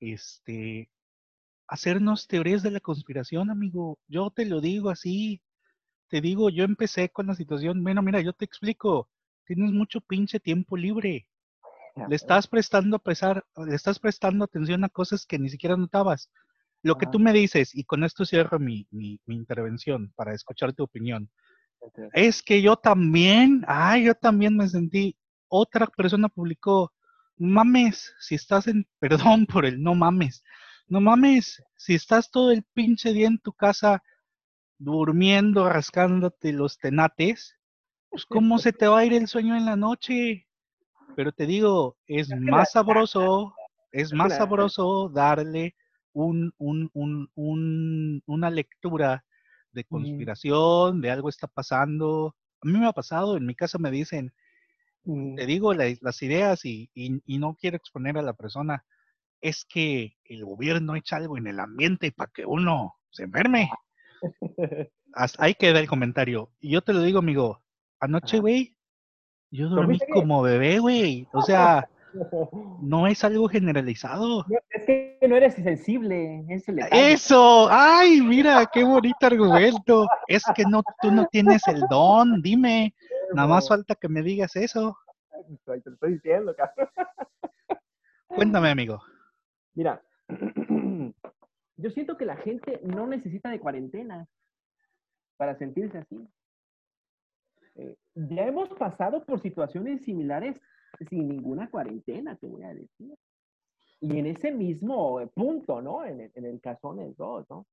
este, 0.00 0.90
hacernos 1.66 2.26
teorías 2.26 2.62
de 2.62 2.70
la 2.70 2.80
conspiración, 2.80 3.50
amigo. 3.50 3.98
Yo 4.08 4.30
te 4.30 4.46
lo 4.46 4.60
digo 4.60 4.90
así, 4.90 5.42
te 6.08 6.20
digo, 6.20 6.50
yo 6.50 6.64
empecé 6.64 7.10
con 7.10 7.26
la 7.26 7.34
situación, 7.34 7.82
bueno, 7.82 8.02
mira, 8.02 8.20
yo 8.20 8.32
te 8.32 8.44
explico, 8.44 9.08
tienes 9.46 9.72
mucho 9.72 10.00
pinche 10.00 10.40
tiempo 10.40 10.76
libre. 10.76 11.28
Le 12.08 12.14
estás 12.14 12.46
prestando 12.46 13.00
pesar, 13.00 13.44
le 13.56 13.74
estás 13.74 13.98
prestando 13.98 14.44
atención 14.44 14.84
a 14.84 14.88
cosas 14.88 15.26
que 15.26 15.38
ni 15.38 15.48
siquiera 15.48 15.76
notabas. 15.76 16.30
Lo 16.82 16.96
que 16.96 17.06
tú 17.06 17.18
me 17.18 17.32
dices, 17.32 17.74
y 17.74 17.82
con 17.84 18.04
esto 18.04 18.24
cierro 18.24 18.60
mi, 18.60 18.86
mi, 18.92 19.18
intervención 19.26 20.12
para 20.14 20.32
escuchar 20.32 20.72
tu 20.72 20.84
opinión, 20.84 21.28
es 22.12 22.40
que 22.40 22.62
yo 22.62 22.76
también, 22.76 23.64
ay, 23.66 24.04
yo 24.04 24.14
también 24.14 24.56
me 24.56 24.68
sentí, 24.68 25.16
otra 25.48 25.88
persona 25.88 26.28
publicó, 26.28 26.92
mames, 27.38 28.14
si 28.20 28.34
estás 28.34 28.66
en, 28.66 28.86
perdón 28.98 29.46
por 29.46 29.66
el 29.66 29.82
no 29.82 29.94
mames, 29.94 30.42
no 30.88 31.00
mames, 31.00 31.62
si 31.76 31.94
estás 31.94 32.30
todo 32.30 32.50
el 32.50 32.64
pinche 32.74 33.12
día 33.12 33.26
en 33.26 33.38
tu 33.38 33.52
casa 33.52 34.02
durmiendo, 34.78 35.68
rascándote 35.68 36.52
los 36.52 36.78
tenates, 36.78 37.56
pues 38.10 38.24
cómo 38.24 38.58
se 38.58 38.72
te 38.72 38.86
va 38.86 39.00
a 39.00 39.04
ir 39.04 39.12
el 39.12 39.28
sueño 39.28 39.56
en 39.56 39.66
la 39.66 39.76
noche. 39.76 40.46
Pero 41.14 41.32
te 41.32 41.46
digo, 41.46 41.96
es 42.06 42.30
más 42.30 42.72
sabroso, 42.72 43.54
es 43.92 44.12
más 44.12 44.36
sabroso 44.36 45.08
darle 45.08 45.74
un, 46.12 46.52
un, 46.58 46.90
un, 46.94 47.30
un, 47.34 48.22
una 48.26 48.50
lectura 48.50 49.24
de 49.72 49.84
conspiración, 49.84 51.00
de 51.00 51.10
algo 51.10 51.28
está 51.28 51.46
pasando. 51.46 52.36
A 52.60 52.68
mí 52.68 52.78
me 52.78 52.86
ha 52.86 52.92
pasado, 52.92 53.36
en 53.36 53.46
mi 53.46 53.54
casa 53.54 53.78
me 53.78 53.90
dicen, 53.90 54.32
te 55.36 55.46
digo 55.46 55.72
las 55.74 56.22
ideas 56.22 56.64
y, 56.64 56.90
no 57.26 57.54
quiero 57.54 57.76
exponer 57.76 58.18
a 58.18 58.22
la 58.22 58.34
persona, 58.34 58.84
es 59.40 59.64
que 59.64 60.16
el 60.24 60.44
gobierno 60.44 60.96
echa 60.96 61.16
algo 61.16 61.38
en 61.38 61.46
el 61.46 61.60
ambiente 61.60 62.12
para 62.12 62.30
que 62.32 62.44
uno 62.44 62.96
se 63.10 63.24
enferme. 63.24 63.70
ahí 65.38 65.54
queda 65.54 65.80
el 65.80 65.88
comentario. 65.88 66.50
Y 66.60 66.72
yo 66.72 66.82
te 66.82 66.92
lo 66.92 67.02
digo, 67.02 67.20
amigo, 67.20 67.62
anoche, 68.00 68.40
güey, 68.40 68.76
yo 69.50 69.68
dormí 69.68 69.98
como 70.12 70.42
bebé, 70.42 70.78
güey. 70.78 71.26
O 71.32 71.42
sea, 71.42 71.88
no 72.80 73.06
es 73.06 73.24
algo 73.24 73.48
generalizado. 73.48 74.44
es 74.70 74.84
que 74.84 75.18
no 75.28 75.36
eres 75.36 75.54
sensible. 75.54 76.44
Eso, 76.90 77.68
ay, 77.70 78.20
mira, 78.20 78.68
qué 78.72 78.84
bonito 78.84 79.26
argumento. 79.26 80.06
Es 80.26 80.44
que 80.54 80.64
no, 80.64 80.82
tú 81.00 81.10
no 81.10 81.26
tienes 81.26 81.66
el 81.68 81.80
don, 81.90 82.40
dime. 82.42 82.94
Nada 83.34 83.48
más 83.48 83.68
falta 83.68 83.94
que 83.94 84.08
me 84.08 84.22
digas 84.22 84.56
eso. 84.56 84.96
Te 85.64 85.82
lo 85.84 85.94
estoy 85.94 86.14
diciendo, 86.14 86.54
cabrón. 86.54 86.88
Cuéntame, 88.26 88.70
amigo. 88.70 89.02
Mira, 89.74 90.02
yo 91.76 91.90
siento 91.90 92.16
que 92.16 92.24
la 92.24 92.36
gente 92.36 92.80
no 92.84 93.06
necesita 93.06 93.50
de 93.50 93.60
cuarentena 93.60 94.26
para 95.36 95.56
sentirse 95.56 95.98
así. 95.98 96.28
Eh, 97.76 97.96
ya 98.14 98.46
hemos 98.46 98.68
pasado 98.70 99.24
por 99.24 99.40
situaciones 99.40 100.04
similares 100.04 100.60
sin 101.08 101.28
ninguna 101.28 101.70
cuarentena, 101.70 102.36
te 102.36 102.46
voy 102.46 102.62
a 102.62 102.74
decir. 102.74 103.14
Y 104.00 104.18
en 104.18 104.26
ese 104.26 104.52
mismo 104.52 105.20
punto, 105.34 105.82
¿no? 105.82 106.04
En 106.04 106.20
el, 106.20 106.32
en 106.34 106.44
el 106.44 106.60
Cazones 106.60 107.16
2, 107.16 107.46
¿no? 107.50 107.66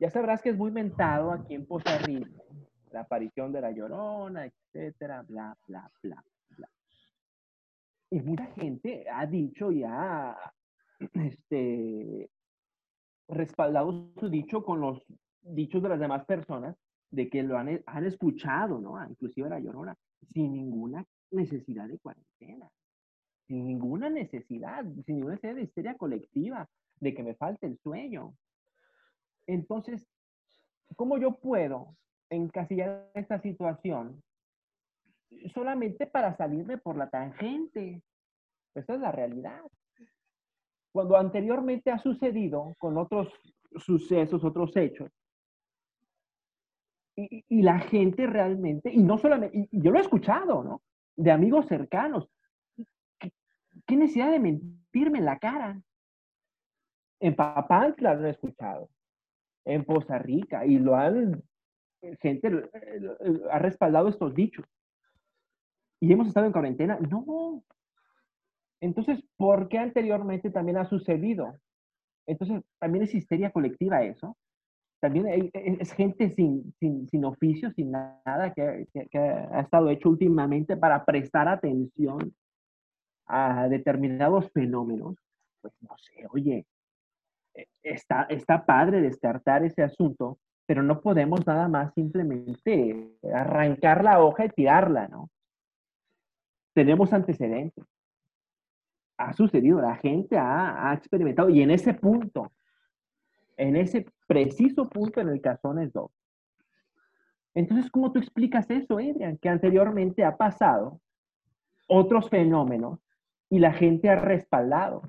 Ya 0.00 0.10
sabrás 0.10 0.42
que 0.42 0.50
es 0.50 0.56
muy 0.56 0.70
mentado 0.70 1.32
aquí 1.32 1.54
en 1.54 1.66
Poza 1.66 1.98
Rica 1.98 2.30
la 2.92 3.00
aparición 3.00 3.52
de 3.52 3.60
la 3.60 3.70
llorona, 3.70 4.46
etcétera, 4.46 5.22
bla, 5.22 5.56
bla, 5.66 5.90
bla, 6.02 6.24
bla. 6.56 6.70
Y 8.10 8.20
mucha 8.20 8.46
gente 8.46 9.06
ha 9.10 9.26
dicho 9.26 9.70
y 9.70 9.84
ha 9.84 10.36
este, 11.14 12.30
respaldado 13.28 14.10
su 14.18 14.28
dicho 14.28 14.64
con 14.64 14.80
los 14.80 15.02
dichos 15.42 15.82
de 15.82 15.88
las 15.88 16.00
demás 16.00 16.24
personas 16.24 16.76
de 17.10 17.28
que 17.28 17.42
lo 17.42 17.58
han, 17.58 17.82
han 17.86 18.04
escuchado, 18.04 18.80
¿no? 18.80 19.02
Inclusive 19.08 19.48
la 19.48 19.60
llorona, 19.60 19.96
sin 20.32 20.52
ninguna 20.52 21.04
necesidad 21.30 21.88
de 21.88 21.98
cuarentena, 21.98 22.70
sin 23.46 23.66
ninguna 23.66 24.10
necesidad, 24.10 24.84
sin 25.04 25.16
ninguna 25.16 25.34
necesidad 25.34 25.54
de 25.54 25.62
histeria 25.62 25.96
colectiva, 25.96 26.68
de 27.00 27.14
que 27.14 27.22
me 27.22 27.34
falte 27.34 27.66
el 27.66 27.78
sueño. 27.78 28.34
Entonces, 29.46 30.06
¿cómo 30.96 31.18
yo 31.18 31.38
puedo 31.38 31.96
encasillar 32.30 33.10
esta 33.14 33.40
situación 33.40 34.22
solamente 35.52 36.06
para 36.06 36.36
salirme 36.36 36.78
por 36.78 36.96
la 36.96 37.08
tangente. 37.10 38.02
Esa 38.74 38.94
es 38.94 39.00
la 39.00 39.12
realidad. 39.12 39.60
Cuando 40.92 41.16
anteriormente 41.16 41.90
ha 41.90 41.98
sucedido 41.98 42.74
con 42.78 42.96
otros 42.96 43.28
sucesos, 43.76 44.42
otros 44.44 44.76
hechos, 44.76 45.10
y, 47.20 47.62
la 47.62 47.80
gente 47.80 48.28
realmente, 48.28 48.92
y 48.92 49.02
no 49.02 49.18
solamente, 49.18 49.68
yo 49.72 49.90
lo 49.90 49.98
he 49.98 50.02
escuchado, 50.02 50.62
¿no? 50.62 50.82
De 51.18 51.30
amigos 51.32 51.66
cercanos. 51.66 52.30
¿Qué, 53.18 53.96
necesidad 53.96 54.30
de 54.30 54.38
mentirme 54.38 55.18
en 55.18 55.24
la 55.24 55.38
cara? 55.38 55.82
En 57.20 57.34
Papantla 57.34 58.14
lo 58.14 58.26
he 58.26 58.30
escuchado. 58.30 58.88
En 59.64 59.84
Poza 59.84 60.18
Rica, 60.18 60.64
y 60.64 60.78
lo 60.78 60.94
han 60.94 61.42
gente 62.20 62.48
eh, 62.48 63.40
ha 63.50 63.58
respaldado 63.58 64.08
estos 64.08 64.34
dichos. 64.34 64.64
Y 66.00 66.12
hemos 66.12 66.28
estado 66.28 66.46
en 66.46 66.52
cuarentena. 66.52 66.98
No. 67.00 67.64
Entonces, 68.80 69.20
¿por 69.36 69.68
qué 69.68 69.78
anteriormente 69.78 70.50
también 70.50 70.78
ha 70.78 70.88
sucedido? 70.88 71.58
Entonces, 72.26 72.62
también 72.78 73.04
es 73.04 73.14
histeria 73.14 73.50
colectiva 73.50 74.04
eso. 74.04 74.36
También 75.00 75.26
e, 75.28 75.50
es 75.80 75.92
gente 75.92 76.30
sin, 76.30 76.74
sin, 76.80 77.24
oficio, 77.24 77.70
sin 77.72 77.92
nada, 77.92 78.52
que, 78.54 78.86
que, 79.10 79.18
ha 79.18 79.60
estado 79.60 79.90
hecho 79.90 80.08
últimamente 80.08 80.76
para 80.76 81.04
prestar 81.04 81.48
atención 81.48 82.34
a 83.26 83.68
determinados 83.68 84.50
fenómenos. 84.52 85.16
Pues 85.60 85.74
no 85.80 85.96
sé, 85.98 86.26
oye, 86.30 86.66
e, 87.54 87.66
está, 87.82 88.22
está 88.24 88.64
padre 88.66 89.00
descartar 89.00 89.64
ese 89.64 89.82
asunto, 89.82 90.38
pero 90.66 90.82
no 90.82 91.00
podemos 91.00 91.46
nada 91.46 91.68
más 91.68 91.94
simplemente 91.94 93.16
arrancar 93.32 94.02
la 94.02 94.22
hoja 94.22 94.46
y 94.46 94.50
tirarla, 94.50 95.08
¿no? 95.08 95.30
Tenemos 96.74 97.12
antecedentes. 97.12 97.84
Ha 99.16 99.32
sucedido, 99.32 99.80
la 99.80 99.96
gente 99.96 100.36
ha, 100.38 100.92
experimentado, 100.94 101.48
y 101.48 101.62
en 101.62 101.70
ese 101.70 101.94
punto, 101.94 102.52
en 103.56 103.76
ese 103.76 104.06
preciso 104.28 104.88
punto 104.88 105.20
en 105.20 105.30
el 105.30 105.40
Cazones 105.40 105.92
2. 105.92 106.08
Entonces, 107.54 107.90
¿cómo 107.90 108.12
tú 108.12 108.20
explicas 108.20 108.70
eso, 108.70 108.98
Adrian? 108.98 109.38
Que 109.38 109.48
anteriormente 109.48 110.24
ha 110.24 110.36
pasado 110.36 111.00
otros 111.88 112.28
fenómenos 112.28 113.00
y 113.50 113.58
la 113.58 113.72
gente 113.72 114.10
ha 114.10 114.16
respaldado 114.16 115.02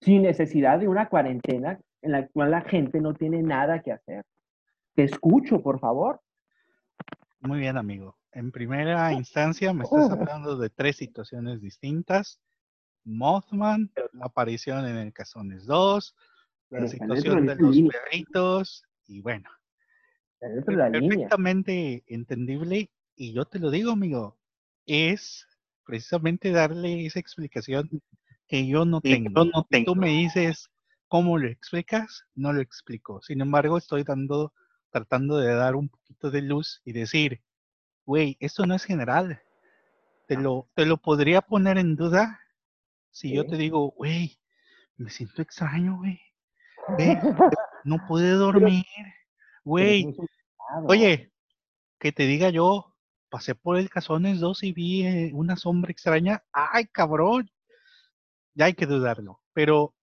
sin 0.00 0.22
necesidad 0.22 0.80
de 0.80 0.88
una 0.88 1.08
cuarentena 1.08 1.78
en 2.02 2.12
la 2.12 2.26
cual 2.28 2.50
la 2.50 2.62
gente 2.62 3.00
no 3.00 3.14
tiene 3.14 3.42
nada 3.42 3.82
que 3.82 3.92
hacer. 3.92 4.24
Te 4.94 5.04
escucho, 5.04 5.62
por 5.62 5.78
favor. 5.78 6.20
Muy 7.40 7.60
bien, 7.60 7.76
amigo. 7.76 8.16
En 8.32 8.50
primera 8.50 9.12
instancia 9.12 9.72
me 9.74 9.84
estás 9.84 10.10
hablando 10.10 10.56
de 10.56 10.70
tres 10.70 10.96
situaciones 10.96 11.60
distintas. 11.60 12.40
Mothman, 13.04 13.90
la 14.12 14.26
aparición 14.26 14.86
en 14.86 14.96
el 14.96 15.12
Cazones 15.12 15.66
2, 15.66 16.14
la 16.70 16.88
situación 16.88 17.46
de 17.46 17.56
los 17.56 17.76
perritos 17.76 18.84
y 19.06 19.20
bueno. 19.20 19.48
perfectamente 20.38 22.04
entendible 22.06 22.90
y 23.16 23.32
yo 23.32 23.44
te 23.44 23.58
lo 23.58 23.70
digo, 23.70 23.92
amigo, 23.92 24.38
es 24.86 25.46
precisamente 25.84 26.52
darle 26.52 27.04
esa 27.06 27.20
explicación 27.20 27.88
que 28.46 28.66
yo 28.66 28.84
no 28.84 29.00
tengo. 29.00 29.44
no 29.44 29.66
tengo. 29.68 29.92
Tú 29.92 30.00
me 30.00 30.08
dices 30.08 30.70
cómo 31.08 31.38
lo 31.38 31.48
explicas, 31.48 32.24
no 32.34 32.52
lo 32.52 32.60
explico. 32.60 33.20
Sin 33.22 33.40
embargo, 33.40 33.76
estoy 33.76 34.04
dando 34.04 34.52
tratando 34.90 35.38
de 35.38 35.54
dar 35.54 35.76
un 35.76 35.88
poquito 35.88 36.30
de 36.30 36.42
luz 36.42 36.80
y 36.84 36.92
decir, 36.92 37.42
güey, 38.04 38.36
esto 38.40 38.66
no 38.66 38.74
es 38.74 38.84
general. 38.84 39.40
Te 40.26 40.36
lo, 40.36 40.68
te 40.74 40.86
lo 40.86 40.96
podría 40.96 41.40
poner 41.40 41.78
en 41.78 41.96
duda 41.96 42.40
si 43.10 43.34
yo 43.34 43.46
te 43.46 43.56
digo, 43.56 43.90
güey, 43.90 44.38
me 44.96 45.10
siento 45.10 45.42
extraño, 45.42 45.96
güey. 45.96 46.20
no 47.84 47.96
pude 48.06 48.30
dormir, 48.32 48.84
güey. 49.64 50.14
Oye, 50.86 51.32
que 51.98 52.12
te 52.12 52.24
diga 52.24 52.50
yo, 52.50 52.94
pasé 53.28 53.54
por 53.54 53.76
el 53.76 53.90
Cazones 53.90 54.40
2 54.40 54.62
y 54.64 54.72
vi 54.72 55.06
eh, 55.06 55.30
una 55.34 55.56
sombra 55.56 55.90
extraña. 55.90 56.42
Ay, 56.52 56.86
cabrón. 56.86 57.50
Ya 58.54 58.66
hay 58.66 58.74
que 58.74 58.86
dudarlo. 58.86 59.40
Pero 59.52 59.94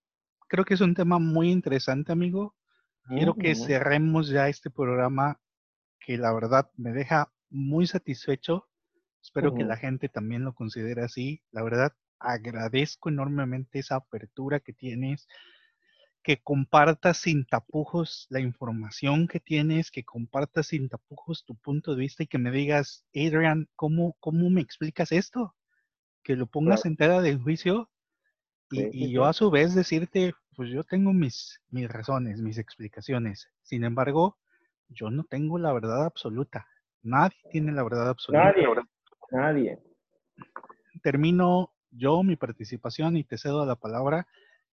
creo 0.48 0.66
que 0.66 0.74
es 0.74 0.82
un 0.82 0.96
tema 0.96 1.20
muy 1.20 1.52
interesante, 1.52 2.12
amigo. 2.12 2.56
Quiero 3.10 3.36
que 3.36 3.56
cerremos 3.56 4.28
ya 4.28 4.50
este 4.50 4.70
programa 4.70 5.40
que 6.00 6.18
la 6.18 6.34
verdad 6.34 6.70
me 6.76 6.92
deja 6.92 7.32
muy 7.50 7.88
satisfecho. 7.88 8.68
Espero 9.22 9.54
que 9.54 9.64
la 9.64 9.78
gente 9.78 10.10
también 10.10 10.44
lo 10.44 10.54
considere 10.54 11.04
así. 11.04 11.42
La 11.52 11.64
verdad, 11.64 11.94
agradezco 12.20 13.10
enormemente 13.10 13.80
esa 13.80 13.96
apertura 13.96 14.60
que 14.60 14.74
tienes, 14.74 15.28
que 16.28 16.42
compartas 16.44 17.20
sin 17.20 17.46
tapujos 17.46 18.28
la 18.30 18.42
información 18.42 19.30
que 19.30 19.40
tienes, 19.40 19.92
que 19.92 20.04
compartas 20.04 20.68
sin 20.68 20.90
tapujos 20.90 21.46
tu 21.46 21.56
punto 21.56 21.96
de 21.96 22.02
vista 22.02 22.24
y 22.24 22.28
que 22.28 22.38
me 22.38 22.52
digas, 22.52 23.06
Adrian, 23.16 23.70
¿cómo, 23.78 24.18
cómo 24.20 24.50
me 24.50 24.60
explicas 24.60 25.14
esto? 25.14 25.56
Que 26.24 26.36
lo 26.36 26.46
pongas 26.46 26.86
en 26.86 26.98
tela 26.98 27.22
de 27.22 27.38
juicio 27.38 27.90
y, 28.72 29.10
yo 29.10 29.24
a 29.24 29.32
su 29.32 29.50
vez 29.50 29.74
decirte, 29.74 30.34
pues 30.54 30.70
yo 30.70 30.84
tengo 30.84 31.14
mis, 31.14 31.62
mis 31.70 31.88
razones, 31.88 32.42
mis 32.42 32.58
explicaciones. 32.58 33.48
Sin 33.64 33.86
embargo, 33.86 34.38
yo 34.90 35.10
no 35.10 35.24
tengo 35.24 35.58
la 35.58 35.72
verdad 35.72 36.04
absoluta. 36.04 36.68
Nadie 37.04 37.38
tiene 37.52 37.72
la 37.72 37.84
verdad 37.84 38.10
absoluta. 38.10 38.52
Nadie. 38.52 38.68
Nadie. 39.32 39.80
Termino 41.02 41.72
yo 41.90 42.22
mi 42.22 42.36
participación 42.36 43.16
y 43.16 43.24
te 43.24 43.38
cedo 43.38 43.66
la 43.66 43.78
palabra 43.78 44.28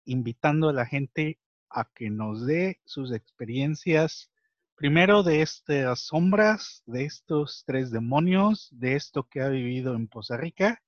invitando 0.04 0.68
a 0.68 0.72
la 0.72 0.84
gente 0.84 1.38
a 1.74 1.90
que 1.92 2.08
nos 2.08 2.46
dé 2.46 2.80
sus 2.84 3.12
experiencias, 3.12 4.30
primero 4.76 5.24
de 5.24 5.42
estas 5.42 6.00
sombras, 6.00 6.82
de 6.86 7.04
estos 7.04 7.64
tres 7.66 7.90
demonios, 7.90 8.68
de 8.70 8.94
esto 8.94 9.28
que 9.28 9.42
ha 9.42 9.48
vivido 9.48 9.94
en 9.94 10.06
Poza 10.06 10.36
Rica 10.36 10.82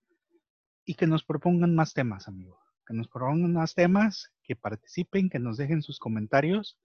y 0.84 0.95
que 0.95 1.09
nos 1.09 1.24
propongan 1.24 1.74
más 1.74 1.93
temas, 1.93 2.28
amigo. 2.28 2.61
Que 2.87 2.95
nos 2.95 3.09
propongan 3.09 3.53
más 3.53 3.74
temas, 3.74 4.32
que 4.45 4.55
participen, 4.55 5.28
que 5.28 5.41
nos 5.41 5.57
dejen 5.57 5.82
sus 5.82 5.99
comentarios. 5.99 6.78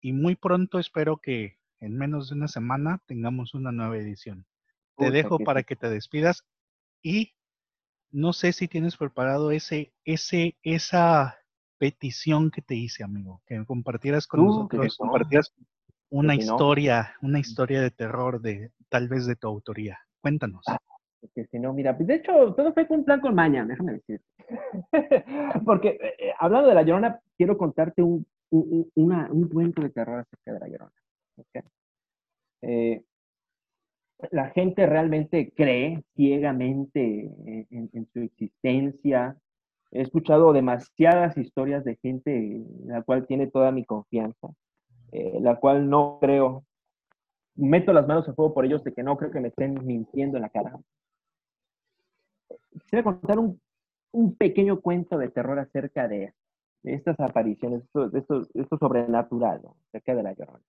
Y 0.00 0.12
muy 0.12 0.34
pronto 0.34 0.80
espero 0.80 1.18
que 1.18 1.58
en 1.78 1.96
menos 1.96 2.28
de 2.28 2.34
una 2.34 2.48
semana 2.48 3.00
tengamos 3.06 3.54
una 3.54 3.70
nueva 3.70 3.96
edición. 3.96 4.44
Te 4.96 5.10
dejo 5.10 5.38
para 5.38 5.62
que 5.62 5.76
te 5.76 5.88
despidas 5.88 6.44
y 7.00 7.32
no 8.10 8.32
sé 8.32 8.52
si 8.52 8.66
tienes 8.66 8.96
preparado 8.96 9.52
ese, 9.52 9.94
ese, 10.04 10.58
esa 10.62 11.39
petición 11.80 12.50
que 12.50 12.60
te 12.60 12.74
hice, 12.74 13.02
amigo, 13.02 13.40
que 13.46 13.64
compartieras 13.64 14.26
con 14.26 14.44
nosotros, 14.44 14.98
compartieras 14.98 15.54
una 16.10 16.34
historia, 16.34 17.14
una 17.22 17.38
historia 17.38 17.80
de 17.80 17.90
terror 17.90 18.42
de 18.42 18.70
tal 18.90 19.08
vez 19.08 19.26
de 19.26 19.34
tu 19.34 19.48
autoría. 19.48 19.98
Cuéntanos. 20.20 20.62
Ah, 20.68 20.78
porque 21.20 21.46
si 21.46 21.58
no, 21.58 21.72
mira, 21.72 21.94
de 21.94 22.14
hecho, 22.14 22.54
todo 22.54 22.74
fue 22.74 22.86
un 22.90 23.04
plan 23.04 23.20
con 23.20 23.34
maña, 23.34 23.64
déjame 23.64 23.94
decir. 23.94 24.20
Porque 25.64 25.88
eh, 25.88 26.14
eh, 26.18 26.32
hablando 26.38 26.68
de 26.68 26.74
La 26.74 26.82
Llorona, 26.82 27.20
quiero 27.36 27.56
contarte 27.56 28.02
un, 28.02 28.26
un, 28.50 29.48
cuento 29.48 29.82
de 29.82 29.90
terror 29.90 30.20
acerca 30.20 30.52
de 30.52 30.60
La 30.60 30.68
Llorona. 30.68 30.92
Eh, 32.62 33.02
la 34.32 34.50
gente 34.50 34.84
realmente 34.86 35.52
cree 35.56 36.02
ciegamente 36.14 37.30
en, 37.70 38.08
su 38.12 38.20
existencia. 38.20 39.36
He 39.92 40.02
escuchado 40.02 40.52
demasiadas 40.52 41.36
historias 41.36 41.84
de 41.84 41.96
gente 41.96 42.34
en 42.36 42.88
la 42.88 43.02
cual 43.02 43.26
tiene 43.26 43.48
toda 43.48 43.72
mi 43.72 43.84
confianza, 43.84 44.48
la 45.12 45.56
cual 45.56 45.90
no 45.90 46.18
creo, 46.20 46.64
meto 47.56 47.92
las 47.92 48.06
manos 48.06 48.28
en 48.28 48.34
fuego 48.34 48.54
por 48.54 48.64
ellos 48.64 48.84
de 48.84 48.92
que 48.92 49.02
no 49.02 49.16
creo 49.16 49.30
que 49.30 49.40
me 49.40 49.48
estén 49.48 49.84
mintiendo 49.84 50.36
en 50.36 50.42
la 50.42 50.48
cara 50.48 50.78
quisiera 52.70 53.02
contar 53.02 53.38
un, 53.38 53.60
un, 54.12 54.34
pequeño 54.34 54.80
cuento 54.80 55.18
de 55.18 55.28
terror 55.28 55.58
acerca 55.58 56.08
de, 56.08 56.32
estas 56.82 57.18
apariciones, 57.20 57.82
de 57.92 58.18
esto, 58.18 58.42
esto, 58.54 58.78
sobrenatural, 58.78 59.60
acerca 59.88 60.14
de 60.14 60.22
la 60.22 60.32
llorona. 60.32 60.60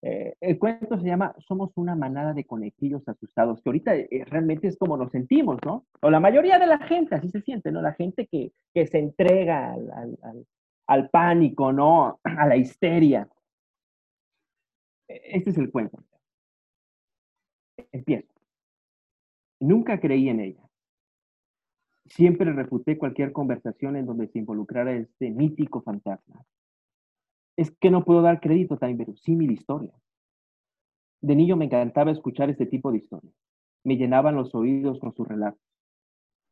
Eh, 0.00 0.34
el 0.40 0.58
cuento 0.58 0.98
se 0.98 1.06
llama 1.06 1.34
Somos 1.38 1.72
una 1.76 1.96
manada 1.96 2.32
de 2.32 2.44
conejillos 2.44 3.08
asustados, 3.08 3.60
que 3.60 3.68
ahorita 3.68 3.96
eh, 3.96 4.24
realmente 4.26 4.68
es 4.68 4.76
como 4.76 4.96
nos 4.96 5.10
sentimos, 5.10 5.58
¿no? 5.64 5.86
O 6.00 6.10
la 6.10 6.20
mayoría 6.20 6.58
de 6.58 6.66
la 6.66 6.78
gente 6.78 7.16
así 7.16 7.28
se 7.28 7.40
siente, 7.42 7.72
¿no? 7.72 7.82
La 7.82 7.94
gente 7.94 8.26
que, 8.26 8.52
que 8.72 8.86
se 8.86 8.98
entrega 8.98 9.72
al, 9.72 9.90
al, 10.22 10.46
al, 10.86 11.10
pánico, 11.10 11.72
¿no? 11.72 12.20
A 12.24 12.46
la 12.46 12.56
histeria. 12.56 13.28
E, 15.08 15.20
este 15.36 15.50
es 15.50 15.58
el 15.58 15.70
cuento. 15.70 15.98
Empiezo. 17.90 18.32
Nunca 19.60 19.98
creí 19.98 20.28
en 20.28 20.40
ella. 20.40 20.62
Siempre 22.06 22.52
refuté 22.52 22.96
cualquier 22.96 23.32
conversación 23.32 23.96
en 23.96 24.06
donde 24.06 24.28
se 24.28 24.38
involucrara 24.38 24.92
este 24.92 25.30
mítico 25.30 25.82
fantasma. 25.82 26.44
Es 27.58 27.72
que 27.72 27.90
no 27.90 28.04
puedo 28.04 28.22
dar 28.22 28.38
crédito 28.40 28.74
a 28.74 28.78
tan 28.78 28.90
inverosímil 28.90 29.50
historia. 29.50 29.92
De 31.20 31.34
niño 31.34 31.56
me 31.56 31.64
encantaba 31.64 32.12
escuchar 32.12 32.50
este 32.50 32.66
tipo 32.66 32.92
de 32.92 32.98
historias. 32.98 33.34
Me 33.82 33.96
llenaban 33.96 34.36
los 34.36 34.54
oídos 34.54 35.00
con 35.00 35.12
sus 35.12 35.26
relatos. 35.26 35.60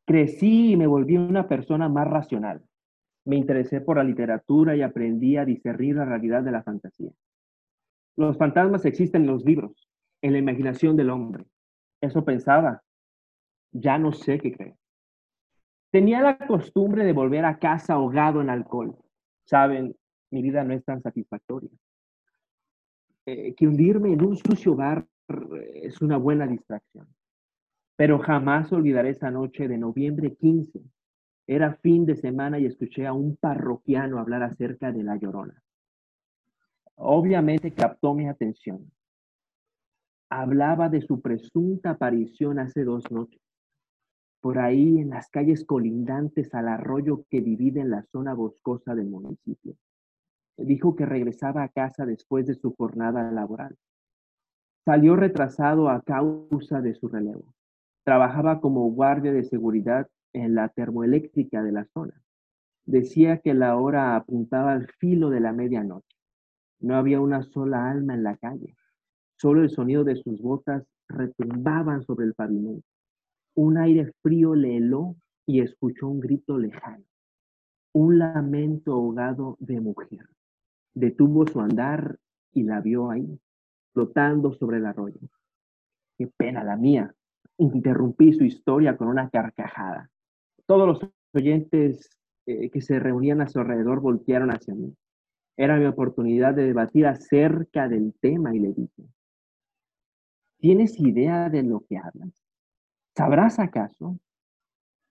Crecí 0.04 0.72
y 0.72 0.76
me 0.76 0.88
volví 0.88 1.16
una 1.16 1.46
persona 1.46 1.88
más 1.88 2.08
racional. 2.08 2.60
Me 3.24 3.36
interesé 3.36 3.80
por 3.80 3.98
la 3.98 4.02
literatura 4.02 4.74
y 4.74 4.82
aprendí 4.82 5.36
a 5.36 5.44
discernir 5.44 5.94
la 5.94 6.06
realidad 6.06 6.42
de 6.42 6.50
la 6.50 6.64
fantasía. 6.64 7.12
Los 8.16 8.36
fantasmas 8.36 8.84
existen 8.84 9.22
en 9.22 9.28
los 9.28 9.44
libros, 9.44 9.88
en 10.22 10.32
la 10.32 10.38
imaginación 10.38 10.96
del 10.96 11.10
hombre. 11.10 11.44
Eso 12.00 12.24
pensaba. 12.24 12.82
Ya 13.70 13.96
no 13.96 14.10
sé 14.10 14.40
qué 14.40 14.52
creer. 14.52 14.74
Tenía 15.92 16.20
la 16.20 16.36
costumbre 16.36 17.04
de 17.04 17.12
volver 17.12 17.44
a 17.44 17.60
casa 17.60 17.94
ahogado 17.94 18.40
en 18.40 18.50
alcohol. 18.50 18.96
Saben, 19.44 19.94
mi 20.30 20.42
vida 20.42 20.64
no 20.64 20.74
es 20.74 20.84
tan 20.84 21.02
satisfactoria. 21.02 21.70
Eh, 23.26 23.54
que 23.54 23.66
hundirme 23.66 24.12
en 24.12 24.24
un 24.24 24.36
sucio 24.36 24.76
bar 24.76 25.06
eh, 25.28 25.80
es 25.84 26.00
una 26.00 26.16
buena 26.16 26.46
distracción. 26.46 27.08
Pero 27.96 28.18
jamás 28.18 28.72
olvidaré 28.72 29.10
esa 29.10 29.30
noche 29.30 29.68
de 29.68 29.78
noviembre 29.78 30.36
15 30.36 30.80
Era 31.46 31.74
fin 31.76 32.06
de 32.06 32.16
semana 32.16 32.58
y 32.58 32.66
escuché 32.66 33.06
a 33.06 33.12
un 33.12 33.36
parroquiano 33.36 34.18
hablar 34.18 34.42
acerca 34.42 34.92
de 34.92 35.02
la 35.02 35.16
llorona. 35.16 35.62
Obviamente 36.96 37.72
captó 37.72 38.14
mi 38.14 38.28
atención. 38.28 38.90
Hablaba 40.28 40.88
de 40.88 41.02
su 41.02 41.20
presunta 41.20 41.90
aparición 41.90 42.58
hace 42.58 42.82
dos 42.84 43.08
noches, 43.10 43.40
por 44.40 44.58
ahí 44.58 44.98
en 44.98 45.10
las 45.10 45.28
calles 45.28 45.64
colindantes 45.64 46.52
al 46.54 46.68
arroyo 46.68 47.24
que 47.30 47.40
divide 47.40 47.84
la 47.84 48.02
zona 48.10 48.34
boscosa 48.34 48.94
del 48.94 49.06
municipio. 49.06 49.76
Dijo 50.56 50.96
que 50.96 51.06
regresaba 51.06 51.62
a 51.62 51.68
casa 51.68 52.06
después 52.06 52.46
de 52.46 52.54
su 52.54 52.74
jornada 52.74 53.30
laboral. 53.30 53.76
Salió 54.84 55.16
retrasado 55.16 55.88
a 55.88 56.02
causa 56.02 56.80
de 56.80 56.94
su 56.94 57.08
relevo. 57.08 57.54
Trabajaba 58.04 58.60
como 58.60 58.90
guardia 58.90 59.32
de 59.32 59.44
seguridad 59.44 60.08
en 60.32 60.54
la 60.54 60.68
termoeléctrica 60.68 61.62
de 61.62 61.72
la 61.72 61.84
zona. 61.86 62.22
Decía 62.84 63.38
que 63.38 63.52
la 63.52 63.76
hora 63.76 64.14
apuntaba 64.14 64.72
al 64.72 64.86
filo 64.98 65.28
de 65.28 65.40
la 65.40 65.52
medianoche. 65.52 66.16
No 66.78 66.94
había 66.94 67.20
una 67.20 67.42
sola 67.42 67.90
alma 67.90 68.14
en 68.14 68.22
la 68.22 68.36
calle. 68.36 68.76
Solo 69.36 69.62
el 69.62 69.70
sonido 69.70 70.04
de 70.04 70.16
sus 70.16 70.40
botas 70.40 70.84
retumbaban 71.08 72.02
sobre 72.04 72.26
el 72.26 72.34
pavimento. 72.34 72.86
Un 73.54 73.78
aire 73.78 74.12
frío 74.22 74.54
le 74.54 74.76
heló 74.76 75.16
y 75.46 75.60
escuchó 75.60 76.08
un 76.08 76.20
grito 76.20 76.58
lejano. 76.58 77.04
Un 77.92 78.18
lamento 78.18 78.92
ahogado 78.92 79.56
de 79.58 79.80
mujer. 79.80 80.28
Detuvo 80.96 81.46
su 81.46 81.60
andar 81.60 82.18
y 82.54 82.62
la 82.62 82.80
vio 82.80 83.10
ahí, 83.10 83.38
flotando 83.92 84.54
sobre 84.54 84.78
el 84.78 84.86
arroyo. 84.86 85.20
Qué 86.16 86.26
pena 86.26 86.64
la 86.64 86.76
mía. 86.76 87.14
Interrumpí 87.58 88.32
su 88.32 88.44
historia 88.44 88.96
con 88.96 89.08
una 89.08 89.28
carcajada. 89.28 90.10
Todos 90.64 90.88
los 90.88 91.10
oyentes 91.34 92.08
eh, 92.46 92.70
que 92.70 92.80
se 92.80 92.98
reunían 92.98 93.42
a 93.42 93.46
su 93.46 93.58
alrededor 93.60 94.00
voltearon 94.00 94.50
hacia 94.50 94.74
mí. 94.74 94.96
Era 95.58 95.76
mi 95.76 95.84
oportunidad 95.84 96.54
de 96.54 96.64
debatir 96.64 97.06
acerca 97.06 97.88
del 97.88 98.14
tema 98.18 98.56
y 98.56 98.60
le 98.60 98.72
dije, 98.72 99.04
¿tienes 100.58 100.98
idea 100.98 101.50
de 101.50 101.62
lo 101.62 101.84
que 101.86 101.98
hablas? 101.98 102.42
¿Sabrás 103.14 103.58
acaso? 103.58 104.18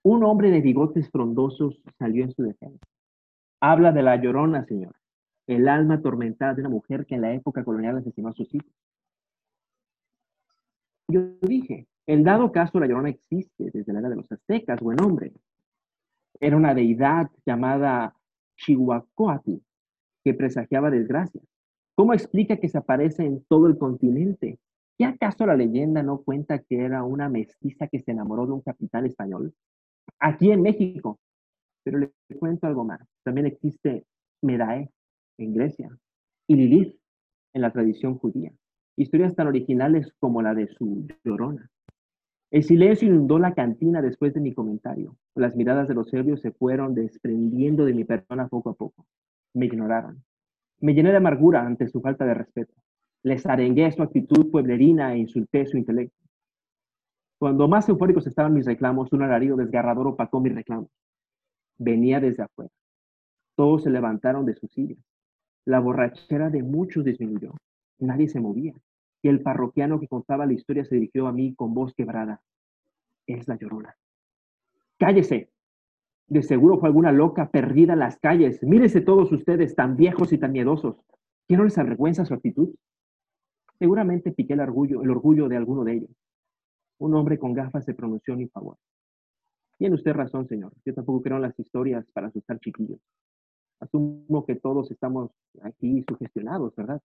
Un 0.04 0.24
hombre 0.24 0.50
de 0.50 0.62
bigotes 0.62 1.12
frondosos 1.12 1.80
salió 2.00 2.24
en 2.24 2.32
su 2.32 2.42
defensa. 2.42 2.88
Habla 3.62 3.92
de 3.92 4.02
la 4.02 4.16
llorona, 4.16 4.66
señor, 4.66 4.96
el 5.48 5.68
alma 5.68 5.96
atormentada 5.96 6.54
de 6.54 6.62
una 6.62 6.70
mujer 6.70 7.06
que 7.06 7.16
en 7.16 7.22
la 7.22 7.34
época 7.34 7.64
colonial 7.64 7.98
asesinó 7.98 8.30
a 8.30 8.34
sus 8.34 8.54
hijos. 8.54 8.72
Yo 11.08 11.22
dije, 11.42 11.88
en 12.08 12.24
dado 12.24 12.52
caso 12.52 12.80
la 12.80 12.88
llorona 12.88 13.10
existe 13.10 13.70
desde 13.72 13.94
la 13.94 14.00
era 14.00 14.10
de 14.10 14.16
los 14.16 14.32
aztecas, 14.32 14.80
buen 14.80 15.02
hombre. 15.02 15.34
Era 16.40 16.58
una 16.58 16.74
deidad 16.74 17.30
llamada 17.46 18.16
Chihuacoatl, 18.58 19.58
que 20.24 20.34
presagiaba 20.34 20.90
desgracia. 20.90 21.42
¿Cómo 21.96 22.14
explica 22.14 22.58
que 22.58 22.70
se 22.70 22.78
aparece 22.78 23.24
en 23.24 23.44
todo 23.46 23.68
el 23.68 23.78
continente? 23.78 24.60
¿Qué 24.98 25.06
acaso 25.06 25.46
la 25.46 25.56
leyenda 25.56 26.04
no 26.04 26.22
cuenta 26.22 26.60
que 26.60 26.80
era 26.80 27.04
una 27.04 27.30
mestiza 27.30 27.88
que 27.88 28.00
se 28.00 28.12
enamoró 28.12 28.46
de 28.46 28.54
un 28.54 28.62
capitán 28.62 29.06
español? 29.06 29.54
Aquí 30.20 30.52
en 30.52 30.62
México. 30.62 31.20
Pero 31.84 32.00
le 32.00 32.12
cuento 32.40 32.68
algo 32.68 32.84
más. 32.84 33.02
También 33.24 33.46
existe 33.46 34.06
Medae 34.42 34.90
en 35.38 35.54
Grecia 35.54 35.90
y 36.48 36.56
Lilith 36.56 37.00
en 37.54 37.62
la 37.62 37.72
tradición 37.72 38.18
judía. 38.18 38.52
Historias 38.98 39.36
tan 39.36 39.48
originales 39.48 40.14
como 40.20 40.42
la 40.42 40.54
de 40.54 40.68
su 40.68 41.08
llorona. 41.24 41.70
El 42.52 42.64
silencio 42.64 43.08
inundó 43.08 43.40
la 43.40 43.54
cantina 43.54 44.02
después 44.02 44.34
de 44.34 44.40
mi 44.40 44.54
comentario. 44.54 45.18
Las 45.36 45.56
miradas 45.56 45.88
de 45.88 45.94
los 45.94 46.10
serbios 46.10 46.42
se 46.42 46.52
fueron 46.52 46.96
desprendiendo 46.96 47.86
de 47.86 47.94
mi 47.94 48.06
persona 48.06 48.48
poco 48.48 48.70
a 48.70 48.74
poco. 48.76 49.06
Me 49.54 49.66
ignoraron. 49.66 50.24
Me 50.80 50.94
llené 50.94 51.12
de 51.12 51.18
amargura 51.18 51.66
ante 51.66 51.88
su 51.88 52.02
falta 52.02 52.26
de 52.26 52.34
respeto. 52.34 52.74
Les 53.24 53.46
arengué 53.46 53.92
su 53.92 54.04
actitud 54.04 54.52
pueblerina 54.52 55.14
e 55.14 55.18
insulté 55.18 55.66
su 55.66 55.78
intelecto. 55.78 56.16
Cuando 57.40 57.68
más 57.68 57.90
eufóricos 57.90 58.28
estaban 58.28 58.54
mis 58.54 58.66
reclamos, 58.66 59.12
un 59.12 59.24
alarido 59.24 59.58
desgarrador 59.58 60.08
opacó 60.08 60.40
mis 60.40 60.56
reclamos. 60.56 60.90
Venía 61.78 62.20
desde 62.20 62.44
afuera. 62.44 62.72
Todos 63.56 63.84
se 63.84 63.90
levantaron 63.90 64.46
de 64.46 64.54
sus 64.54 64.72
sillas. 64.72 65.00
La 65.66 65.80
borrachera 65.80 66.50
de 66.50 66.62
muchos 66.62 67.04
disminuyó. 67.04 67.54
Nadie 68.00 68.30
se 68.30 68.40
movía 68.40 68.74
y 69.24 69.28
el 69.28 69.42
parroquiano 69.42 70.00
que 70.00 70.08
contaba 70.08 70.46
la 70.46 70.54
historia 70.54 70.86
se 70.86 70.96
dirigió 70.96 71.26
a 71.26 71.32
mí 71.32 71.56
con 71.56 71.74
voz 71.74 71.96
quebrada. 71.96 72.42
Es 73.26 73.48
la 73.48 73.58
llorona. 73.58 73.96
Cállese. 75.00 75.50
De 76.28 76.44
seguro 76.44 76.80
fue 76.80 76.90
alguna 76.90 77.12
loca 77.12 77.50
perdida 77.50 77.94
en 77.94 78.00
las 78.00 78.20
calles. 78.20 78.62
Mírese 78.62 79.02
todos 79.02 79.32
ustedes 79.32 79.76
tan 79.76 79.96
viejos 79.98 80.32
y 80.32 80.38
tan 80.38 80.52
miedosos. 80.52 80.98
¿Qué 81.48 81.58
no 81.58 81.64
les 81.64 81.78
avergüenza 81.80 82.26
su 82.26 82.36
actitud? 82.36 82.76
Seguramente 83.80 84.32
piqué 84.32 84.54
el 84.54 84.60
orgullo, 84.60 85.02
el 85.02 85.10
orgullo 85.10 85.48
de 85.48 85.58
alguno 85.58 85.84
de 85.84 85.94
ellos. 85.94 86.12
Un 87.00 87.16
hombre 87.16 87.40
con 87.40 87.54
gafas 87.54 87.84
se 87.84 87.96
pronunció 87.96 88.34
en 88.34 88.40
mi 88.42 88.48
favor. 88.48 88.78
Tiene 89.78 89.96
usted 89.96 90.14
razón, 90.14 90.48
señor. 90.48 90.72
Yo 90.86 90.94
tampoco 90.94 91.24
creo 91.24 91.38
en 91.38 91.44
las 91.44 91.60
historias 91.60 92.06
para 92.14 92.28
asustar 92.28 92.60
chiquillos. 92.60 93.00
Asumo 93.80 94.46
que 94.46 94.56
todos 94.56 94.90
estamos 94.92 95.32
aquí 95.62 96.04
sugestionados, 96.08 96.76
¿verdad? 96.76 97.02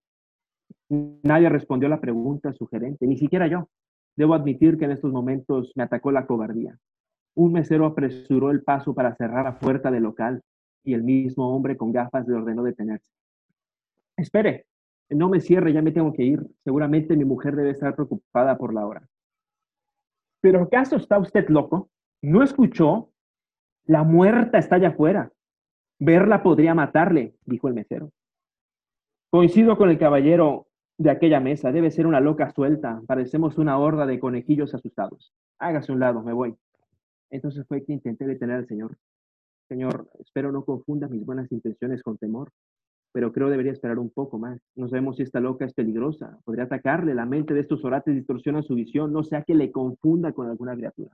Nadie 0.89 1.49
respondió 1.49 1.87
a 1.87 1.91
la 1.91 2.01
pregunta 2.01 2.53
sugerente, 2.53 3.07
ni 3.07 3.17
siquiera 3.17 3.47
yo. 3.47 3.69
Debo 4.17 4.35
admitir 4.35 4.77
que 4.79 4.85
en 4.85 4.93
estos 4.93 5.13
momentos 5.13 5.73
me 5.75 5.83
atacó 5.83 6.13
la 6.13 6.27
cobardía. 6.27 6.79
Un 7.35 7.53
mesero 7.53 7.87
apresuró 7.87 8.51
el 8.51 8.63
paso 8.63 8.95
para 8.95 9.15
cerrar 9.17 9.45
la 9.45 9.59
puerta 9.59 9.91
del 9.91 10.03
local 10.03 10.43
y 10.85 10.95
el 10.95 11.03
mismo 11.03 11.55
hombre 11.55 11.77
con 11.77 11.93
gafas 11.93 12.27
le 12.27 12.35
ordenó 12.35 12.63
detenerse. 12.63 13.07
Espere, 14.17 14.67
no 15.11 15.29
me 15.29 15.41
cierre, 15.41 15.73
ya 15.73 15.83
me 15.83 15.93
tengo 15.93 16.13
que 16.13 16.23
ir. 16.23 16.47
Seguramente 16.65 17.17
mi 17.17 17.25
mujer 17.25 17.57
debe 17.57 17.71
estar 17.71 17.95
preocupada 17.95 18.57
por 18.57 18.75
la 18.75 18.87
hora. 18.87 19.09
¿Pero 20.41 20.63
acaso 20.63 20.97
está 20.97 21.19
usted 21.19 21.49
loco? 21.49 21.91
¿No 22.23 22.43
escuchó? 22.43 23.11
La 23.87 24.05
muerta 24.05 24.59
está 24.59 24.77
allá 24.77 24.89
afuera. 24.89 25.33
Verla 26.03 26.43
podría 26.43 26.75
matarle, 26.75 27.35
dijo 27.45 27.69
el 27.69 27.75
mesero. 27.75 28.11
Coincido 29.29 29.77
con 29.77 29.91
el 29.91 29.99
caballero 29.99 30.67
de 30.97 31.11
aquella 31.11 31.41
mesa. 31.41 31.73
Debe 31.73 31.91
ser 31.91 32.07
una 32.07 32.21
loca 32.21 32.51
suelta. 32.53 33.03
Parecemos 33.07 33.59
una 33.59 33.79
horda 33.79 34.07
de 34.07 34.19
conejillos 34.19 34.75
asustados. 34.75 35.35
Hágase 35.59 35.93
un 35.93 36.01
lado, 36.01 36.23
me 36.23 36.33
voy. 36.33 36.57
Entonces 37.29 37.67
fue 37.69 37.85
que 37.85 37.93
intenté 37.93 38.27
detener 38.27 38.57
al 38.57 38.67
señor. 38.67 38.97
Señor, 39.69 40.09
espero 40.19 40.51
no 40.53 40.65
confunda 40.65 41.07
mis 41.07 41.25
buenas 41.25 41.53
intenciones 41.53 42.03
con 42.03 42.17
temor, 42.17 42.51
pero 43.13 43.31
creo 43.31 43.51
debería 43.51 43.73
esperar 43.73 43.99
un 43.99 44.09
poco 44.09 44.39
más. 44.39 44.59
No 44.77 44.89
sabemos 44.89 45.17
si 45.17 45.23
esta 45.23 45.39
loca 45.39 45.67
es 45.67 45.75
peligrosa. 45.75 46.39
Podría 46.47 46.65
atacarle. 46.65 47.15
La 47.15 47.27
mente 47.27 47.53
de 47.53 47.61
estos 47.61 47.85
orates 47.85 48.15
distorsiona 48.15 48.63
su 48.63 48.75
visión, 48.75 49.13
no 49.13 49.23
sea 49.23 49.43
que 49.43 49.55
le 49.55 49.71
confunda 49.71 50.33
con 50.33 50.49
alguna 50.49 50.75
criatura. 50.75 51.11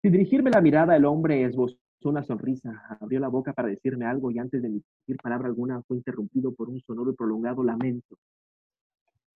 Sin 0.00 0.12
dirigirme 0.12 0.50
la 0.50 0.62
mirada, 0.62 0.96
el 0.96 1.04
hombre 1.04 1.44
esbozó 1.44 1.76
una 2.04 2.22
sonrisa, 2.22 2.86
abrió 3.00 3.20
la 3.20 3.28
boca 3.28 3.52
para 3.52 3.68
decirme 3.68 4.04
algo 4.04 4.30
y 4.30 4.38
antes 4.38 4.62
de 4.62 4.68
decir 4.68 5.16
palabra 5.22 5.48
alguna 5.48 5.82
fue 5.82 5.96
interrumpido 5.96 6.52
por 6.54 6.68
un 6.68 6.80
sonoro 6.80 7.10
y 7.10 7.14
prolongado 7.14 7.64
lamento. 7.64 8.18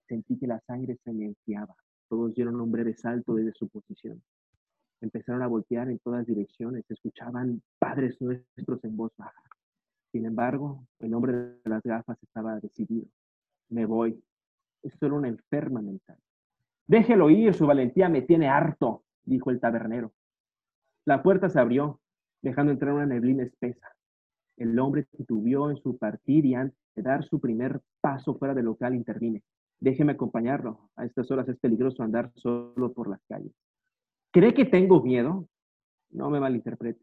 Sentí 0.06 0.38
que 0.38 0.46
la 0.46 0.60
sangre 0.60 0.98
se 1.04 1.12
me 1.12 1.26
enfriaba. 1.26 1.74
Todos 2.08 2.34
dieron 2.34 2.60
un 2.60 2.70
breve 2.70 2.94
salto 2.94 3.34
desde 3.34 3.52
su 3.52 3.68
posición. 3.68 4.22
Empezaron 5.00 5.42
a 5.42 5.46
voltear 5.46 5.88
en 5.88 5.98
todas 6.00 6.26
direcciones. 6.26 6.84
Escuchaban 6.88 7.62
padres 7.78 8.20
nuestros 8.20 8.84
en 8.84 8.96
voz 8.96 9.12
baja. 9.16 9.42
Sin 10.12 10.26
embargo, 10.26 10.84
el 10.98 11.14
hombre 11.14 11.32
de 11.32 11.70
las 11.70 11.82
gafas 11.82 12.20
estaba 12.22 12.58
decidido. 12.58 13.06
Me 13.68 13.86
voy. 13.86 14.22
Es 14.82 14.94
solo 14.98 15.16
una 15.16 15.28
enferma 15.28 15.80
mental. 15.80 16.18
Déjelo 16.86 17.30
ir, 17.30 17.54
su 17.54 17.66
valentía 17.66 18.08
me 18.08 18.22
tiene 18.22 18.48
harto, 18.48 19.04
dijo 19.24 19.50
el 19.50 19.60
tabernero. 19.60 20.12
La 21.04 21.22
puerta 21.22 21.48
se 21.48 21.60
abrió, 21.60 21.99
dejando 22.42 22.72
entrar 22.72 22.94
una 22.94 23.06
neblina 23.06 23.42
espesa. 23.42 23.88
El 24.56 24.78
hombre 24.78 25.06
titubeó 25.16 25.70
en 25.70 25.76
su 25.78 25.96
partir 25.96 26.44
y 26.44 26.54
antes 26.54 26.78
de 26.94 27.02
dar 27.02 27.24
su 27.24 27.40
primer 27.40 27.80
paso 28.00 28.36
fuera 28.36 28.54
del 28.54 28.66
local 28.66 28.94
intervine. 28.94 29.42
Déjeme 29.78 30.12
acompañarlo. 30.12 30.90
A 30.96 31.06
estas 31.06 31.30
horas 31.30 31.48
es 31.48 31.58
peligroso 31.58 32.02
andar 32.02 32.30
solo 32.34 32.92
por 32.92 33.08
las 33.08 33.20
calles. 33.28 33.52
¿Cree 34.32 34.54
que 34.54 34.66
tengo 34.66 35.02
miedo? 35.02 35.48
No 36.10 36.30
me 36.30 36.40
malinterprete. 36.40 37.00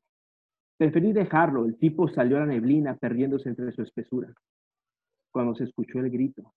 Preferí 0.77 1.11
dejarlo. 1.11 1.65
El 1.65 1.77
tipo 1.77 2.07
salió 2.07 2.37
a 2.37 2.41
la 2.41 2.45
neblina 2.45 2.95
perdiéndose 2.95 3.49
entre 3.49 3.71
su 3.71 3.81
espesura. 3.81 4.31
Cuando 5.31 5.55
se 5.55 5.63
escuchó 5.63 5.99
el 5.99 6.11
grito, 6.11 6.53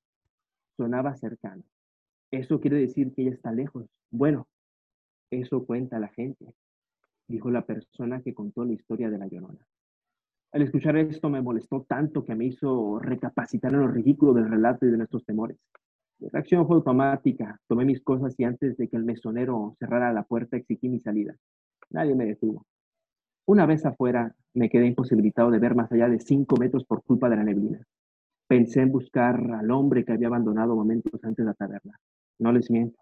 sonaba 0.77 1.17
cercano. 1.17 1.63
Eso 2.31 2.61
quiere 2.61 2.79
decir 2.79 3.13
que 3.13 3.23
ella 3.23 3.33
está 3.33 3.51
lejos. 3.53 3.87
Bueno, 4.11 4.47
eso 5.31 5.65
cuenta 5.65 5.99
la 5.99 6.09
gente, 6.09 6.55
dijo 7.31 7.51
la 7.51 7.65
persona 7.65 8.21
que 8.21 8.35
contó 8.35 8.65
la 8.65 8.73
historia 8.73 9.09
de 9.09 9.19
la 9.19 9.29
llorona. 9.29 9.65
Al 10.53 10.63
escuchar 10.63 10.97
esto 10.97 11.31
me 11.31 11.41
molestó 11.41 11.83
tanto 11.89 12.25
que 12.25 12.35
me 12.35 12.47
hizo 12.47 12.99
recapacitar 12.99 13.73
en 13.73 13.81
lo 13.81 13.89
ridículo 13.89 14.35
del 14.35 14.51
relato 14.51 14.85
y 14.85 14.91
de 14.91 14.97
nuestros 14.97 15.25
temores. 15.25 15.57
La 16.19 16.29
reacción 16.33 16.67
fue 16.67 16.77
automática. 16.77 17.59
Tomé 17.69 17.85
mis 17.85 18.03
cosas 18.03 18.35
y 18.37 18.45
antes 18.45 18.77
de 18.77 18.89
que 18.89 18.97
el 18.97 19.05
mesonero 19.05 19.77
cerrara 19.79 20.13
la 20.13 20.25
puerta 20.25 20.57
exigí 20.57 20.89
mi 20.89 21.01
salida. 21.01 21.35
Nadie 21.91 22.15
me 22.15 22.27
detuvo. 22.27 22.67
Una 23.47 23.65
vez 23.65 23.87
afuera, 23.87 24.35
me 24.55 24.69
quedé 24.69 24.87
imposibilitado 24.87 25.51
de 25.51 25.59
ver 25.61 25.75
más 25.75 25.91
allá 25.93 26.09
de 26.09 26.21
cinco 26.21 26.57
metros 26.57 26.85
por 26.85 27.03
culpa 27.05 27.29
de 27.29 27.37
la 27.37 27.45
neblina. 27.45 27.81
Pensé 28.49 28.81
en 28.81 28.91
buscar 28.91 29.41
al 29.53 29.71
hombre 29.71 30.05
que 30.05 30.13
había 30.13 30.27
abandonado 30.27 30.75
momentos 30.75 31.23
antes 31.23 31.45
la 31.45 31.55
taberna. 31.55 31.97
No 32.41 32.53
les 32.53 32.71
miento. 32.71 32.99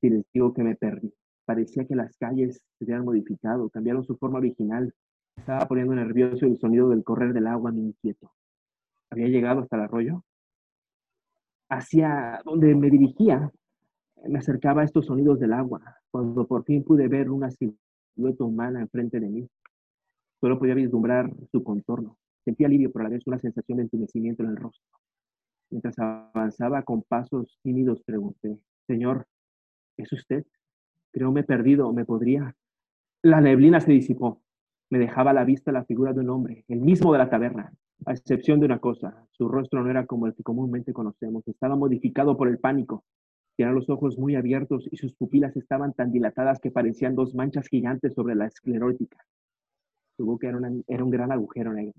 Si 0.00 0.08
les 0.08 0.24
digo 0.32 0.54
que 0.54 0.64
me 0.64 0.74
perdí. 0.74 1.12
Parecía 1.52 1.84
que 1.84 1.94
las 1.94 2.16
calles 2.16 2.62
se 2.78 2.84
habían 2.86 3.04
modificado, 3.04 3.68
cambiaron 3.68 4.02
su 4.04 4.16
forma 4.16 4.38
original. 4.38 4.90
Estaba 5.36 5.68
poniendo 5.68 5.94
nervioso 5.94 6.46
el 6.46 6.56
sonido 6.58 6.88
del 6.88 7.04
correr 7.04 7.34
del 7.34 7.46
agua 7.46 7.70
me 7.70 7.82
inquieto. 7.82 8.32
¿Había 9.10 9.28
llegado 9.28 9.60
hasta 9.60 9.76
el 9.76 9.82
arroyo? 9.82 10.24
Hacia 11.68 12.40
donde 12.46 12.74
me 12.74 12.88
dirigía, 12.88 13.52
me 14.26 14.38
acercaba 14.38 14.80
a 14.80 14.84
estos 14.86 15.04
sonidos 15.04 15.40
del 15.40 15.52
agua, 15.52 15.82
cuando 16.10 16.46
por 16.46 16.64
fin 16.64 16.84
pude 16.84 17.06
ver 17.06 17.28
una 17.28 17.50
silueta 17.50 18.44
humana 18.44 18.80
enfrente 18.80 19.20
de 19.20 19.28
mí. 19.28 19.46
Solo 20.40 20.58
podía 20.58 20.72
vislumbrar 20.72 21.30
su 21.50 21.62
contorno. 21.62 22.16
Sentí 22.46 22.64
alivio, 22.64 22.90
pero 22.90 23.04
a 23.04 23.08
la 23.08 23.14
vez 23.14 23.26
una 23.26 23.38
sensación 23.38 23.76
de 23.76 23.82
entumecimiento 23.82 24.42
en 24.42 24.48
el 24.48 24.56
rostro. 24.56 24.98
Mientras 25.68 25.98
avanzaba 25.98 26.82
con 26.82 27.02
pasos 27.02 27.58
tímidos, 27.62 28.02
pregunté, 28.04 28.58
Señor, 28.86 29.26
¿es 29.98 30.10
usted? 30.14 30.46
Creo 31.12 31.30
me 31.30 31.40
he 31.40 31.44
perdido, 31.44 31.92
¿me 31.92 32.04
podría? 32.04 32.56
La 33.22 33.40
neblina 33.40 33.80
se 33.80 33.92
disipó. 33.92 34.42
Me 34.90 34.98
dejaba 34.98 35.30
a 35.30 35.34
la 35.34 35.44
vista 35.44 35.70
la 35.70 35.84
figura 35.84 36.12
de 36.12 36.20
un 36.20 36.30
hombre, 36.30 36.64
el 36.68 36.80
mismo 36.80 37.12
de 37.12 37.18
la 37.18 37.30
taberna, 37.30 37.72
a 38.06 38.12
excepción 38.12 38.60
de 38.60 38.66
una 38.66 38.78
cosa. 38.78 39.26
Su 39.30 39.48
rostro 39.48 39.82
no 39.82 39.90
era 39.90 40.06
como 40.06 40.26
el 40.26 40.34
que 40.34 40.42
comúnmente 40.42 40.92
conocemos. 40.92 41.46
Estaba 41.46 41.76
modificado 41.76 42.36
por 42.36 42.48
el 42.48 42.58
pánico. 42.58 43.04
Tenía 43.56 43.72
los 43.72 43.88
ojos 43.90 44.18
muy 44.18 44.34
abiertos 44.34 44.88
y 44.90 44.96
sus 44.96 45.14
pupilas 45.14 45.56
estaban 45.56 45.92
tan 45.92 46.10
dilatadas 46.10 46.58
que 46.60 46.70
parecían 46.70 47.14
dos 47.14 47.34
manchas 47.34 47.68
gigantes 47.68 48.14
sobre 48.14 48.34
la 48.34 48.46
esclerótica. 48.46 49.18
Su 50.16 50.24
boca 50.24 50.48
era, 50.48 50.58
era 50.88 51.04
un 51.04 51.10
gran 51.10 51.30
agujero 51.30 51.72
negro. 51.72 51.94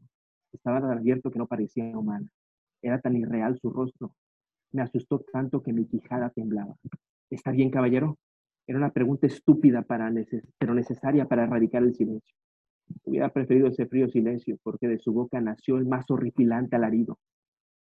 Estaba 0.52 0.82
tan 0.82 0.98
abierto 0.98 1.32
que 1.32 1.40
no 1.40 1.48
parecía 1.48 1.98
humano. 1.98 2.28
Era 2.82 3.00
tan 3.00 3.16
irreal 3.16 3.58
su 3.60 3.70
rostro. 3.70 4.16
Me 4.72 4.82
asustó 4.82 5.20
tanto 5.32 5.62
que 5.62 5.72
mi 5.72 5.86
quijada 5.86 6.32
temblaba. 6.32 6.76
¿Está 7.30 7.52
bien, 7.52 7.70
caballero? 7.70 8.18
Era 8.66 8.78
una 8.78 8.92
pregunta 8.92 9.28
estúpida, 9.28 9.82
para 9.82 10.12
pero 10.58 10.74
necesaria 10.74 11.26
para 11.26 11.44
erradicar 11.44 11.84
el 11.84 11.94
silencio. 11.94 12.36
Hubiera 13.04 13.30
preferido 13.30 13.68
ese 13.68 13.86
frío 13.88 14.08
silencio, 14.10 14.58
porque 14.64 14.88
de 14.88 15.00
su 15.00 15.12
boca 15.14 15.42
nació 15.42 15.78
el 15.78 15.86
más 15.86 16.10
horripilante 16.10 16.76
alarido, 16.76 17.20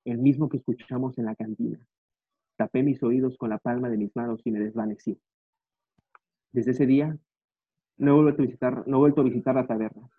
el 0.06 0.18
mismo 0.18 0.50
que 0.50 0.58
escuchamos 0.58 1.18
en 1.18 1.26
la 1.26 1.36
cantina. 1.36 1.80
Tapé 2.56 2.84
mis 2.84 3.02
oídos 3.04 3.38
con 3.38 3.50
la 3.50 3.58
palma 3.58 3.90
de 3.90 3.98
mis 3.98 4.16
manos 4.16 4.42
y 4.46 4.52
me 4.52 4.60
desvanecí. 4.60 5.20
Desde 6.52 6.72
ese 6.72 6.86
día, 6.86 7.18
no 7.98 8.12
he 8.12 8.22
vuelto 8.24 8.42
a 8.42 8.46
visitar, 8.46 8.88
no 8.88 8.98
he 8.98 9.00
vuelto 9.00 9.22
a 9.22 9.24
visitar 9.24 9.56
la 9.56 9.68
taberna. 9.68 10.10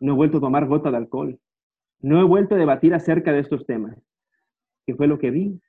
No 0.00 0.12
he 0.12 0.16
vuelto 0.16 0.38
a 0.38 0.40
tomar 0.40 0.66
gota 0.66 0.90
de 0.90 0.96
alcohol. 0.96 1.38
No 2.00 2.20
he 2.20 2.24
vuelto 2.24 2.56
a 2.56 2.58
debatir 2.58 2.94
acerca 2.94 3.32
de 3.32 3.40
estos 3.40 3.64
temas. 3.64 3.96
¿Qué 4.84 4.94
fue 4.94 5.06
lo 5.06 5.18
que 5.18 5.30
vi? 5.30 5.60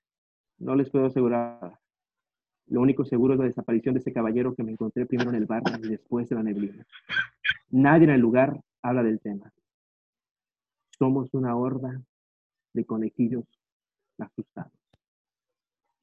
No 0.57 0.75
les 0.75 0.89
puedo 0.89 1.05
asegurar. 1.05 1.79
Lo 2.67 2.81
único 2.81 3.05
seguro 3.05 3.33
es 3.33 3.39
la 3.39 3.45
desaparición 3.45 3.93
de 3.93 3.99
ese 3.99 4.13
caballero 4.13 4.55
que 4.55 4.63
me 4.63 4.71
encontré 4.71 5.05
primero 5.05 5.29
en 5.29 5.35
el 5.35 5.45
bar 5.45 5.63
y 5.81 5.89
después 5.89 6.31
en 6.31 6.37
la 6.37 6.43
neblina. 6.43 6.85
Nadie 7.69 8.05
en 8.05 8.11
el 8.11 8.21
lugar 8.21 8.59
habla 8.81 9.03
del 9.03 9.19
tema. 9.19 9.51
Somos 10.97 11.33
una 11.33 11.55
horda 11.55 12.01
de 12.73 12.85
conejillos 12.85 13.45
asustados. 14.17 14.71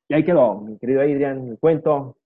Y 0.09 0.15
ahí 0.15 0.25
quedó, 0.25 0.61
mi 0.61 0.77
querido 0.79 1.01
Adrián, 1.01 1.49
el 1.49 1.59
cuento. 1.59 2.17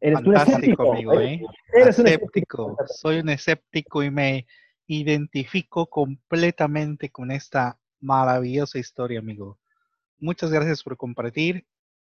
Eres 0.00 0.20
un 0.20 0.36
escéptico. 0.36 0.92
Amigo, 0.92 1.20
¿eh? 1.20 1.42
Eres 1.72 1.98
un 1.98 2.06
escéptico. 2.06 2.76
Soy 2.86 3.18
un 3.18 3.28
escéptico 3.28 4.02
y 4.02 4.10
me 4.10 4.46
identifico 4.86 5.86
completamente 5.86 7.10
con 7.10 7.30
esta 7.30 7.78
maravillosa 8.00 8.78
historia, 8.78 9.18
amigo. 9.18 9.58
Muchas 10.18 10.50
gracias 10.50 10.82
por 10.82 10.96
compartir. 10.96 11.66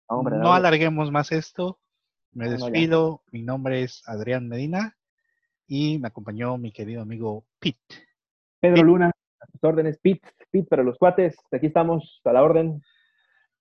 No, 0.08 0.52
alarguemos 0.52 1.10
más 1.10 1.32
esto. 1.32 1.78
Me 2.32 2.48
despido. 2.48 3.22
Mi 3.32 3.42
nombre 3.42 3.82
es 3.82 4.02
Adrián 4.06 4.48
Medina 4.48 4.96
y 5.66 5.98
me 5.98 6.08
acompañó 6.08 6.58
mi 6.58 6.72
querido 6.72 7.02
amigo 7.02 7.44
Pete. 7.58 8.06
Pedro 8.60 8.82
Luna, 8.82 9.10
a 9.40 9.46
tus 9.46 9.64
órdenes, 9.64 9.98
Pete. 9.98 10.28
Pete 10.50 10.68
para 10.68 10.82
los 10.82 10.98
cuates. 10.98 11.36
Aquí 11.50 11.66
estamos 11.66 12.20
a 12.24 12.32
la 12.32 12.42
orden. 12.42 12.82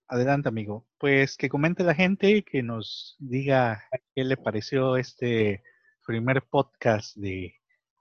Adelante, 0.07 0.49
amigo. 0.49 0.85
Pues 0.97 1.37
que 1.37 1.49
comente 1.49 1.83
la 1.83 1.95
gente, 1.95 2.43
que 2.43 2.61
nos 2.61 3.15
diga 3.17 3.83
qué 4.13 4.23
le 4.23 4.37
pareció 4.37 4.97
este 4.97 5.63
primer 6.05 6.43
podcast 6.43 7.15
de 7.17 7.55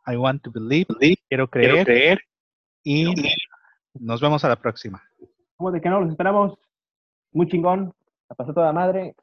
I 0.06 0.16
Want 0.16 0.42
to 0.42 0.52
Believe, 0.52 0.86
quiero 1.28 1.48
creer, 1.48 1.84
creer 1.86 2.20
y 2.82 3.14
nos 3.94 4.20
vemos 4.20 4.44
a 4.44 4.48
la 4.48 4.56
próxima. 4.56 5.02
Como 5.56 5.70
de 5.72 5.80
que 5.80 5.88
no, 5.88 6.00
los 6.00 6.10
esperamos. 6.10 6.58
Muy 7.32 7.48
chingón. 7.48 7.94
La 8.34 8.36
pasó 8.36 8.52
toda 8.52 8.72
madre. 8.72 9.14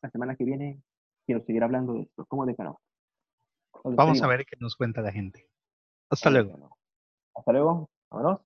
La 0.00 0.08
semana 0.08 0.34
que 0.34 0.44
viene 0.44 0.80
quiero 1.26 1.44
seguir 1.44 1.62
hablando 1.62 1.92
de 1.92 2.02
esto. 2.02 2.24
¿Cómo 2.28 2.46
de 2.46 2.54
que 2.54 2.62
no? 2.62 2.80
Vamos 3.84 4.22
a 4.22 4.26
ver 4.26 4.46
qué 4.46 4.56
nos 4.58 4.74
cuenta 4.74 5.02
la 5.02 5.12
gente. 5.12 5.46
Hasta 6.08 6.30
luego. 6.30 6.78
Hasta 7.34 7.52
luego. 7.52 7.90
Vámonos. 8.10 8.40